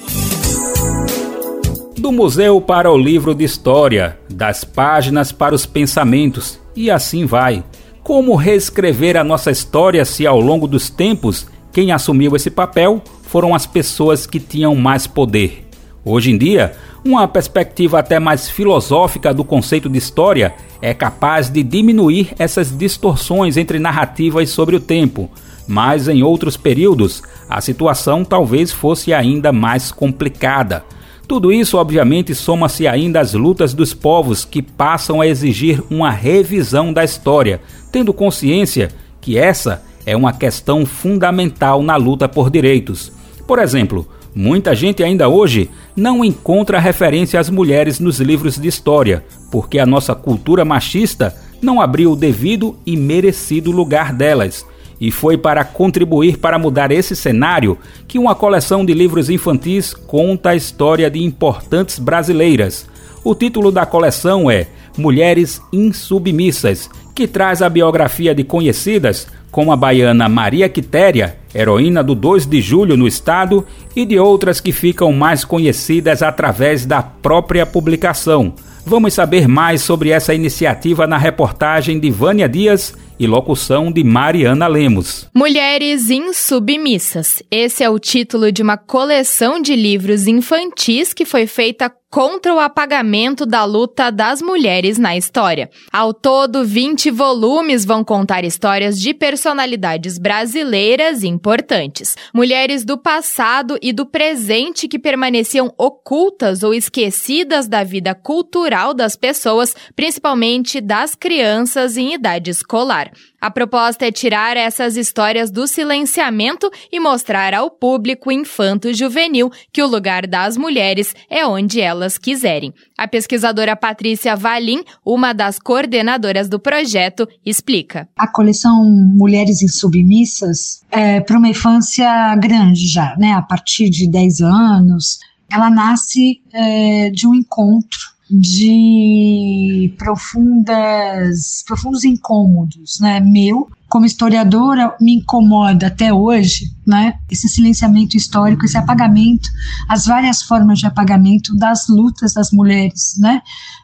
Do 1.98 2.12
museu 2.12 2.62
para 2.62 2.92
o 2.92 2.98
livro 2.98 3.34
de 3.34 3.44
história, 3.44 4.20
das 4.30 4.64
páginas 4.64 5.32
para 5.32 5.56
os 5.56 5.66
pensamentos, 5.66 6.60
e 6.76 6.92
assim 6.92 7.26
vai. 7.26 7.64
Como 8.04 8.36
reescrever 8.36 9.18
a 9.18 9.24
nossa 9.24 9.50
história 9.50 10.06
se 10.06 10.28
ao 10.28 10.40
longo 10.40 10.68
dos 10.68 10.90
tempos 10.90 11.48
quem 11.72 11.92
assumiu 11.92 12.36
esse 12.36 12.52
papel 12.52 13.02
foram 13.24 13.56
as 13.56 13.66
pessoas 13.66 14.28
que 14.28 14.40
tinham 14.40 14.76
mais 14.76 15.08
poder? 15.08 15.65
Hoje 16.08 16.30
em 16.30 16.38
dia, 16.38 16.74
uma 17.04 17.28
perspectiva 17.28 17.98
até 17.98 18.20
mais 18.20 18.48
filosófica 18.48 19.34
do 19.34 19.44
conceito 19.44 19.90
de 19.90 19.98
história 19.98 20.54
é 20.80 20.94
capaz 20.94 21.50
de 21.50 21.64
diminuir 21.64 22.32
essas 22.38 22.70
distorções 22.70 23.58
entre 23.58 23.80
narrativas 23.80 24.52
sobre 24.52 24.76
o 24.76 24.80
tempo, 24.80 25.32
mas 25.68 26.08
em 26.08 26.22
outros 26.22 26.56
períodos 26.56 27.24
a 27.50 27.60
situação 27.60 28.24
talvez 28.24 28.72
fosse 28.72 29.16
ainda 29.16 29.52
mais 29.52 29.92
complicada. 29.92 30.86
Tudo 31.28 31.52
isso, 31.52 31.76
obviamente, 31.76 32.36
soma-se 32.36 32.86
ainda 32.86 33.20
às 33.20 33.34
lutas 33.34 33.74
dos 33.74 33.92
povos 33.92 34.46
que 34.46 34.62
passam 34.62 35.22
a 35.22 35.28
exigir 35.28 35.82
uma 35.90 36.12
revisão 36.12 36.94
da 36.94 37.04
história, 37.04 37.60
tendo 37.92 38.14
consciência 38.14 38.90
que 39.20 39.40
essa 39.40 39.82
é 40.06 40.16
uma 40.16 40.32
questão 40.32 40.86
fundamental 40.86 41.82
na 41.82 41.96
luta 41.96 42.30
por 42.30 42.52
direitos. 42.52 43.12
Por 43.48 43.58
exemplo, 43.58 44.08
muita 44.36 44.76
gente 44.76 45.02
ainda 45.02 45.30
hoje 45.30 45.70
não 45.96 46.24
encontra 46.24 46.78
referência 46.78 47.40
às 47.40 47.50
mulheres 47.50 48.00
nos 48.00 48.20
livros 48.20 48.60
de 48.60 48.68
história, 48.68 49.24
porque 49.50 49.80
a 49.80 49.86
nossa 49.86 50.14
cultura 50.14 50.66
machista 50.66 51.34
não 51.62 51.80
abriu 51.80 52.12
o 52.12 52.16
devido 52.16 52.78
e 52.86 52.98
merecido 52.98 53.72
lugar 53.72 54.12
delas 54.12 54.66
e 55.00 55.12
foi 55.12 55.38
para 55.38 55.64
contribuir 55.64 56.38
para 56.38 56.60
mudar 56.60 56.92
esse 56.92 57.16
cenário 57.16 57.78
que 58.08 58.20
uma 58.20 58.36
coleção 58.36 58.86
de 58.86 58.94
livros 58.94 59.30
infantis 59.30 59.94
conta 59.94 60.50
a 60.50 60.56
história 60.56 61.10
de 61.10 61.24
importantes 61.24 62.00
brasileiras. 62.00 62.88
O 63.24 63.34
título 63.34 63.72
da 63.72 63.86
coleção 63.86 64.50
é 64.50 64.68
Mulheres 64.98 65.62
Insubmissas, 65.74 66.90
que 67.14 67.28
traz 67.28 67.62
a 67.62 67.70
biografia 67.70 68.36
de 68.36 68.44
conhecidas 68.44 69.28
como 69.56 69.72
a 69.72 69.76
baiana 69.78 70.28
Maria 70.28 70.68
Quitéria, 70.68 71.38
heroína 71.56 72.04
do 72.04 72.14
2 72.14 72.46
de 72.46 72.60
julho 72.60 72.98
no 72.98 73.08
estado, 73.08 73.66
e 73.96 74.06
de 74.06 74.20
outras 74.20 74.60
que 74.60 74.74
ficam 74.74 75.14
mais 75.14 75.46
conhecidas 75.46 76.22
através 76.22 76.86
da 76.86 77.02
própria 77.02 77.66
publicação. 77.66 78.54
Vamos 78.86 79.14
saber 79.14 79.48
mais 79.48 79.82
sobre 79.82 80.10
essa 80.10 80.34
iniciativa 80.34 81.08
na 81.08 81.18
reportagem 81.18 82.02
de 82.02 82.12
Vânia 82.12 82.50
Dias 82.50 82.98
e 83.20 83.28
locução 83.28 83.92
de 83.92 84.04
Mariana 84.04 84.68
Lemos. 84.68 85.30
Mulheres 85.34 86.10
Insubmissas. 86.10 87.42
Esse 87.50 87.84
é 87.84 87.90
o 87.90 88.00
título 88.00 88.52
de 88.52 88.62
uma 88.62 88.78
coleção 88.78 89.62
de 89.62 89.76
livros 89.76 90.28
infantis 90.28 91.14
que 91.14 91.26
foi 91.26 91.48
feita 91.48 91.92
contra 92.16 92.56
o 92.56 92.62
apagamento 92.62 93.46
da 93.46 93.66
luta 93.66 94.10
das 94.10 94.42
mulheres 94.42 94.98
na 94.98 95.18
história. 95.18 95.70
Ao 95.92 96.14
todo, 96.14 96.64
20 96.64 97.12
volumes 97.12 97.84
vão 97.84 98.06
contar 98.06 98.46
histórias 98.46 98.98
de 99.02 99.14
personalidades 99.14 100.18
brasileiras 100.18 101.26
importantes, 101.26 102.16
mulheres 102.34 102.86
do 102.86 102.98
passado 102.98 103.78
e 103.82 103.92
do 103.92 104.06
presente 104.06 104.88
que 104.88 104.98
permaneciam 104.98 105.74
ocultas 105.78 106.64
ou 106.64 106.74
esquecidas 106.74 107.68
da 107.68 107.84
vida 107.84 108.16
cultural 108.16 108.94
das 108.94 109.18
pessoas, 109.18 109.76
principalmente 109.94 110.80
das 110.80 111.16
crianças 111.16 111.98
em 111.98 112.14
idade 112.14 112.50
escolar. 112.50 113.05
A 113.40 113.52
proposta 113.52 114.06
é 114.06 114.12
tirar 114.12 114.58
essas 114.58 114.98
histórias 114.98 115.52
do 115.52 115.68
silenciamento 115.68 116.70
e 116.92 117.00
mostrar 117.00 117.54
ao 117.54 117.70
público 117.70 118.32
infanto-juvenil 118.32 119.52
que 119.72 119.84
o 119.84 119.88
lugar 119.88 120.26
das 120.26 120.58
mulheres 120.58 121.14
é 121.30 121.46
onde 121.46 121.80
elas 121.80 122.18
quiserem. 122.18 122.74
A 122.98 123.08
pesquisadora 123.08 123.76
Patrícia 123.76 124.36
Valim, 124.36 124.84
uma 125.06 125.34
das 125.34 125.60
coordenadoras 125.60 126.50
do 126.50 126.60
projeto, 126.60 127.28
explica. 127.46 128.08
A 128.18 128.28
coleção 128.28 128.84
Mulheres 128.86 129.62
Insubmissas 129.62 130.82
é 130.92 131.20
para 131.20 131.38
uma 131.38 131.50
infância 131.50 132.36
grande 132.36 132.88
já, 132.88 133.16
né? 133.18 133.34
A 133.34 133.42
partir 133.42 133.90
de 133.90 134.10
10 134.10 134.42
anos. 134.42 135.20
Ela 135.52 135.70
nasce 135.70 136.42
é, 136.52 137.12
de 137.12 137.28
um 137.28 137.36
encontro 137.36 138.15
de 138.30 139.94
profundas, 139.98 141.64
profundos 141.66 142.04
incômodos, 142.04 143.00
né? 143.00 143.20
Meu, 143.20 143.70
como 143.88 144.06
historiadora, 144.06 144.96
me 145.00 145.16
incomoda 145.18 145.88
até 145.88 146.12
hoje, 146.12 146.72
né? 146.86 147.20
Esse 147.30 147.48
silenciamento 147.48 148.18
histórico, 148.18 148.66
esse 148.66 148.78
apagamento, 148.78 149.50
as 149.88 150.06
várias 150.06 150.42
formas 150.42 150.80
de 150.80 150.88
apagamento 150.88 151.56
das 151.56 151.88
lutas 151.88 152.34
das 152.34 152.52
mulheres, 152.52 153.16
né? 153.20 153.42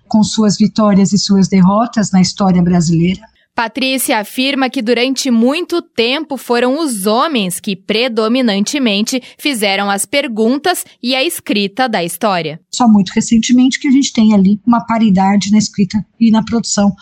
Com 0.08 0.24
suas 0.24 0.58
vitórias 0.58 1.14
e 1.14 1.18
suas 1.18 1.48
derrotas 1.48 2.12
na 2.12 2.20
história 2.20 2.62
brasileira. 2.62 3.22
Patrícia 3.54 4.18
afirma 4.18 4.70
que 4.70 4.82
durante 4.82 5.30
muito 5.30 5.82
tempo 5.82 6.38
foram 6.38 6.80
os 6.80 7.06
homens 7.06 7.60
que 7.60 7.76
predominantemente 7.76 9.22
fizeram 9.38 9.90
as 9.90 10.06
perguntas 10.06 10.86
e 11.04 11.14
a 11.14 11.24
escrita 11.24 11.88
da 11.88 12.04
história. 12.04 12.62
Só 12.74 12.88
muito 12.88 13.10
recentemente 13.10 13.80
que 13.80 13.88
a 13.88 13.92
gente 13.92 14.14
tem 14.14 14.34
ali 14.34 14.60
uma 14.66 14.86
paridade 14.86 15.52
na 15.52 15.58
escrita 15.58 16.04
e 16.20 16.32
na 16.32 16.44
produção 16.44 16.96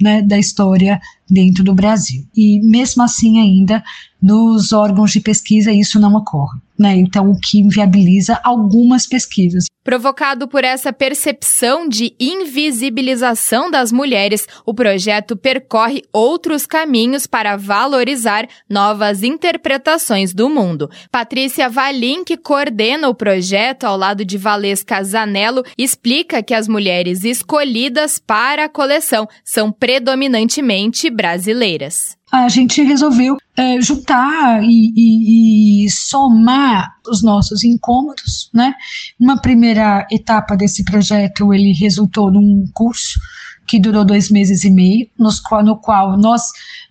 né, 0.00 0.20
da 0.22 0.38
história 0.38 1.00
dentro 1.30 1.62
do 1.62 1.74
Brasil. 1.74 2.26
E 2.36 2.60
mesmo 2.62 3.02
assim 3.02 3.38
ainda 3.38 3.82
nos 4.22 4.72
órgãos 4.72 5.10
de 5.10 5.20
pesquisa 5.20 5.72
isso 5.72 5.98
não 5.98 6.14
ocorre. 6.14 6.60
Né? 6.78 6.96
Então, 6.96 7.30
o 7.30 7.38
que 7.38 7.60
inviabiliza 7.60 8.40
algumas 8.42 9.06
pesquisas. 9.06 9.66
Provocado 9.84 10.46
por 10.46 10.64
essa 10.64 10.92
percepção 10.92 11.88
de 11.88 12.14
invisibilização 12.18 13.70
das 13.70 13.90
mulheres, 13.90 14.46
o 14.64 14.72
projeto 14.72 15.36
percorre 15.36 16.02
outros 16.12 16.66
caminhos 16.66 17.26
para 17.26 17.56
valorizar 17.56 18.48
novas 18.70 19.22
interpretações 19.22 20.32
do 20.32 20.48
mundo. 20.48 20.88
Patrícia 21.10 21.68
Valim, 21.68 22.24
que 22.24 22.36
coordena 22.36 23.08
o 23.08 23.14
projeto 23.14 23.84
ao 23.84 23.96
lado 23.96 24.24
de 24.24 24.38
Valesca 24.38 25.02
Zanello, 25.02 25.64
explica 25.76 26.42
que 26.42 26.54
as 26.54 26.68
mulheres 26.68 27.24
escolhidas 27.24 28.18
para 28.18 28.64
a 28.64 28.68
coleção 28.68 29.28
são 29.44 29.70
predominantemente 29.72 31.10
brasileiras 31.10 32.16
a 32.32 32.48
gente 32.48 32.82
resolveu 32.82 33.36
é, 33.54 33.78
juntar 33.82 34.62
e, 34.64 34.92
e, 34.96 35.84
e, 35.84 35.90
somar 35.90 36.94
os 37.06 37.22
nossos 37.22 37.62
incômodos, 37.62 38.48
né? 38.54 38.72
Uma 39.20 39.36
primeira 39.36 40.06
etapa 40.10 40.56
desse 40.56 40.82
projeto, 40.82 41.52
ele 41.52 41.72
resultou 41.74 42.30
num 42.30 42.64
curso 42.72 43.20
que 43.66 43.78
durou 43.78 44.02
dois 44.02 44.30
meses 44.30 44.64
e 44.64 44.70
meio, 44.70 45.06
nos, 45.18 45.42
no 45.62 45.76
qual 45.76 46.16
nós, 46.16 46.42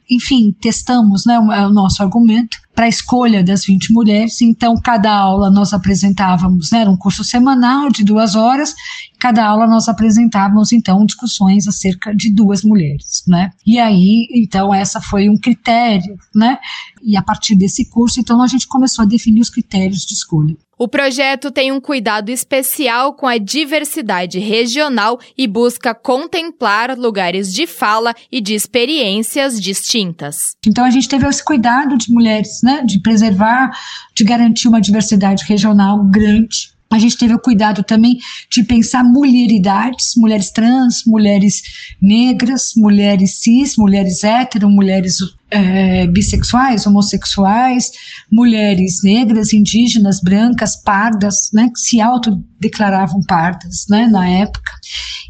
enfim, 0.09 0.55
testamos 0.61 1.25
né, 1.25 1.39
o 1.39 1.69
nosso 1.69 2.03
argumento 2.03 2.57
para 2.73 2.85
a 2.85 2.89
escolha 2.89 3.43
das 3.43 3.65
20 3.65 3.91
mulheres. 3.91 4.41
Então, 4.41 4.75
cada 4.81 5.13
aula 5.13 5.49
nós 5.49 5.73
apresentávamos, 5.73 6.71
né, 6.71 6.81
era 6.81 6.89
um 6.89 6.97
curso 6.97 7.23
semanal 7.23 7.89
de 7.89 8.03
duas 8.03 8.35
horas, 8.35 8.73
cada 9.19 9.45
aula 9.45 9.67
nós 9.67 9.87
apresentávamos, 9.87 10.71
então, 10.71 11.05
discussões 11.05 11.67
acerca 11.67 12.15
de 12.15 12.31
duas 12.31 12.63
mulheres, 12.63 13.23
né. 13.27 13.51
E 13.65 13.79
aí, 13.79 14.27
então, 14.33 14.73
essa 14.73 15.01
foi 15.01 15.29
um 15.29 15.37
critério, 15.37 16.17
né, 16.33 16.57
e 17.03 17.17
a 17.17 17.21
partir 17.21 17.55
desse 17.55 17.89
curso, 17.89 18.19
então, 18.19 18.41
a 18.41 18.47
gente 18.47 18.67
começou 18.67 19.03
a 19.03 19.07
definir 19.07 19.41
os 19.41 19.49
critérios 19.49 20.05
de 20.05 20.13
escolha. 20.13 20.55
O 20.81 20.87
projeto 20.87 21.51
tem 21.51 21.71
um 21.71 21.79
cuidado 21.79 22.29
especial 22.29 23.13
com 23.13 23.27
a 23.27 23.37
diversidade 23.37 24.39
regional 24.39 25.19
e 25.37 25.45
busca 25.45 25.93
contemplar 25.93 26.97
lugares 26.97 27.53
de 27.53 27.67
fala 27.67 28.15
e 28.31 28.41
de 28.41 28.55
experiências 28.55 29.61
distintas. 29.61 30.55
Então 30.65 30.83
a 30.83 30.89
gente 30.89 31.07
teve 31.07 31.27
esse 31.27 31.45
cuidado 31.45 31.95
de 31.99 32.11
mulheres, 32.11 32.63
né, 32.63 32.81
de 32.83 32.99
preservar, 32.99 33.69
de 34.15 34.23
garantir 34.23 34.67
uma 34.67 34.81
diversidade 34.81 35.43
regional 35.45 36.03
grande 36.05 36.70
A 36.91 36.99
gente 36.99 37.17
teve 37.17 37.33
o 37.33 37.39
cuidado 37.39 37.83
também 37.83 38.17
de 38.49 38.63
pensar 38.63 39.01
mulheridades, 39.01 40.13
mulheres 40.17 40.51
trans, 40.51 41.03
mulheres 41.07 41.61
negras, 42.01 42.73
mulheres 42.75 43.35
cis, 43.41 43.77
mulheres 43.77 44.25
hétero, 44.25 44.69
mulheres 44.69 45.19
é, 45.49 46.05
bissexuais, 46.07 46.85
homossexuais, 46.85 47.91
mulheres 48.29 49.03
negras, 49.03 49.53
indígenas, 49.53 50.19
brancas, 50.19 50.75
pardas, 50.75 51.49
né, 51.53 51.69
que 51.73 51.79
se 51.79 52.01
autodeclaravam 52.01 53.21
pardas, 53.23 53.85
né, 53.89 54.07
na 54.07 54.27
época. 54.27 54.73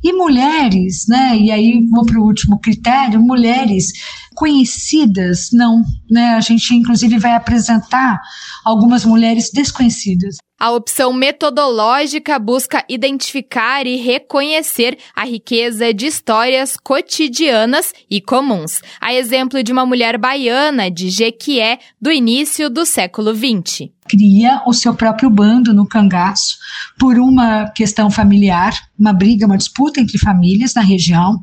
E 0.04 0.14
mulheres, 0.14 1.06
né, 1.08 1.38
e 1.38 1.52
aí 1.52 1.86
vou 1.92 2.04
para 2.06 2.20
o 2.20 2.26
último 2.26 2.60
critério, 2.60 3.22
mulheres 3.22 3.94
conhecidas, 4.42 5.50
não, 5.54 5.84
né, 6.10 6.34
a 6.34 6.42
gente 6.42 6.74
inclusive 6.74 7.20
vai 7.20 7.36
apresentar 7.36 8.20
algumas 8.66 9.06
mulheres 9.06 9.52
desconhecidas. 9.54 10.38
A 10.60 10.72
opção 10.72 11.14
metodológica 11.14 12.40
busca 12.40 12.84
identificar 12.90 13.86
e 13.86 13.98
reconhecer 13.98 14.98
a 15.16 15.26
riqueza 15.26 15.94
de 15.94 16.08
histórias 16.08 16.76
cotidianas 16.76 17.94
e 18.10 18.20
comuns. 18.20 18.82
A 19.00 19.14
exemplo 19.14 19.62
de 19.62 19.72
uma 19.72 19.86
mulher 19.86 20.18
baiana 20.18 20.90
de 20.90 21.12
Jequié 21.12 21.78
do 22.02 22.12
início 22.12 22.68
do 22.68 22.84
século 22.84 23.36
XX. 23.36 23.90
Cria 24.12 24.62
o 24.68 24.74
seu 24.74 24.94
próprio 24.94 25.30
bando 25.30 25.74
no 25.74 25.88
cangaço 25.88 26.58
por 27.00 27.18
uma 27.18 27.70
questão 27.70 28.12
familiar, 28.12 28.74
uma 29.00 29.14
briga, 29.14 29.46
uma 29.46 29.58
disputa 29.58 30.02
entre 30.02 30.18
famílias 30.18 30.74
na 30.74 30.82
região 30.82 31.42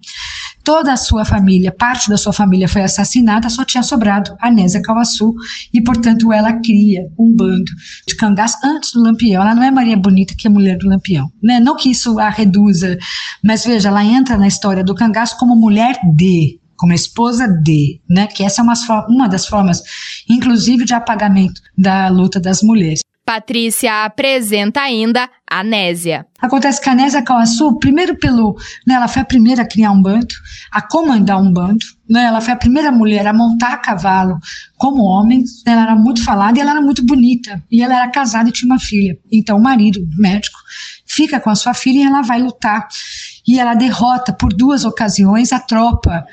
toda 0.69 0.93
a 0.93 0.99
sua 0.99 1.25
família, 1.25 1.73
parte 1.73 2.11
da 2.11 2.19
sua 2.19 2.31
família 2.31 2.69
foi 2.69 2.83
assassinada, 2.83 3.49
só 3.49 3.65
tinha 3.65 3.83
sobrado 3.83 4.37
a 4.39 4.51
Nésia 4.51 4.83
Cauaçu 4.83 5.35
e, 5.73 5.81
portanto, 5.81 6.31
ela 6.31 6.53
cria 6.53 7.09
um 7.19 7.35
bando 7.35 7.73
de 8.07 8.15
cangás 8.15 8.53
antes 8.63 8.93
do 8.93 9.03
Lampião. 9.03 9.41
Ela 9.41 9.55
não 9.55 9.63
é 9.63 9.71
Maria 9.71 9.97
Bonita, 9.97 10.35
que 10.37 10.47
é 10.47 10.51
mulher 10.51 10.77
do 10.77 10.87
Lampião. 10.87 11.33
Né? 11.43 11.59
Não 11.59 11.75
que 11.75 11.91
isso 11.91 12.19
a 12.19 12.29
reduza, 12.29 12.99
mas 13.43 13.65
veja, 13.65 13.89
ela 13.89 14.05
entra 14.05 14.37
na 14.37 14.47
história 14.47 14.85
do 14.85 14.95
cangás 14.95 15.33
como 15.33 15.57
mulher 15.57 15.99
de, 16.15 16.61
como 16.79 16.93
esposa 16.95 17.47
de, 17.47 18.01
né? 18.09 18.27
Que 18.27 18.45
essa 18.45 18.63
é 18.63 18.65
uma, 18.65 18.75
uma 19.09 19.29
das 19.29 19.47
formas, 19.47 19.83
inclusive, 20.29 20.85
de 20.85 20.95
apagamento 20.95 21.61
da 21.77 22.09
luta 22.09 22.41
das 22.41 22.63
mulheres. 22.63 23.01
Patrícia 23.29 24.07
apresenta 24.07 24.81
ainda 24.81 25.29
a 25.47 25.63
Nésia. 25.63 26.25
Acontece 26.41 26.81
que 26.81 26.89
a 26.89 26.95
Nésia 26.95 27.21
Cauaçu, 27.21 27.79
primeiro 27.79 28.17
pelo, 28.17 28.57
né, 28.87 28.95
ela 28.95 29.07
foi 29.07 29.21
a 29.21 29.25
primeira 29.25 29.65
a 29.65 29.69
criar 29.69 29.91
um 29.91 30.01
bando, 30.01 30.35
a 30.73 30.81
comandar 30.81 31.39
um 31.39 31.53
bando, 31.53 31.85
né, 32.09 32.25
ela 32.25 32.41
foi 32.41 32.55
a 32.55 32.57
primeira 32.57 32.91
mulher 32.91 33.27
a 33.27 33.35
montar 33.35 33.75
a 33.75 33.77
cavalo 33.77 34.39
como 34.79 35.03
homem, 35.03 35.41
né, 35.67 35.73
ela 35.75 35.83
era 35.83 35.95
muito 35.95 36.25
falada 36.25 36.57
e 36.57 36.63
ela 36.63 36.71
era 36.71 36.81
muito 36.81 37.05
bonita, 37.05 37.63
e 37.71 37.83
ela 37.83 37.97
era 37.97 38.11
casada 38.11 38.49
e 38.49 38.53
tinha 38.53 38.73
uma 38.73 38.81
filha. 38.81 39.19
Então 39.31 39.59
o 39.59 39.63
marido, 39.63 40.01
médico, 40.17 40.59
fica 41.05 41.39
com 41.39 41.51
a 41.51 41.55
sua 41.55 41.75
filha 41.75 41.99
e 41.99 42.07
ela 42.07 42.23
vai 42.23 42.41
lutar. 42.41 42.89
E 43.47 43.59
ela 43.59 43.75
derrota 43.75 44.33
por 44.33 44.55
duas 44.55 44.87
ocasiões 44.87 45.53
a 45.53 45.59
tropa 45.59 46.25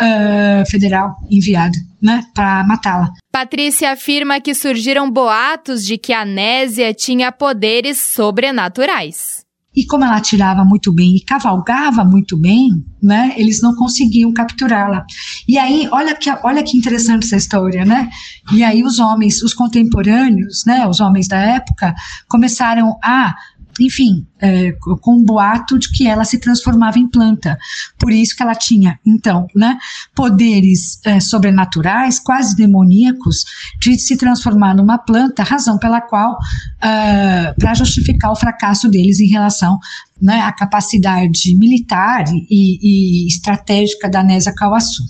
uh, 0.00 0.70
federal 0.70 1.16
enviada 1.30 1.76
né, 2.02 2.24
para 2.34 2.64
matá-la. 2.64 3.10
Patrícia 3.32 3.92
afirma 3.92 4.40
que 4.40 4.54
surgiram 4.54 5.10
boatos 5.10 5.84
de 5.84 5.96
que 5.96 6.12
a 6.12 6.24
Nésia 6.24 6.92
tinha 6.92 7.32
poderes 7.32 7.98
sobrenaturais. 7.98 9.44
E 9.76 9.84
como 9.84 10.04
ela 10.04 10.16
atirava 10.16 10.64
muito 10.64 10.92
bem 10.92 11.16
e 11.16 11.20
cavalgava 11.20 12.04
muito 12.04 12.36
bem, 12.36 12.70
né, 13.02 13.34
eles 13.36 13.60
não 13.60 13.74
conseguiam 13.74 14.32
capturá-la. 14.32 15.04
E 15.48 15.58
aí, 15.58 15.88
olha 15.90 16.14
que, 16.14 16.30
olha 16.44 16.62
que 16.62 16.76
interessante 16.78 17.24
essa 17.24 17.36
história, 17.36 17.84
né? 17.84 18.08
E 18.52 18.62
aí 18.62 18.84
os 18.84 19.00
homens, 19.00 19.42
os 19.42 19.52
contemporâneos, 19.52 20.64
né, 20.64 20.86
os 20.86 21.00
homens 21.00 21.26
da 21.26 21.38
época, 21.38 21.92
começaram 22.28 22.96
a 23.02 23.34
enfim, 23.80 24.26
é, 24.40 24.72
com 24.72 25.16
um 25.16 25.24
boato 25.24 25.78
de 25.78 25.90
que 25.90 26.06
ela 26.06 26.24
se 26.24 26.38
transformava 26.38 26.98
em 26.98 27.08
planta. 27.08 27.58
Por 27.98 28.12
isso 28.12 28.36
que 28.36 28.42
ela 28.42 28.54
tinha, 28.54 28.98
então, 29.04 29.46
né, 29.54 29.78
poderes 30.14 31.00
é, 31.04 31.20
sobrenaturais, 31.20 32.18
quase 32.18 32.54
demoníacos, 32.56 33.44
de 33.80 33.98
se 33.98 34.16
transformar 34.16 34.74
numa 34.74 34.98
planta, 34.98 35.42
razão 35.42 35.78
pela 35.78 36.00
qual, 36.00 36.32
uh, 36.34 37.54
para 37.58 37.74
justificar 37.74 38.30
o 38.32 38.36
fracasso 38.36 38.88
deles 38.88 39.20
em 39.20 39.28
relação 39.28 39.78
né, 40.20 40.40
à 40.40 40.52
capacidade 40.52 41.54
militar 41.56 42.24
e, 42.50 43.24
e 43.24 43.26
estratégica 43.26 44.08
da 44.08 44.22
Nésia 44.22 44.54
Cauaçu. 44.54 45.02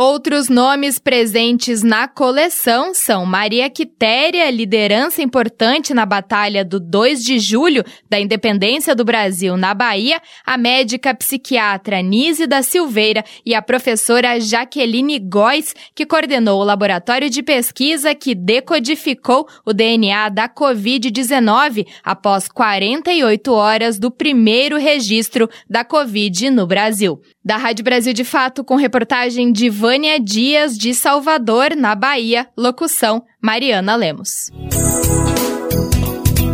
Outros 0.00 0.48
nomes 0.48 1.00
presentes 1.00 1.82
na 1.82 2.06
coleção 2.06 2.94
são 2.94 3.26
Maria 3.26 3.68
Quitéria, 3.68 4.48
liderança 4.48 5.20
importante 5.20 5.92
na 5.92 6.06
batalha 6.06 6.64
do 6.64 6.78
2 6.78 7.20
de 7.24 7.40
julho 7.40 7.82
da 8.08 8.20
independência 8.20 8.94
do 8.94 9.04
Brasil 9.04 9.56
na 9.56 9.74
Bahia, 9.74 10.22
a 10.46 10.56
médica 10.56 11.12
psiquiatra 11.12 12.00
Nise 12.00 12.46
da 12.46 12.62
Silveira 12.62 13.24
e 13.44 13.56
a 13.56 13.60
professora 13.60 14.38
Jaqueline 14.38 15.18
Góes, 15.18 15.74
que 15.96 16.06
coordenou 16.06 16.60
o 16.60 16.64
laboratório 16.64 17.28
de 17.28 17.42
pesquisa 17.42 18.14
que 18.14 18.36
decodificou 18.36 19.48
o 19.66 19.72
DNA 19.72 20.28
da 20.28 20.48
Covid-19 20.48 21.84
após 22.04 22.46
48 22.46 23.52
horas 23.52 23.98
do 23.98 24.12
primeiro 24.12 24.78
registro 24.78 25.50
da 25.68 25.84
Covid 25.84 26.50
no 26.50 26.68
Brasil. 26.68 27.20
Da 27.48 27.56
Rádio 27.56 27.82
Brasil 27.82 28.12
de 28.12 28.24
Fato, 28.24 28.62
com 28.62 28.76
reportagem 28.76 29.50
de 29.50 29.70
Vânia 29.70 30.20
Dias, 30.20 30.76
de 30.76 30.92
Salvador, 30.92 31.74
na 31.74 31.94
Bahia. 31.94 32.46
Locução: 32.54 33.22
Mariana 33.40 33.96
Lemos. 33.96 34.52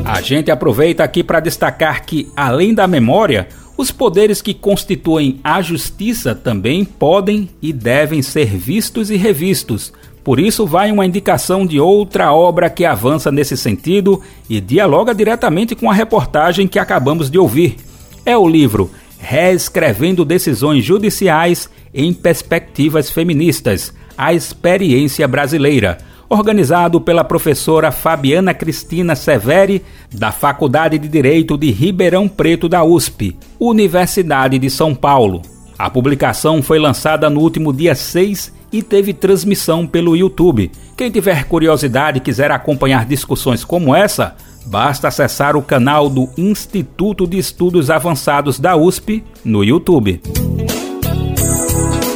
A 0.05 0.21
gente 0.21 0.53
aproveita 0.53 1.03
aqui 1.03 1.25
para 1.25 1.41
destacar 1.41 2.07
que, 2.07 2.31
além 2.37 2.73
da 2.73 2.87
memória, 2.87 3.49
os 3.77 3.91
poderes 3.91 4.41
que 4.41 4.55
constituem 4.55 5.41
a 5.43 5.61
justiça 5.61 6.33
também 6.33 6.85
podem 6.85 7.51
e 7.61 7.73
devem 7.73 8.23
ser 8.23 8.57
vistos 8.57 9.11
e 9.11 9.17
revistos. 9.17 9.93
Por 10.23 10.39
isso, 10.39 10.65
vai 10.65 10.93
uma 10.93 11.05
indicação 11.05 11.67
de 11.67 11.81
outra 11.81 12.33
obra 12.33 12.71
que 12.71 12.85
avança 12.85 13.33
nesse 13.33 13.57
sentido 13.57 14.23
e 14.49 14.61
dialoga 14.61 15.13
diretamente 15.13 15.75
com 15.75 15.91
a 15.91 15.93
reportagem 15.93 16.69
que 16.69 16.79
acabamos 16.79 17.29
de 17.29 17.37
ouvir. 17.37 17.79
É 18.25 18.39
o 18.39 18.47
livro 18.47 18.93
reescrevendo 19.25 20.25
decisões 20.25 20.85
judiciais 20.85 21.71
em 21.95 22.13
perspectivas 22.13 23.11
feministas, 23.11 23.93
a 24.17 24.35
experiência 24.35 25.27
brasileira, 25.27 25.99
organizado 26.29 27.01
pela 27.01 27.25
professora 27.25 27.91
Fabiana 27.91 28.53
Cristina 28.53 29.17
Severi, 29.17 29.83
da 30.13 30.31
Faculdade 30.31 30.99
de 30.99 31.09
Direito 31.09 31.57
de 31.57 31.71
Ribeirão 31.71 32.29
Preto 32.29 32.69
da 32.69 32.85
USP, 32.85 33.37
Universidade 33.59 34.59
de 34.59 34.69
São 34.69 34.95
Paulo. 34.95 35.41
A 35.79 35.89
publicação 35.89 36.63
foi 36.63 36.79
lançada 36.79 37.29
no 37.31 37.41
último 37.41 37.73
dia 37.73 37.95
6 37.95 38.53
e 38.71 38.83
teve 38.83 39.15
transmissão 39.15 39.87
pelo 39.87 40.17
YouTube. 40.17 40.71
Quem 40.97 41.11
tiver 41.11 41.45
curiosidade 41.45 42.19
e 42.19 42.21
quiser 42.21 42.51
acompanhar 42.51 43.07
discussões 43.07 43.65
como 43.65 43.95
essa, 43.95 44.37
Basta 44.67 45.09
acessar 45.09 45.57
o 45.57 45.63
canal 45.63 46.09
do 46.09 46.29
Instituto 46.37 47.27
de 47.27 47.39
Estudos 47.39 47.91
Avançados 47.91 48.59
da 48.59 48.77
USP 48.77 49.23
no 49.45 49.63
YouTube. 49.63 50.21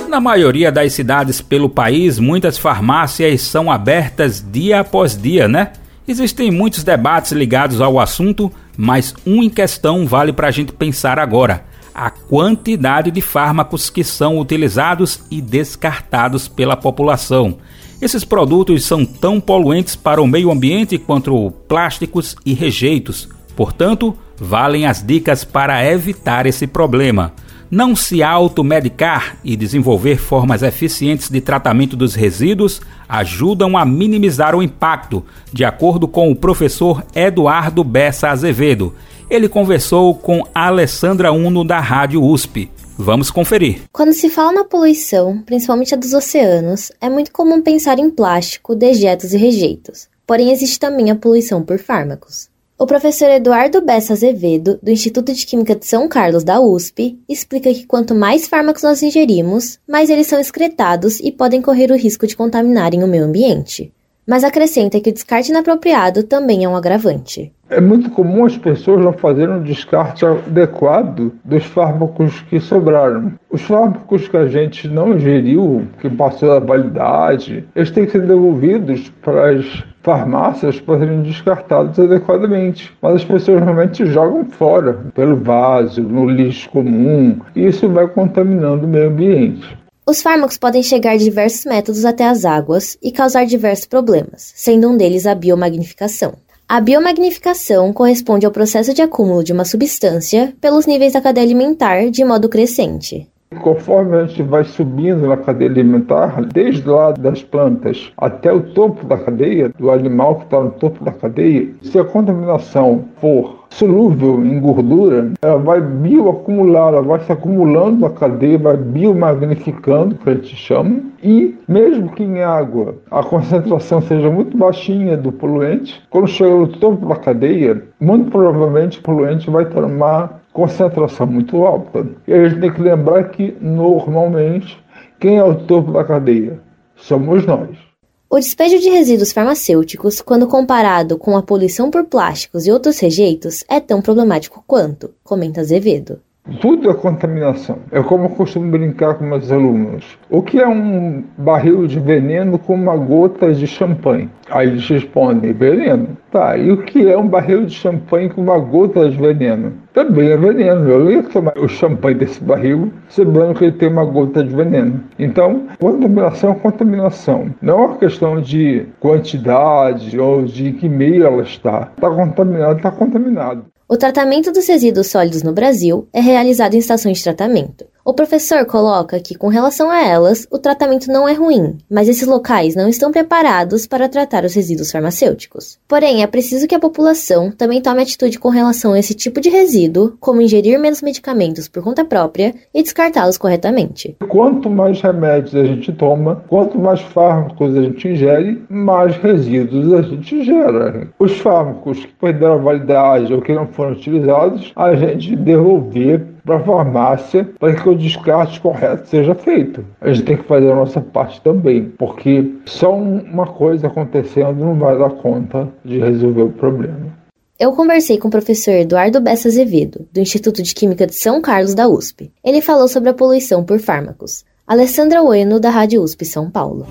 Na 0.08 0.20
maioria 0.20 0.72
das 0.72 0.94
cidades 0.94 1.40
pelo 1.40 1.68
país, 1.68 2.18
muitas 2.18 2.56
farmácias 2.56 3.42
são 3.42 3.70
abertas 3.70 4.44
dia 4.50 4.80
após 4.80 5.16
dia, 5.16 5.46
né? 5.46 5.72
Existem 6.06 6.50
muitos 6.50 6.82
debates 6.82 7.32
ligados 7.32 7.82
ao 7.82 8.00
assunto, 8.00 8.50
mas 8.76 9.14
um 9.26 9.42
em 9.42 9.50
questão 9.50 10.06
vale 10.06 10.32
para 10.32 10.48
a 10.48 10.50
gente 10.50 10.72
pensar 10.72 11.18
agora: 11.18 11.64
a 11.94 12.10
quantidade 12.10 13.10
de 13.10 13.20
fármacos 13.20 13.90
que 13.90 14.02
são 14.02 14.38
utilizados 14.38 15.20
e 15.30 15.42
descartados 15.42 16.48
pela 16.48 16.76
população. 16.76 17.58
Esses 18.00 18.24
produtos 18.24 18.84
são 18.84 19.04
tão 19.04 19.40
poluentes 19.40 19.96
para 19.96 20.22
o 20.22 20.26
meio 20.26 20.52
ambiente 20.52 20.98
quanto 20.98 21.50
plásticos 21.66 22.36
e 22.46 22.54
rejeitos. 22.54 23.28
Portanto, 23.56 24.16
valem 24.36 24.86
as 24.86 25.04
dicas 25.04 25.42
para 25.42 25.84
evitar 25.84 26.46
esse 26.46 26.64
problema. 26.64 27.32
Não 27.68 27.96
se 27.96 28.22
automedicar 28.22 29.36
e 29.42 29.56
desenvolver 29.56 30.16
formas 30.16 30.62
eficientes 30.62 31.28
de 31.28 31.40
tratamento 31.40 31.96
dos 31.96 32.14
resíduos 32.14 32.80
ajudam 33.08 33.76
a 33.76 33.84
minimizar 33.84 34.54
o 34.54 34.62
impacto, 34.62 35.24
de 35.52 35.64
acordo 35.64 36.06
com 36.06 36.30
o 36.30 36.36
professor 36.36 37.04
Eduardo 37.14 37.82
Bessa 37.82 38.28
Azevedo. 38.28 38.94
Ele 39.28 39.48
conversou 39.48 40.14
com 40.14 40.46
Alessandra 40.54 41.32
Uno 41.32 41.64
da 41.64 41.80
Rádio 41.80 42.22
USP. 42.22 42.70
Vamos 43.00 43.30
conferir. 43.30 43.82
Quando 43.92 44.12
se 44.12 44.28
fala 44.28 44.50
na 44.50 44.64
poluição, 44.64 45.40
principalmente 45.42 45.94
a 45.94 45.96
dos 45.96 46.12
oceanos, 46.12 46.90
é 47.00 47.08
muito 47.08 47.30
comum 47.30 47.62
pensar 47.62 47.96
em 47.96 48.10
plástico, 48.10 48.74
dejetos 48.74 49.32
e 49.32 49.36
rejeitos. 49.36 50.08
Porém, 50.26 50.50
existe 50.50 50.80
também 50.80 51.08
a 51.08 51.14
poluição 51.14 51.62
por 51.62 51.78
fármacos. 51.78 52.48
O 52.76 52.86
professor 52.86 53.30
Eduardo 53.30 53.80
Bessa 53.80 54.14
Azevedo, 54.14 54.80
do 54.82 54.90
Instituto 54.90 55.32
de 55.32 55.46
Química 55.46 55.76
de 55.76 55.86
São 55.86 56.08
Carlos 56.08 56.42
da 56.42 56.60
USP, 56.60 57.16
explica 57.28 57.72
que 57.72 57.86
quanto 57.86 58.16
mais 58.16 58.48
fármacos 58.48 58.82
nós 58.82 59.00
ingerimos, 59.00 59.78
mais 59.88 60.10
eles 60.10 60.26
são 60.26 60.40
excretados 60.40 61.20
e 61.20 61.30
podem 61.30 61.62
correr 61.62 61.92
o 61.92 61.96
risco 61.96 62.26
de 62.26 62.36
contaminarem 62.36 63.04
o 63.04 63.08
meio 63.08 63.24
ambiente. 63.24 63.92
Mas 64.28 64.44
acrescenta 64.44 65.00
que 65.00 65.08
o 65.08 65.12
descarte 65.12 65.50
inapropriado 65.50 66.22
também 66.22 66.62
é 66.62 66.68
um 66.68 66.76
agravante. 66.76 67.50
É 67.70 67.80
muito 67.80 68.10
comum 68.10 68.44
as 68.44 68.58
pessoas 68.58 69.02
não 69.02 69.14
fazerem 69.14 69.54
um 69.54 69.62
descarte 69.62 70.26
adequado 70.26 71.32
dos 71.42 71.64
fármacos 71.64 72.42
que 72.42 72.60
sobraram. 72.60 73.32
Os 73.50 73.62
fármacos 73.62 74.28
que 74.28 74.36
a 74.36 74.46
gente 74.46 74.86
não 74.86 75.14
ingeriu, 75.14 75.86
que 75.98 76.10
passou 76.10 76.50
da 76.50 76.58
validade, 76.58 77.66
eles 77.74 77.90
têm 77.90 78.04
que 78.04 78.12
ser 78.12 78.26
devolvidos 78.26 79.10
para 79.22 79.50
as 79.50 79.84
farmácias 80.02 80.80
para 80.80 80.98
serem 80.98 81.22
descartados 81.22 81.98
adequadamente. 81.98 82.92
Mas 83.00 83.16
as 83.16 83.24
pessoas 83.24 83.60
normalmente 83.60 84.04
jogam 84.06 84.44
fora, 84.44 84.94
pelo 85.14 85.36
vaso, 85.36 86.02
no 86.02 86.28
lixo 86.28 86.68
comum, 86.70 87.38
e 87.54 87.66
isso 87.66 87.88
vai 87.88 88.06
contaminando 88.08 88.84
o 88.84 88.88
meio 88.88 89.08
ambiente. 89.08 89.77
Os 90.08 90.22
fármacos 90.22 90.56
podem 90.56 90.82
chegar 90.82 91.18
de 91.18 91.24
diversos 91.24 91.66
métodos 91.66 92.06
até 92.06 92.26
as 92.26 92.46
águas 92.46 92.96
e 93.02 93.12
causar 93.12 93.44
diversos 93.44 93.84
problemas, 93.84 94.54
sendo 94.56 94.88
um 94.88 94.96
deles 94.96 95.26
a 95.26 95.34
biomagnificação. 95.34 96.32
A 96.66 96.80
biomagnificação 96.80 97.92
corresponde 97.92 98.46
ao 98.46 98.50
processo 98.50 98.94
de 98.94 99.02
acúmulo 99.02 99.44
de 99.44 99.52
uma 99.52 99.66
substância 99.66 100.54
pelos 100.62 100.86
níveis 100.86 101.12
da 101.12 101.20
cadeia 101.20 101.44
alimentar 101.44 102.08
de 102.08 102.24
modo 102.24 102.48
crescente. 102.48 103.28
Conforme 103.60 104.16
a 104.16 104.24
gente 104.24 104.42
vai 104.44 104.64
subindo 104.64 105.26
na 105.26 105.36
cadeia 105.36 105.70
alimentar, 105.70 106.42
desde 106.42 106.88
lá 106.88 107.12
das 107.12 107.42
plantas 107.42 108.10
até 108.16 108.50
o 108.50 108.62
topo 108.72 109.04
da 109.04 109.18
cadeia, 109.18 109.68
do 109.78 109.90
animal 109.90 110.36
que 110.36 110.44
está 110.44 110.58
no 110.58 110.70
topo 110.70 111.04
da 111.04 111.12
cadeia, 111.12 111.68
se 111.82 111.98
a 111.98 112.04
contaminação 112.04 113.04
for 113.20 113.57
solúvel 113.70 114.44
em 114.44 114.60
gordura, 114.60 115.32
ela 115.40 115.58
vai 115.58 115.80
bioacumular, 115.80 116.88
ela 116.88 117.02
vai 117.02 117.20
se 117.20 117.32
acumulando 117.32 118.00
na 118.00 118.10
cadeia, 118.10 118.58
vai 118.58 118.76
biomagnificando, 118.76 120.16
que 120.16 120.28
a 120.28 120.34
gente 120.34 120.56
chama, 120.56 121.00
e 121.22 121.56
mesmo 121.68 122.10
que 122.10 122.22
em 122.22 122.42
água 122.42 122.96
a 123.10 123.22
concentração 123.22 124.00
seja 124.00 124.30
muito 124.30 124.56
baixinha 124.56 125.16
do 125.16 125.32
poluente, 125.32 126.02
quando 126.10 126.26
chega 126.28 126.54
no 126.54 126.68
topo 126.68 127.06
da 127.06 127.16
cadeia, 127.16 127.82
muito 128.00 128.30
provavelmente 128.30 128.98
o 128.98 129.02
poluente 129.02 129.50
vai 129.50 129.64
tomar 129.66 130.40
concentração 130.52 131.26
muito 131.26 131.64
alta. 131.64 132.06
E 132.26 132.32
a 132.32 132.48
gente 132.48 132.60
tem 132.60 132.72
que 132.72 132.82
lembrar 132.82 133.24
que, 133.30 133.56
normalmente, 133.60 134.82
quem 135.20 135.38
é 135.38 135.44
o 135.44 135.54
topo 135.54 135.92
da 135.92 136.04
cadeia? 136.04 136.58
Somos 136.96 137.46
nós. 137.46 137.87
O 138.30 138.38
despejo 138.38 138.78
de 138.78 138.90
resíduos 138.90 139.32
farmacêuticos, 139.32 140.20
quando 140.20 140.46
comparado 140.46 141.16
com 141.16 141.34
a 141.34 141.42
poluição 141.42 141.90
por 141.90 142.04
plásticos 142.04 142.66
e 142.66 142.70
outros 142.70 142.98
rejeitos, 142.98 143.64
é 143.66 143.80
tão 143.80 144.02
problemático 144.02 144.62
quanto, 144.66 145.14
comenta 145.24 145.62
Azevedo. 145.62 146.20
Tudo 146.60 146.90
é 146.90 146.94
contaminação. 146.94 147.78
É 147.92 148.02
como 148.02 148.24
eu 148.24 148.30
costumo 148.30 148.70
brincar 148.70 149.14
com 149.14 149.24
meus 149.24 149.52
alunos. 149.52 150.18
O 150.30 150.42
que 150.42 150.58
é 150.58 150.66
um 150.66 151.22
barril 151.36 151.86
de 151.86 152.00
veneno 152.00 152.58
com 152.58 152.74
uma 152.74 152.96
gota 152.96 153.52
de 153.52 153.66
champanhe? 153.66 154.30
Aí 154.50 154.68
eles 154.68 154.88
respondem, 154.88 155.52
veneno. 155.52 156.16
Tá, 156.30 156.56
e 156.56 156.70
o 156.70 156.78
que 156.78 157.08
é 157.08 157.16
um 157.16 157.26
barril 157.26 157.66
de 157.66 157.74
champanhe 157.74 158.28
com 158.28 158.42
uma 158.42 158.58
gota 158.58 159.08
de 159.08 159.16
veneno? 159.16 159.72
Também 159.92 160.30
é 160.30 160.36
veneno. 160.36 160.88
Eu 160.88 161.10
ia 161.10 161.22
tomar 161.22 161.56
o 161.58 161.68
champanhe 161.68 162.16
desse 162.16 162.42
barril 162.42 162.92
sabendo 163.08 163.54
que 163.54 163.64
ele 163.64 163.72
tem 163.72 163.88
uma 163.88 164.04
gota 164.04 164.42
de 164.42 164.54
veneno. 164.54 165.00
Então, 165.18 165.66
contaminação 165.78 166.52
é 166.52 166.54
contaminação. 166.54 167.50
Não 167.60 167.74
é 167.74 167.86
uma 167.86 167.96
questão 167.96 168.40
de 168.40 168.86
quantidade 169.00 170.18
ou 170.18 170.44
de 170.44 170.72
que 170.72 170.88
meio 170.88 171.26
ela 171.26 171.42
está. 171.42 171.88
Está 171.94 172.10
contaminado, 172.10 172.76
está 172.76 172.90
contaminado. 172.90 173.64
O 173.90 173.96
tratamento 173.96 174.52
dos 174.52 174.68
resíduos 174.68 175.06
sólidos 175.06 175.42
no 175.42 175.54
Brasil 175.54 176.06
é 176.12 176.20
realizado 176.20 176.74
em 176.74 176.78
estações 176.78 177.16
de 177.16 177.24
tratamento. 177.24 177.86
O 178.08 178.14
professor 178.14 178.64
coloca 178.64 179.20
que, 179.20 179.34
com 179.34 179.48
relação 179.48 179.90
a 179.90 180.02
elas, 180.02 180.48
o 180.50 180.56
tratamento 180.56 181.12
não 181.12 181.28
é 181.28 181.34
ruim, 181.34 181.76
mas 181.90 182.08
esses 182.08 182.26
locais 182.26 182.74
não 182.74 182.88
estão 182.88 183.12
preparados 183.12 183.86
para 183.86 184.08
tratar 184.08 184.46
os 184.46 184.54
resíduos 184.54 184.90
farmacêuticos. 184.90 185.78
Porém, 185.86 186.22
é 186.22 186.26
preciso 186.26 186.66
que 186.66 186.74
a 186.74 186.80
população 186.80 187.50
também 187.50 187.82
tome 187.82 188.00
atitude 188.00 188.38
com 188.38 188.48
relação 188.48 188.94
a 188.94 188.98
esse 188.98 189.12
tipo 189.12 189.42
de 189.42 189.50
resíduo, 189.50 190.16
como 190.18 190.40
ingerir 190.40 190.80
menos 190.80 191.02
medicamentos 191.02 191.68
por 191.68 191.82
conta 191.82 192.02
própria 192.02 192.54
e 192.72 192.82
descartá-los 192.82 193.36
corretamente. 193.36 194.16
Quanto 194.26 194.70
mais 194.70 195.02
remédios 195.02 195.54
a 195.54 195.64
gente 195.66 195.92
toma, 195.92 196.42
quanto 196.48 196.78
mais 196.78 197.02
fármacos 197.02 197.76
a 197.76 197.82
gente 197.82 198.08
ingere, 198.08 198.64
mais 198.70 199.18
resíduos 199.18 199.92
a 199.92 200.00
gente 200.00 200.44
gera. 200.44 201.08
Os 201.18 201.36
fármacos 201.40 202.06
que 202.06 202.14
perderam 202.14 202.54
a 202.54 202.56
validade 202.56 203.34
ou 203.34 203.42
que 203.42 203.52
não 203.52 203.66
foram 203.66 203.92
utilizados, 203.92 204.72
a 204.74 204.94
gente 204.94 205.36
devolver 205.36 206.37
para 206.48 206.56
a 206.56 206.64
farmácia 206.64 207.46
para 207.60 207.74
que 207.74 207.86
o 207.86 207.94
descarte 207.94 208.58
correto 208.58 209.06
seja 209.06 209.34
feito. 209.34 209.84
A 210.00 210.10
gente 210.10 210.24
tem 210.24 210.36
que 210.38 210.44
fazer 210.44 210.72
a 210.72 210.74
nossa 210.74 210.98
parte 210.98 211.42
também, 211.42 211.92
porque 211.98 212.54
só 212.64 212.96
uma 212.96 213.46
coisa 213.46 213.86
acontecendo 213.86 214.64
não 214.64 214.74
vai 214.78 214.98
dar 214.98 215.10
conta 215.10 215.68
de 215.84 215.98
resolver 215.98 216.42
o 216.42 216.52
problema. 216.52 217.18
Eu 217.60 217.72
conversei 217.72 218.16
com 218.16 218.28
o 218.28 218.30
professor 218.30 218.70
Eduardo 218.70 219.20
Bessa 219.20 219.48
Azevedo, 219.48 220.06
do 220.10 220.20
Instituto 220.20 220.62
de 220.62 220.74
Química 220.74 221.06
de 221.06 221.14
São 221.14 221.42
Carlos 221.42 221.74
da 221.74 221.86
USP. 221.86 222.30
Ele 222.42 222.62
falou 222.62 222.88
sobre 222.88 223.10
a 223.10 223.14
poluição 223.14 223.62
por 223.62 223.78
fármacos. 223.78 224.44
Alessandra 224.66 225.22
Ueno, 225.22 225.60
da 225.60 225.68
Rádio 225.68 226.02
USP 226.02 226.24
São 226.24 226.50
Paulo. 226.50 226.86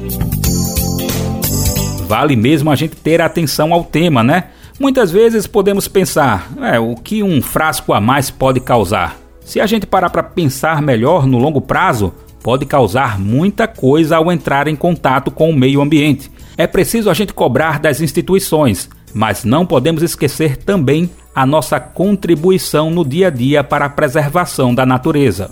Vale 2.05 2.35
mesmo 2.35 2.69
a 2.69 2.75
gente 2.75 2.95
ter 2.95 3.21
atenção 3.21 3.73
ao 3.73 3.83
tema, 3.83 4.23
né? 4.23 4.45
Muitas 4.79 5.09
vezes 5.09 5.47
podemos 5.47 5.87
pensar, 5.87 6.51
é, 6.61 6.79
o 6.79 6.95
que 6.95 7.23
um 7.23 7.41
frasco 7.41 7.93
a 7.93 7.99
mais 7.99 8.29
pode 8.29 8.59
causar? 8.59 9.26
Se 9.47 9.61
a 9.61 9.65
gente 9.65 9.87
parar 9.87 10.09
para 10.09 10.21
pensar 10.21 10.81
melhor 10.81 11.25
no 11.25 11.37
longo 11.37 11.61
prazo, 11.61 12.13
pode 12.43 12.65
causar 12.65 13.17
muita 13.17 13.65
coisa 13.65 14.17
ao 14.17 14.29
entrar 14.29 14.67
em 14.67 14.75
contato 14.75 15.31
com 15.31 15.49
o 15.49 15.55
meio 15.55 15.79
ambiente. 15.79 16.29
É 16.57 16.67
preciso 16.67 17.09
a 17.09 17.13
gente 17.13 17.33
cobrar 17.33 17.79
das 17.79 18.01
instituições, 18.01 18.89
mas 19.13 19.45
não 19.45 19.65
podemos 19.65 20.03
esquecer 20.03 20.57
também 20.57 21.09
a 21.33 21.45
nossa 21.45 21.79
contribuição 21.79 22.91
no 22.91 23.05
dia 23.05 23.27
a 23.27 23.29
dia 23.29 23.63
para 23.63 23.85
a 23.85 23.89
preservação 23.89 24.75
da 24.75 24.85
natureza. 24.85 25.49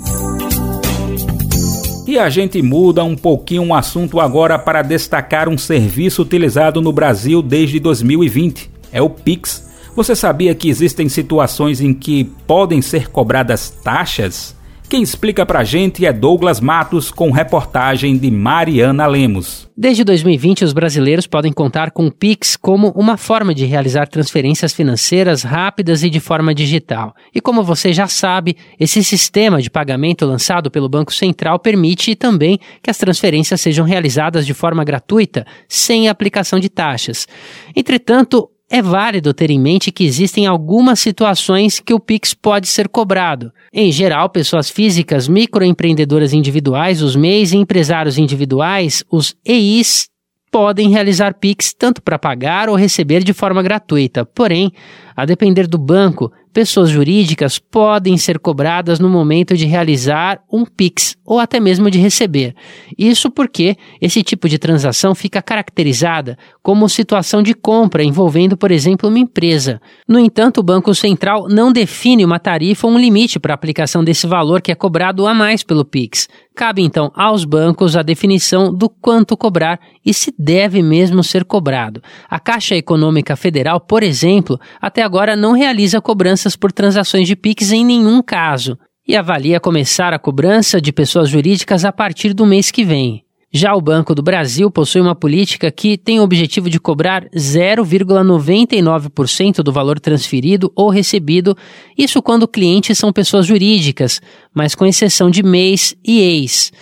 E 2.06 2.20
a 2.20 2.30
gente 2.30 2.62
muda 2.62 3.02
um 3.02 3.16
pouquinho 3.16 3.68
o 3.68 3.74
assunto 3.74 4.20
agora 4.20 4.60
para 4.60 4.82
destacar 4.82 5.48
um 5.48 5.58
serviço 5.58 6.22
utilizado 6.22 6.82
no 6.82 6.92
Brasil 6.92 7.42
desde 7.42 7.80
2020. 7.80 8.70
É 8.92 9.02
o 9.02 9.10
Pix, 9.10 9.66
você 9.96 10.16
sabia 10.16 10.54
que 10.54 10.70
existem 10.70 11.08
situações 11.08 11.80
em 11.80 11.94
que 11.94 12.26
podem 12.46 12.82
ser 12.82 13.08
cobradas 13.10 13.70
taxas? 13.70 14.56
Quem 14.88 15.02
explica 15.02 15.44
pra 15.46 15.64
gente 15.64 16.06
é 16.06 16.14
Douglas 16.14 16.60
Matos 16.60 17.10
com 17.10 17.32
reportagem 17.32 18.18
de 18.18 18.30
Mariana 18.30 19.08
Lemos. 19.08 19.68
Desde 19.76 20.04
2020, 20.04 20.64
os 20.64 20.74
brasileiros 20.74 21.26
podem 21.26 21.52
contar 21.52 21.90
com 21.90 22.06
o 22.06 22.12
Pix 22.12 22.56
como 22.56 22.90
uma 22.90 23.18
forma 23.18 23.54
de 23.54 23.66
realizar 23.66 24.08
transferências 24.08 24.74
financeiras 24.74 25.42
rápidas 25.42 26.04
e 26.04 26.10
de 26.10 26.20
forma 26.20 26.54
digital. 26.54 27.16
E 27.34 27.42
como 27.42 27.64
você 27.64 27.92
já 27.92 28.08
sabe, 28.08 28.56
esse 28.80 29.04
sistema 29.04 29.60
de 29.60 29.72
pagamento 29.72 30.24
lançado 30.24 30.70
pelo 30.70 30.88
Banco 30.88 31.12
Central 31.12 31.58
permite 31.58 32.16
também 32.16 32.60
que 32.84 32.92
as 32.92 32.98
transferências 32.98 33.60
sejam 33.60 33.86
realizadas 33.86 34.46
de 34.46 34.54
forma 34.54 34.84
gratuita, 34.84 35.48
sem 35.68 36.08
aplicação 36.08 36.60
de 36.60 36.70
taxas. 36.70 37.28
Entretanto, 37.76 38.50
é 38.70 38.82
válido 38.82 39.34
ter 39.34 39.52
em 39.52 39.60
mente 39.60 39.92
que 39.92 40.04
existem 40.04 40.48
algumas 40.48 41.00
situações 41.00 41.80
que 41.80 41.94
o 41.94 42.00
Pix 42.00 42.34
pode 42.34 42.68
ser 42.68 42.90
cobrado. 42.90 43.52
Em 43.72 43.92
geral, 43.92 44.30
pessoas 44.30 44.70
físicas, 44.70 45.28
microempreendedoras 45.28 46.34
individuais, 46.34 47.02
os 47.02 47.16
MEIs 47.16 47.52
e 47.52 47.58
empresários 47.58 48.18
individuais, 48.18 49.04
os 49.12 49.36
EIs, 49.46 50.10
podem 50.56 50.90
realizar 50.90 51.34
Pix 51.34 51.74
tanto 51.78 52.02
para 52.02 52.18
pagar 52.18 52.70
ou 52.70 52.76
receber 52.76 53.24
de 53.26 53.34
forma 53.34 53.62
gratuita. 53.62 54.26
Porém, 54.26 54.72
a 55.14 55.26
depender 55.26 55.68
do 55.68 55.78
banco, 55.78 56.32
pessoas 56.54 56.90
jurídicas 56.90 57.60
podem 57.60 58.18
ser 58.18 58.40
cobradas 58.40 58.98
no 58.98 59.10
momento 59.10 59.58
de 59.58 59.66
realizar 59.66 60.42
um 60.50 60.64
PIX 60.66 61.18
ou 61.26 61.40
até 61.40 61.60
mesmo 61.60 61.92
de 61.92 62.00
receber. 62.00 62.56
Isso 62.98 63.30
porque 63.30 63.76
esse 64.00 64.24
tipo 64.24 64.48
de 64.48 64.58
transação 64.58 65.14
fica 65.14 65.42
caracterizada 65.42 66.38
como 66.66 66.90
situação 66.90 67.44
de 67.44 67.54
compra 67.54 68.04
envolvendo, 68.04 68.58
por 68.58 68.72
exemplo, 68.72 69.08
uma 69.08 69.20
empresa. 69.20 69.80
No 70.08 70.18
entanto, 70.18 70.58
o 70.58 70.64
Banco 70.64 70.96
Central 70.96 71.48
não 71.48 71.72
define 71.72 72.26
uma 72.26 72.40
tarifa 72.40 72.88
ou 72.88 72.94
um 72.94 72.98
limite 72.98 73.40
para 73.40 73.54
a 73.54 73.56
aplicação 73.56 74.04
desse 74.04 74.26
valor 74.26 74.64
que 74.64 74.72
é 74.72 74.76
cobrado 74.76 75.28
a 75.28 75.34
mais 75.36 75.62
pelo 75.62 75.86
PIX. 75.86 76.28
Cabe 76.56 76.82
então 76.82 77.12
aos 77.14 77.46
bancos 77.46 77.96
a 77.96 78.02
definição 78.02 78.74
do 78.74 78.90
quanto 78.90 79.38
cobrar 79.38 79.80
e 80.04 80.12
se 80.12 80.34
deve 80.40 80.82
mesmo 80.82 81.24
ser 81.24 81.46
cobrado. 81.46 82.02
A 82.28 82.40
Caixa 82.40 82.76
Econômica 82.76 83.36
Federal, 83.36 83.80
por 83.80 84.02
exemplo, 84.02 84.60
até 84.82 85.04
agora 85.04 85.36
não 85.36 85.52
realiza 85.52 86.02
cobranças 86.02 86.56
por 86.56 86.72
transações 86.72 87.28
de 87.28 87.36
PIX 87.36 87.74
em 87.74 87.86
nenhum 87.86 88.24
caso 88.24 88.76
e 89.08 89.16
avalia 89.16 89.60
começar 89.60 90.14
a 90.14 90.20
cobrança 90.20 90.82
de 90.82 90.92
pessoas 90.92 91.30
jurídicas 91.30 91.86
a 91.86 91.92
partir 91.92 92.34
do 92.34 92.44
mês 92.44 92.72
que 92.72 92.84
vem. 92.84 93.25
Já 93.58 93.74
o 93.74 93.80
Banco 93.80 94.14
do 94.14 94.22
Brasil 94.22 94.70
possui 94.70 95.00
uma 95.00 95.16
política 95.16 95.72
que 95.72 95.98
tem 95.98 96.20
o 96.20 96.24
objetivo 96.24 96.70
de 96.70 96.78
cobrar 96.78 97.24
0,99% 97.30 99.64
do 99.64 99.72
valor 99.72 99.98
transferido 99.98 100.70
ou 100.76 100.90
recebido, 100.90 101.56
isso 101.98 102.22
quando 102.22 102.50
clientes 102.50 102.98
são 102.98 103.14
pessoas 103.14 103.46
jurídicas, 103.46 104.22
mas 104.54 104.76
com 104.76 104.86
exceção 104.86 105.30
de 105.30 105.42
MEIs 105.42 105.96
e 106.04 106.20
EIs. 106.20 106.74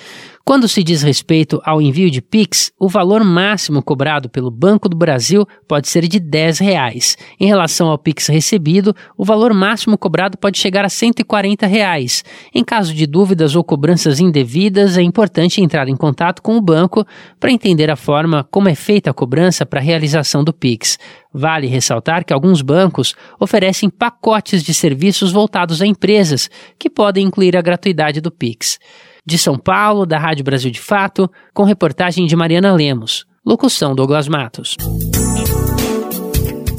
Quando 0.45 0.67
se 0.67 0.83
diz 0.83 1.01
respeito 1.01 1.61
ao 1.63 1.81
envio 1.81 2.11
de 2.11 2.21
Pix, 2.21 2.69
o 2.77 2.89
valor 2.89 3.23
máximo 3.23 3.81
cobrado 3.81 4.29
pelo 4.29 4.51
Banco 4.51 4.89
do 4.89 4.97
Brasil 4.97 5.47
pode 5.65 5.87
ser 5.87 6.05
de 6.05 6.19
10 6.19 6.59
reais. 6.59 7.17
Em 7.39 7.47
relação 7.47 7.87
ao 7.87 7.97
Pix 7.97 8.27
recebido, 8.27 8.93
o 9.17 9.23
valor 9.23 9.53
máximo 9.53 9.97
cobrado 9.97 10.37
pode 10.37 10.57
chegar 10.57 10.83
a 10.83 10.89
140 10.89 11.65
reais. 11.65 12.25
Em 12.53 12.61
caso 12.61 12.93
de 12.93 13.07
dúvidas 13.07 13.55
ou 13.55 13.63
cobranças 13.63 14.19
indevidas, 14.19 14.97
é 14.97 15.01
importante 15.01 15.61
entrar 15.61 15.87
em 15.87 15.95
contato 15.95 16.41
com 16.41 16.57
o 16.57 16.61
banco 16.61 17.05
para 17.39 17.49
entender 17.49 17.89
a 17.89 17.95
forma 17.95 18.45
como 18.51 18.67
é 18.67 18.75
feita 18.75 19.11
a 19.11 19.13
cobrança 19.13 19.65
para 19.65 19.79
a 19.79 19.83
realização 19.83 20.43
do 20.43 20.51
Pix. 20.51 20.99
Vale 21.33 21.67
ressaltar 21.67 22.25
que 22.25 22.33
alguns 22.33 22.61
bancos 22.61 23.15
oferecem 23.39 23.89
pacotes 23.89 24.61
de 24.61 24.73
serviços 24.73 25.31
voltados 25.31 25.81
a 25.81 25.87
empresas, 25.87 26.49
que 26.77 26.89
podem 26.89 27.27
incluir 27.27 27.55
a 27.55 27.61
gratuidade 27.61 28.19
do 28.19 28.29
Pix. 28.29 28.77
De 29.25 29.37
São 29.37 29.57
Paulo, 29.57 30.05
da 30.05 30.19
Rádio 30.19 30.43
Brasil 30.43 30.69
de 30.69 30.81
Fato, 30.81 31.31
com 31.53 31.63
reportagem 31.63 32.25
de 32.25 32.35
Mariana 32.35 32.73
Lemos. 32.73 33.25
Locução 33.45 33.95
Douglas 33.95 34.27
Matos. 34.27 34.75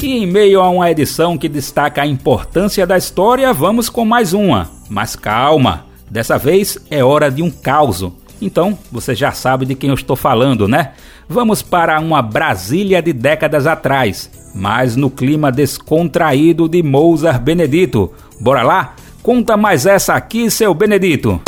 E 0.03 0.19
em 0.19 0.27
meio 0.27 0.61
a 0.61 0.69
uma 0.69 0.91
edição 0.91 1.39
que 1.39 1.49
destaca 1.49 2.03
a 2.03 2.07
importância 2.07 2.87
da 2.87 2.99
história, 2.99 3.51
vamos 3.55 3.89
com 3.89 4.05
mais 4.05 4.35
uma. 4.35 4.71
Mas 4.91 5.17
calma, 5.17 5.87
dessa 6.11 6.37
vez 6.37 6.77
é 6.91 7.03
hora 7.03 7.31
de 7.31 7.43
um 7.43 7.51
caos. 7.51 8.07
Então, 8.43 8.79
você 8.93 9.15
já 9.15 9.33
sabe 9.33 9.65
de 9.65 9.75
quem 9.75 9.89
eu 9.89 9.95
estou 9.95 10.15
falando, 10.15 10.69
né? 10.69 10.93
Vamos 11.27 11.63
para 11.63 11.99
uma 11.99 12.21
Brasília 12.21 13.01
de 13.01 13.15
décadas 13.15 13.67
atrás, 13.67 14.31
mas 14.55 14.97
no 14.97 15.09
clima 15.09 15.51
descontraído 15.51 16.69
de 16.69 16.83
Mozart 16.83 17.41
Benedito. 17.41 18.13
Bora 18.39 18.63
lá? 18.63 18.95
Conta 19.23 19.57
mais 19.57 19.87
essa 19.87 20.13
aqui, 20.13 20.51
seu 20.51 20.75
Benedito. 20.75 21.41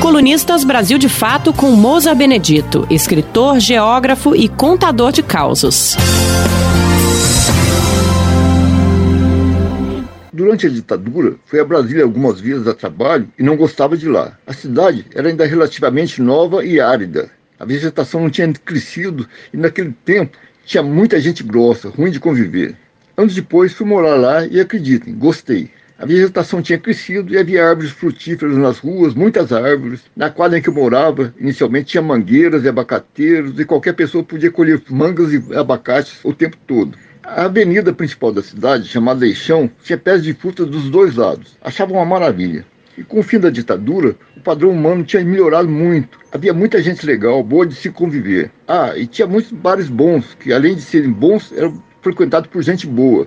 Colunistas 0.00 0.64
Brasil 0.64 0.98
de 0.98 1.08
Fato 1.08 1.52
com 1.52 1.72
Moza 1.72 2.14
Benedito, 2.14 2.86
escritor, 2.90 3.60
geógrafo 3.60 4.34
e 4.34 4.48
contador 4.48 5.12
de 5.12 5.22
causos. 5.22 5.96
Durante 10.32 10.66
a 10.66 10.70
ditadura, 10.70 11.36
foi 11.46 11.60
a 11.60 11.64
Brasília 11.64 12.04
algumas 12.04 12.38
vezes 12.40 12.66
a 12.66 12.74
trabalho 12.74 13.26
e 13.38 13.42
não 13.42 13.56
gostava 13.56 13.96
de 13.96 14.06
lá. 14.06 14.38
A 14.46 14.52
cidade 14.52 15.06
era 15.14 15.28
ainda 15.28 15.46
relativamente 15.46 16.20
nova 16.20 16.64
e 16.64 16.78
árida. 16.78 17.30
A 17.58 17.64
vegetação 17.64 18.20
não 18.20 18.28
tinha 18.28 18.52
crescido 18.52 19.26
e 19.52 19.56
naquele 19.56 19.94
tempo 20.04 20.36
tinha 20.64 20.82
muita 20.82 21.18
gente 21.18 21.42
grossa, 21.42 21.88
ruim 21.88 22.10
de 22.10 22.20
conviver. 22.20 22.76
Anos 23.16 23.34
depois 23.34 23.72
fui 23.72 23.86
morar 23.86 24.16
lá 24.16 24.46
e 24.46 24.60
acreditem, 24.60 25.14
gostei. 25.14 25.70
A 25.98 26.04
vegetação 26.04 26.60
tinha 26.60 26.78
crescido 26.78 27.32
e 27.32 27.38
havia 27.38 27.66
árvores 27.66 27.90
frutíferas 27.90 28.54
nas 28.58 28.78
ruas, 28.78 29.14
muitas 29.14 29.50
árvores. 29.50 30.02
Na 30.14 30.28
quadra 30.28 30.58
em 30.58 30.62
que 30.62 30.68
eu 30.68 30.74
morava, 30.74 31.32
inicialmente 31.40 31.86
tinha 31.86 32.02
mangueiras 32.02 32.64
e 32.64 32.68
abacateiros 32.68 33.58
e 33.58 33.64
qualquer 33.64 33.94
pessoa 33.94 34.22
podia 34.22 34.50
colher 34.50 34.82
mangas 34.90 35.32
e 35.32 35.42
abacates 35.56 36.18
o 36.22 36.34
tempo 36.34 36.58
todo. 36.66 36.98
A 37.24 37.46
avenida 37.46 37.94
principal 37.94 38.30
da 38.30 38.42
cidade, 38.42 38.86
chamada 38.86 39.26
Eixão, 39.26 39.70
tinha 39.82 39.96
pés 39.96 40.22
de 40.22 40.34
fruta 40.34 40.66
dos 40.66 40.90
dois 40.90 41.14
lados. 41.16 41.56
Achava 41.62 41.94
uma 41.94 42.04
maravilha. 42.04 42.66
E 42.98 43.02
com 43.02 43.20
o 43.20 43.22
fim 43.22 43.38
da 43.38 43.48
ditadura, 43.48 44.14
o 44.36 44.40
padrão 44.40 44.70
humano 44.72 45.02
tinha 45.02 45.24
melhorado 45.24 45.68
muito. 45.68 46.18
Havia 46.30 46.52
muita 46.52 46.82
gente 46.82 47.06
legal, 47.06 47.42
boa 47.42 47.66
de 47.66 47.74
se 47.74 47.90
conviver. 47.90 48.50
Ah, 48.68 48.92
e 48.94 49.06
tinha 49.06 49.26
muitos 49.26 49.50
bares 49.50 49.88
bons, 49.88 50.34
que 50.38 50.52
além 50.52 50.74
de 50.74 50.82
serem 50.82 51.10
bons, 51.10 51.52
eram 51.56 51.82
frequentados 52.02 52.48
por 52.50 52.62
gente 52.62 52.86
boa. 52.86 53.26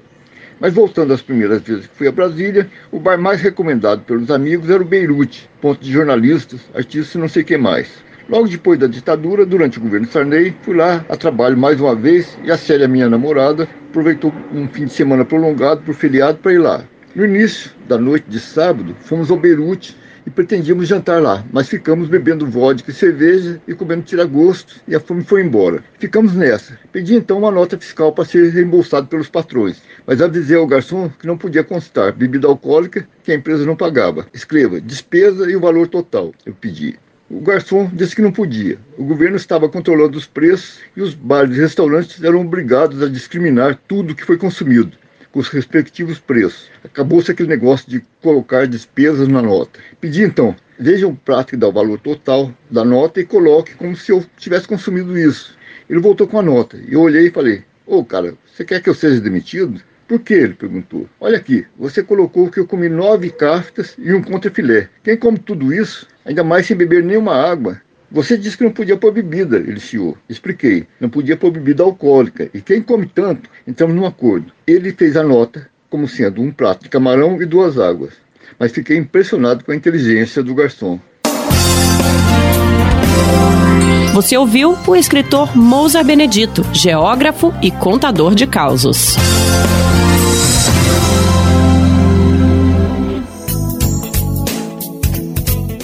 Mas 0.60 0.74
voltando 0.74 1.14
às 1.14 1.22
primeiras 1.22 1.62
vezes 1.62 1.88
que 1.88 1.96
fui 1.96 2.08
a 2.08 2.12
Brasília, 2.12 2.70
o 2.92 3.00
bar 3.00 3.18
mais 3.18 3.42
recomendado 3.42 4.02
pelos 4.02 4.30
amigos 4.30 4.70
era 4.70 4.82
o 4.82 4.86
Beirute, 4.86 5.50
ponto 5.62 5.82
de 5.82 5.92
jornalistas, 5.92 6.60
artistas 6.74 7.16
e 7.16 7.18
não 7.18 7.30
sei 7.30 7.44
o 7.44 7.46
que 7.46 7.58
mais. 7.58 8.04
Logo 8.28 8.48
depois 8.48 8.78
da 8.78 8.86
ditadura, 8.86 9.46
durante 9.46 9.80
o 9.80 9.82
governo 9.82 10.06
Sarney, 10.06 10.54
fui 10.62 10.76
lá 10.76 11.04
a 11.10 11.16
trabalho 11.16 11.58
mais 11.58 11.80
uma 11.80 11.96
vez 11.96 12.38
e 12.44 12.52
a 12.52 12.58
Célia, 12.58 12.88
minha 12.88 13.10
namorada, 13.10 13.68
aproveitou 13.90 14.34
um 14.54 14.68
fim 14.68 14.86
de 14.86 14.94
semana 14.94 15.26
prolongado 15.26 15.82
por 15.82 15.96
feriado 15.96 16.38
para 16.38 16.54
ir 16.54 16.60
lá. 16.60 16.84
No 17.16 17.26
início 17.26 17.72
da 17.88 17.98
noite 17.98 18.26
de 18.30 18.40
sábado, 18.40 18.96
fomos 19.00 19.32
ao 19.32 19.38
Beirute 19.38 19.98
e 20.26 20.30
pretendíamos 20.30 20.88
jantar 20.88 21.22
lá, 21.22 21.44
mas 21.52 21.70
ficamos 21.70 22.08
bebendo 22.08 22.46
vodka 22.48 22.92
e 22.92 22.94
cerveja 22.94 23.62
e 23.68 23.74
comendo 23.74 24.04
tiragosto 24.04 24.82
e 24.88 24.96
a 24.96 25.00
fome 25.00 25.24
foi 25.24 25.44
embora. 25.44 25.84
Ficamos 26.00 26.34
nessa. 26.34 26.78
Pedi 26.92 27.16
então 27.16 27.38
uma 27.38 27.52
nota 27.52 27.78
fiscal 27.78 28.12
para 28.12 28.26
ser 28.26 28.52
reembolsado 28.52 29.08
pelos 29.08 29.30
patrões, 29.30 29.82
mas 30.06 30.22
avisei 30.22 30.58
ao 30.58 30.68
garçom 30.68 31.10
que 31.10 31.28
não 31.28 31.38
podia 31.38 31.64
constar 31.64 32.14
bebida 32.14 32.48
alcoólica 32.48 33.08
que 33.24 33.32
a 33.32 33.36
empresa 33.36 33.66
não 33.66 33.76
pagava. 33.76 34.28
Escreva 34.34 34.82
despesa 34.82 35.50
e 35.50 35.56
o 35.56 35.60
valor 35.60 35.88
total, 35.88 36.34
eu 36.46 36.54
pedi. 36.54 36.98
O 37.30 37.42
garçom 37.42 37.90
disse 37.94 38.16
que 38.16 38.24
não 38.24 38.32
podia. 38.32 38.80
O 38.98 39.04
governo 39.04 39.36
estava 39.36 39.70
controlando 39.70 40.18
os 40.18 40.26
preços 40.26 40.80
e 40.98 41.02
os 41.02 41.14
bares 41.14 41.58
e 41.58 41.62
restaurantes 41.62 42.24
eram 42.24 42.42
obrigados 42.42 43.04
a 43.04 43.08
discriminar 43.08 43.80
tudo 43.88 44.16
que 44.16 44.26
foi 44.26 44.38
consumido 44.38 44.98
com 45.32 45.40
os 45.40 45.50
respectivos 45.50 46.20
preços. 46.20 46.70
Acabou-se 46.84 47.32
aquele 47.32 47.50
negócio 47.50 47.90
de 47.90 48.04
colocar 48.22 48.68
despesas 48.68 49.28
na 49.28 49.42
nota. 49.42 49.80
Pedi 50.00 50.24
então, 50.24 50.56
veja 50.80 51.08
o 51.08 51.16
prato 51.16 51.52
que 51.52 51.58
dá 51.58 51.68
o 51.68 51.74
valor 51.74 52.00
total 52.00 52.54
da 52.70 52.84
nota 52.84 53.20
e 53.20 53.26
coloque 53.26 53.76
como 53.76 53.96
se 53.96 54.12
eu 54.12 54.26
tivesse 54.38 54.68
consumido 54.68 55.18
isso. 55.18 55.58
Ele 55.90 56.00
voltou 56.00 56.28
com 56.28 56.40
a 56.40 56.44
nota. 56.44 56.80
Eu 56.88 57.02
olhei 57.02 57.28
e 57.28 57.32
falei: 57.32 57.64
Ô 57.86 57.98
oh, 57.98 58.06
cara, 58.06 58.36
você 58.46 58.64
quer 58.64 58.82
que 58.82 58.90
eu 58.90 58.94
seja 58.94 59.20
demitido? 59.20 59.82
Por 60.08 60.20
que? 60.20 60.34
Ele 60.34 60.56
perguntou. 60.56 61.08
Olha 61.20 61.38
aqui, 61.38 61.68
você 61.78 62.02
colocou 62.02 62.50
que 62.50 62.60
eu 62.60 62.66
comi 62.66 62.90
nove 62.90 63.30
caftas 63.30 63.96
e 63.98 64.12
um 64.12 64.24
contrafilé. 64.24 64.90
Quem 65.04 65.16
come 65.16 65.38
tudo 65.38 65.72
isso, 65.72 66.08
ainda 66.26 66.44
mais 66.44 66.66
sem 66.66 66.76
beber 66.76 67.04
nenhuma 67.04 67.36
água, 67.36 67.80
você 68.12 68.38
disse 68.38 68.58
que 68.58 68.64
não 68.64 68.72
podia 68.72 68.98
pôr 68.98 69.12
bebida, 69.12 69.58
ele 69.58 69.80
chiou. 69.80 70.18
Expliquei. 70.28 70.88
Não 71.00 71.10
podia 71.10 71.38
pôr 71.38 71.52
bebida 71.52 71.84
alcoólica. 71.84 72.50
E 72.54 72.62
quem 72.62 72.82
come 72.82 73.06
tanto, 73.06 73.50
entramos 73.68 73.96
num 73.96 74.06
acordo. 74.06 74.52
Ele 74.66 74.92
fez 74.92 75.16
a 75.16 75.24
nota 75.24 75.70
como 75.90 76.08
sendo 76.08 76.42
um 76.42 76.52
prato 76.52 76.84
de 76.84 76.90
camarão 76.90 77.42
e 77.42 77.46
duas 77.46 77.78
águas. 77.78 78.14
Mas 78.58 78.72
fiquei 78.72 78.98
impressionado 78.98 79.64
com 79.64 79.72
a 79.72 79.76
inteligência 79.76 80.44
do 80.44 80.54
garçom. 80.54 81.00
Você 84.14 84.36
ouviu 84.38 84.76
o 84.88 84.96
escritor 84.96 85.56
Mousa 85.56 86.04
Benedito, 86.04 86.66
geógrafo 86.74 87.54
e 87.62 87.72
contador 87.72 88.36
de 88.36 88.46
causos. 88.46 89.16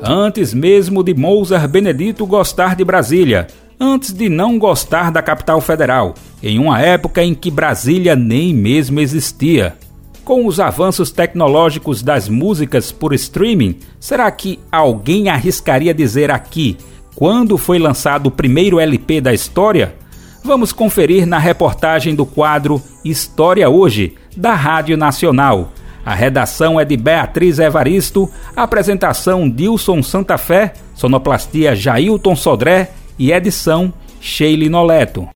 Antes 0.00 0.54
mesmo 0.54 1.02
de 1.02 1.12
Mozart 1.12 1.68
Benedito 1.68 2.24
gostar 2.24 2.76
de 2.76 2.84
Brasília, 2.84 3.48
antes 3.80 4.12
de 4.12 4.28
não 4.28 4.60
gostar 4.60 5.10
da 5.10 5.20
capital 5.20 5.60
federal, 5.60 6.14
em 6.40 6.56
uma 6.56 6.80
época 6.80 7.20
em 7.20 7.34
que 7.34 7.50
Brasília 7.50 8.14
nem 8.14 8.54
mesmo 8.54 9.00
existia. 9.00 9.76
Com 10.24 10.46
os 10.46 10.58
avanços 10.58 11.10
tecnológicos 11.10 12.02
das 12.02 12.30
músicas 12.30 12.90
por 12.90 13.12
streaming, 13.12 13.78
será 14.00 14.30
que 14.30 14.58
alguém 14.72 15.28
arriscaria 15.28 15.92
dizer 15.92 16.30
aqui 16.30 16.78
quando 17.14 17.58
foi 17.58 17.78
lançado 17.78 18.28
o 18.28 18.30
primeiro 18.30 18.80
LP 18.80 19.20
da 19.20 19.34
história? 19.34 19.94
Vamos 20.42 20.72
conferir 20.72 21.26
na 21.26 21.38
reportagem 21.38 22.14
do 22.14 22.24
quadro 22.24 22.82
História 23.04 23.68
Hoje, 23.68 24.14
da 24.34 24.54
Rádio 24.54 24.96
Nacional. 24.96 25.72
A 26.04 26.14
redação 26.14 26.80
é 26.80 26.86
de 26.86 26.96
Beatriz 26.96 27.58
Evaristo, 27.58 28.30
apresentação 28.56 29.48
Dilson 29.48 30.02
Santa 30.02 30.38
Fé, 30.38 30.72
sonoplastia 30.94 31.76
Jailton 31.76 32.34
Sodré 32.34 32.92
e 33.18 33.30
edição 33.30 33.92
Sheila 34.20 34.70
Noleto. 34.70 35.28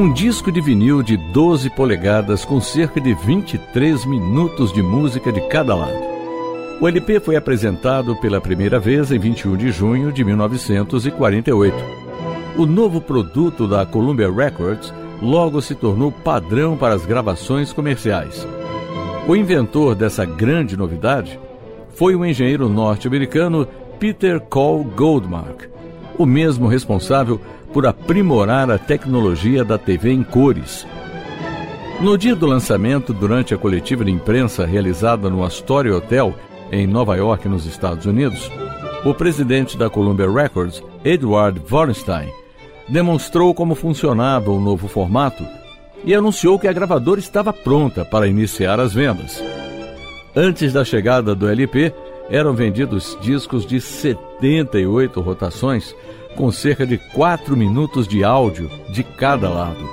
Um 0.00 0.10
disco 0.10 0.50
de 0.50 0.62
vinil 0.62 1.02
de 1.02 1.18
12 1.18 1.68
polegadas 1.68 2.42
com 2.42 2.58
cerca 2.58 2.98
de 2.98 3.12
23 3.12 4.06
minutos 4.06 4.72
de 4.72 4.82
música 4.82 5.30
de 5.30 5.42
cada 5.42 5.74
lado. 5.74 6.00
O 6.80 6.88
LP 6.88 7.20
foi 7.20 7.36
apresentado 7.36 8.16
pela 8.16 8.40
primeira 8.40 8.80
vez 8.80 9.12
em 9.12 9.18
21 9.18 9.58
de 9.58 9.70
junho 9.70 10.10
de 10.10 10.24
1948. 10.24 11.76
O 12.56 12.64
novo 12.64 12.98
produto 12.98 13.68
da 13.68 13.84
Columbia 13.84 14.32
Records 14.32 14.90
logo 15.20 15.60
se 15.60 15.74
tornou 15.74 16.10
padrão 16.10 16.78
para 16.78 16.94
as 16.94 17.04
gravações 17.04 17.70
comerciais. 17.70 18.48
O 19.28 19.36
inventor 19.36 19.94
dessa 19.94 20.24
grande 20.24 20.78
novidade 20.78 21.38
foi 21.90 22.16
o 22.16 22.24
engenheiro 22.24 22.70
norte-americano 22.70 23.68
Peter 23.98 24.40
Cole 24.40 24.84
Goldmark, 24.96 25.68
o 26.16 26.24
mesmo 26.24 26.68
responsável 26.68 27.38
por 27.72 27.86
aprimorar 27.86 28.70
a 28.70 28.78
tecnologia 28.78 29.64
da 29.64 29.78
TV 29.78 30.12
em 30.12 30.22
cores. 30.22 30.86
No 32.00 32.16
dia 32.16 32.34
do 32.34 32.46
lançamento, 32.46 33.12
durante 33.12 33.52
a 33.52 33.58
coletiva 33.58 34.04
de 34.04 34.10
imprensa 34.10 34.64
realizada 34.64 35.28
no 35.28 35.44
Astoria 35.44 35.94
Hotel, 35.94 36.34
em 36.72 36.86
Nova 36.86 37.16
York, 37.16 37.48
nos 37.48 37.66
Estados 37.66 38.06
Unidos, 38.06 38.50
o 39.04 39.14
presidente 39.14 39.76
da 39.76 39.90
Columbia 39.90 40.30
Records, 40.30 40.82
Edward 41.04 41.60
Wallenstein, 41.70 42.28
demonstrou 42.88 43.54
como 43.54 43.74
funcionava 43.74 44.50
o 44.50 44.60
novo 44.60 44.88
formato 44.88 45.44
e 46.04 46.14
anunciou 46.14 46.58
que 46.58 46.66
a 46.66 46.72
gravadora 46.72 47.20
estava 47.20 47.52
pronta 47.52 48.04
para 48.04 48.26
iniciar 48.26 48.80
as 48.80 48.92
vendas. 48.92 49.42
Antes 50.34 50.72
da 50.72 50.84
chegada 50.84 51.34
do 51.34 51.48
LP, 51.48 51.92
eram 52.30 52.54
vendidos 52.54 53.18
discos 53.20 53.66
de 53.66 53.80
78 53.80 55.20
rotações, 55.20 55.94
com 56.40 56.50
cerca 56.50 56.86
de 56.86 56.96
4 56.96 57.54
minutos 57.54 58.08
de 58.08 58.24
áudio 58.24 58.70
de 58.88 59.04
cada 59.04 59.50
lado. 59.50 59.86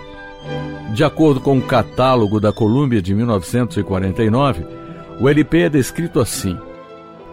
De 0.93 1.03
acordo 1.03 1.41
com 1.41 1.57
o 1.57 1.61
catálogo 1.61 2.39
da 2.39 2.53
Columbia 2.53 3.01
de 3.01 3.13
1949, 3.13 4.65
o 5.19 5.27
LP 5.27 5.63
é 5.63 5.69
descrito 5.69 6.21
assim: 6.21 6.57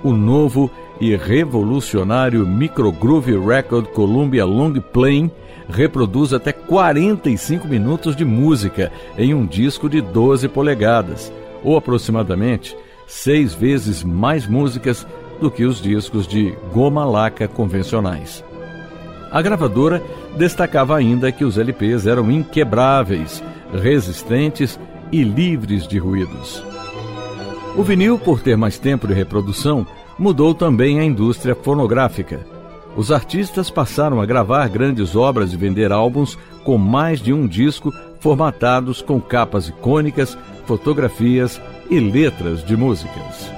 o 0.03 0.13
novo 0.13 0.69
e 1.01 1.15
revolucionário 1.15 2.45
Microgroove 2.45 3.39
Record 3.39 3.87
Columbia 3.91 4.45
Long 4.45 4.73
Playing 4.81 5.31
reproduz 5.69 6.33
até 6.33 6.53
45 6.53 7.69
minutos 7.69 8.17
de 8.17 8.25
música 8.25 8.91
em 9.17 9.33
um 9.33 9.47
disco 9.47 9.89
de 9.89 10.01
12 10.01 10.49
polegadas, 10.49 11.33
ou 11.63 11.77
aproximadamente 11.77 12.77
seis 13.07 13.55
vezes 13.55 14.03
mais 14.03 14.45
músicas 14.45 15.07
do 15.41 15.53
que 15.53 15.65
os 15.65 15.81
discos 15.81 16.27
de 16.27 16.53
goma 16.73 17.05
laca 17.05 17.47
convencionais. 17.47 18.43
A 19.35 19.43
gravadora 19.43 20.01
destacava 20.37 20.97
ainda 20.97 21.33
que 21.33 21.45
os 21.45 21.59
LPs 21.59 22.07
eram 22.07 22.31
inquebráveis, 22.31 23.43
resistentes 23.73 24.79
e 25.11 25.25
livres 25.25 25.89
de 25.89 25.99
ruídos. 25.99 26.63
O 27.77 27.83
vinil, 27.83 28.17
por 28.17 28.41
ter 28.41 28.57
mais 28.57 28.79
tempo 28.79 29.09
de 29.09 29.13
reprodução, 29.13 29.85
mudou 30.17 30.55
também 30.55 31.01
a 31.01 31.05
indústria 31.05 31.57
fonográfica. 31.57 32.47
Os 32.97 33.11
artistas 33.11 33.71
passaram 33.71 34.21
a 34.21 34.27
gravar 34.27 34.69
grandes 34.69 35.17
obras 35.17 35.53
e 35.53 35.57
vender 35.57 35.91
álbuns 35.91 36.39
com 36.63 36.79
mais 36.79 37.21
de 37.21 37.33
um 37.33 37.49
disco 37.49 37.93
formatados 38.21 39.03
com 39.03 39.21
capas 39.21 39.67
icônicas, 39.69 40.39
fotografias 40.65 41.61
e 41.91 41.99
letras 41.99 42.65
de 42.65 42.77
músicas. 42.77 43.51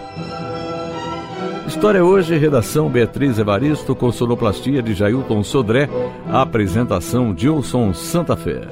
História 1.67 2.05
hoje, 2.05 2.37
redação 2.39 2.89
Beatriz 2.89 3.39
Evaristo, 3.39 3.95
com 3.95 4.13
sonoplastia 4.13 4.81
de 4.81 4.95
Jailton 4.95 5.43
Sodré, 5.43 5.89
apresentação 6.31 7.35
Dilson 7.35 7.93
Santa 7.93 8.37
Fé. 8.37 8.63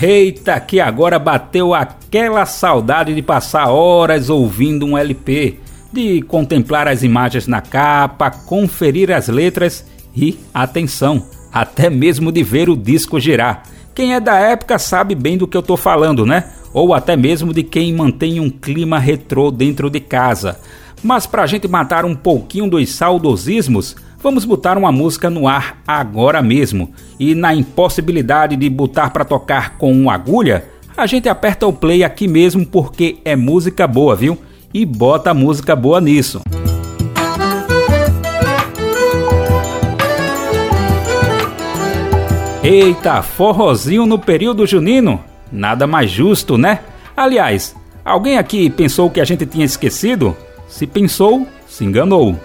Eita, 0.00 0.58
que 0.60 0.80
agora 0.80 1.18
bateu 1.18 1.74
aquela 1.74 2.46
saudade 2.46 3.14
de 3.14 3.20
passar 3.20 3.68
horas 3.68 4.30
ouvindo 4.30 4.86
um 4.86 4.96
LP, 4.96 5.58
de 5.92 6.22
contemplar 6.22 6.86
as 6.86 7.02
imagens 7.02 7.46
na 7.46 7.60
capa, 7.60 8.30
conferir 8.30 9.10
as 9.10 9.28
letras 9.28 9.84
e, 10.16 10.38
atenção, 10.54 11.26
até 11.52 11.90
mesmo 11.90 12.30
de 12.30 12.42
ver 12.42 12.70
o 12.70 12.76
disco 12.76 13.18
girar. 13.18 13.64
Quem 14.00 14.14
é 14.14 14.18
da 14.18 14.38
época 14.38 14.78
sabe 14.78 15.14
bem 15.14 15.36
do 15.36 15.46
que 15.46 15.54
eu 15.54 15.60
tô 15.60 15.76
falando, 15.76 16.24
né? 16.24 16.44
Ou 16.72 16.94
até 16.94 17.18
mesmo 17.18 17.52
de 17.52 17.62
quem 17.62 17.92
mantém 17.92 18.40
um 18.40 18.48
clima 18.48 18.98
retrô 18.98 19.50
dentro 19.50 19.90
de 19.90 20.00
casa. 20.00 20.58
Mas 21.02 21.26
pra 21.26 21.44
gente 21.44 21.68
matar 21.68 22.06
um 22.06 22.14
pouquinho 22.14 22.70
dos 22.70 22.88
saudosismos, 22.94 23.94
Vamos 24.22 24.46
botar 24.46 24.78
uma 24.78 24.90
música 24.90 25.28
no 25.28 25.46
ar 25.46 25.82
agora 25.86 26.42
mesmo. 26.42 26.92
E 27.18 27.34
na 27.34 27.54
impossibilidade 27.54 28.56
de 28.56 28.68
botar 28.70 29.10
para 29.10 29.24
tocar 29.24 29.76
com 29.76 29.92
uma 29.92 30.14
agulha, 30.14 30.64
a 30.96 31.06
gente 31.06 31.28
aperta 31.28 31.66
o 31.66 31.72
play 31.72 32.02
aqui 32.02 32.26
mesmo 32.28 32.64
porque 32.66 33.18
é 33.24 33.34
música 33.34 33.86
boa, 33.86 34.14
viu? 34.16 34.38
E 34.72 34.84
bota 34.84 35.32
música 35.34 35.74
boa 35.74 36.02
nisso. 36.02 36.40
Eita, 42.62 43.22
forrozinho 43.22 44.04
no 44.04 44.18
período 44.18 44.66
junino? 44.66 45.24
Nada 45.50 45.86
mais 45.86 46.10
justo, 46.10 46.58
né? 46.58 46.80
Aliás, 47.16 47.74
alguém 48.04 48.36
aqui 48.36 48.68
pensou 48.68 49.08
que 49.08 49.18
a 49.18 49.24
gente 49.24 49.46
tinha 49.46 49.64
esquecido? 49.64 50.36
Se 50.68 50.86
pensou, 50.86 51.46
se 51.66 51.86
enganou. 51.86 52.38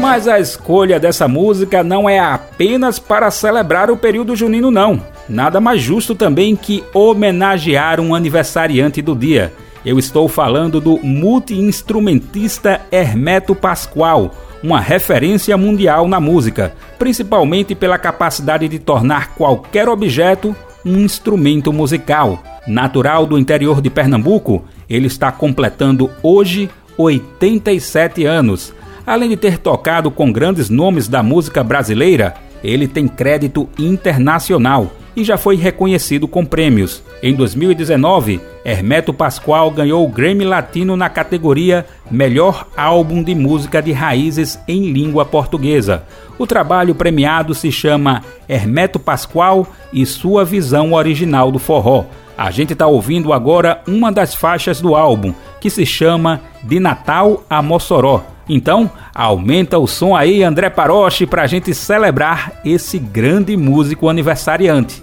Mas 0.00 0.26
a 0.26 0.40
escolha 0.40 0.98
dessa 0.98 1.28
música 1.28 1.84
não 1.84 2.08
é 2.08 2.18
apenas 2.18 2.98
para 2.98 3.30
celebrar 3.30 3.92
o 3.92 3.96
período 3.96 4.34
junino, 4.34 4.72
não. 4.72 5.00
Nada 5.28 5.60
mais 5.60 5.80
justo 5.80 6.16
também 6.16 6.56
que 6.56 6.82
homenagear 6.92 8.00
um 8.00 8.12
aniversariante 8.12 9.00
do 9.00 9.14
dia. 9.14 9.52
Eu 9.86 10.00
estou 10.00 10.28
falando 10.28 10.80
do 10.80 10.98
multi-instrumentista 10.98 12.80
Hermeto 12.90 13.54
Pascoal, 13.54 14.34
uma 14.64 14.80
referência 14.80 15.56
mundial 15.56 16.08
na 16.08 16.18
música, 16.18 16.74
principalmente 16.98 17.74
pela 17.74 17.98
capacidade 17.98 18.66
de 18.66 18.80
tornar 18.80 19.34
qualquer 19.34 19.88
objeto 19.88 20.56
um 20.84 20.98
instrumento 20.98 21.72
musical. 21.72 22.42
Natural 22.66 23.26
do 23.26 23.38
interior 23.38 23.80
de 23.80 23.90
Pernambuco, 23.90 24.64
ele 24.88 25.06
está 25.06 25.30
completando 25.30 26.10
hoje 26.22 26.68
87 26.96 28.24
anos 28.24 28.74
Além 29.06 29.28
de 29.28 29.36
ter 29.36 29.58
tocado 29.58 30.10
com 30.10 30.32
grandes 30.32 30.70
nomes 30.70 31.08
da 31.08 31.22
música 31.22 31.62
brasileira, 31.62 32.34
ele 32.62 32.88
tem 32.88 33.06
crédito 33.06 33.68
internacional 33.78 34.90
e 35.16 35.22
já 35.24 35.36
foi 35.36 35.56
reconhecido 35.56 36.26
com 36.26 36.44
prêmios. 36.44 37.02
Em 37.22 37.34
2019, 37.34 38.40
Hermeto 38.64 39.12
Pascoal 39.12 39.70
ganhou 39.70 40.04
o 40.04 40.08
Grammy 40.08 40.44
Latino 40.44 40.96
na 40.96 41.08
categoria 41.08 41.86
Melhor 42.10 42.66
Álbum 42.76 43.22
de 43.22 43.34
Música 43.34 43.80
de 43.80 43.92
Raízes 43.92 44.58
em 44.66 44.92
Língua 44.92 45.24
Portuguesa. 45.24 46.04
O 46.38 46.46
trabalho 46.46 46.94
premiado 46.94 47.54
se 47.54 47.70
chama 47.70 48.22
Hermeto 48.48 48.98
Pascoal 48.98 49.66
e 49.92 50.04
Sua 50.04 50.44
Visão 50.44 50.92
Original 50.92 51.52
do 51.52 51.58
Forró. 51.58 52.04
A 52.36 52.50
gente 52.50 52.72
está 52.72 52.86
ouvindo 52.86 53.32
agora 53.32 53.80
uma 53.86 54.10
das 54.10 54.34
faixas 54.34 54.80
do 54.80 54.96
álbum, 54.96 55.32
que 55.60 55.70
se 55.70 55.86
chama 55.86 56.40
De 56.64 56.80
Natal 56.80 57.44
a 57.48 57.62
Mossoró 57.62 58.33
então, 58.48 58.90
aumenta 59.14 59.78
o 59.78 59.86
som 59.86 60.14
aí, 60.14 60.42
André 60.42 60.68
Paroche, 60.68 61.26
para 61.26 61.42
a 61.42 61.46
gente 61.46 61.74
celebrar 61.74 62.60
esse 62.64 62.98
grande 62.98 63.56
músico 63.56 64.08
aniversariante. 64.08 65.02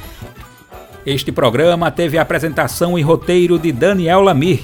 Este 1.06 1.32
programa 1.32 1.90
teve 1.90 2.18
apresentação 2.18 2.98
e 2.98 3.02
roteiro 3.02 3.58
de 3.58 3.72
Daniel 3.72 4.20
Lamir. 4.20 4.60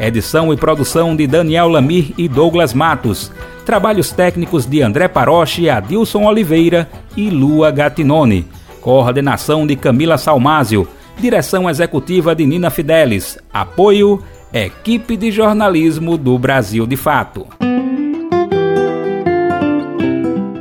Edição 0.00 0.52
e 0.52 0.56
produção 0.56 1.14
de 1.14 1.28
Daniel 1.28 1.68
Lamir 1.68 2.12
e 2.18 2.26
Douglas 2.26 2.74
Matos. 2.74 3.30
Trabalhos 3.64 4.10
técnicos 4.10 4.66
de 4.66 4.82
André 4.82 5.06
Paroche, 5.06 5.70
Adilson 5.70 6.24
Oliveira 6.24 6.90
e 7.16 7.30
Lua 7.30 7.70
Gatinone. 7.70 8.46
Coordenação 8.80 9.64
de 9.64 9.76
Camila 9.76 10.18
Salmásio. 10.18 10.88
Direção 11.18 11.70
executiva 11.70 12.34
de 12.34 12.44
Nina 12.46 12.68
Fidelis. 12.68 13.38
Apoio 13.52 14.20
Equipe 14.52 15.16
de 15.16 15.30
Jornalismo 15.30 16.16
do 16.16 16.38
Brasil 16.38 16.86
de 16.86 16.96
Fato. 16.96 17.46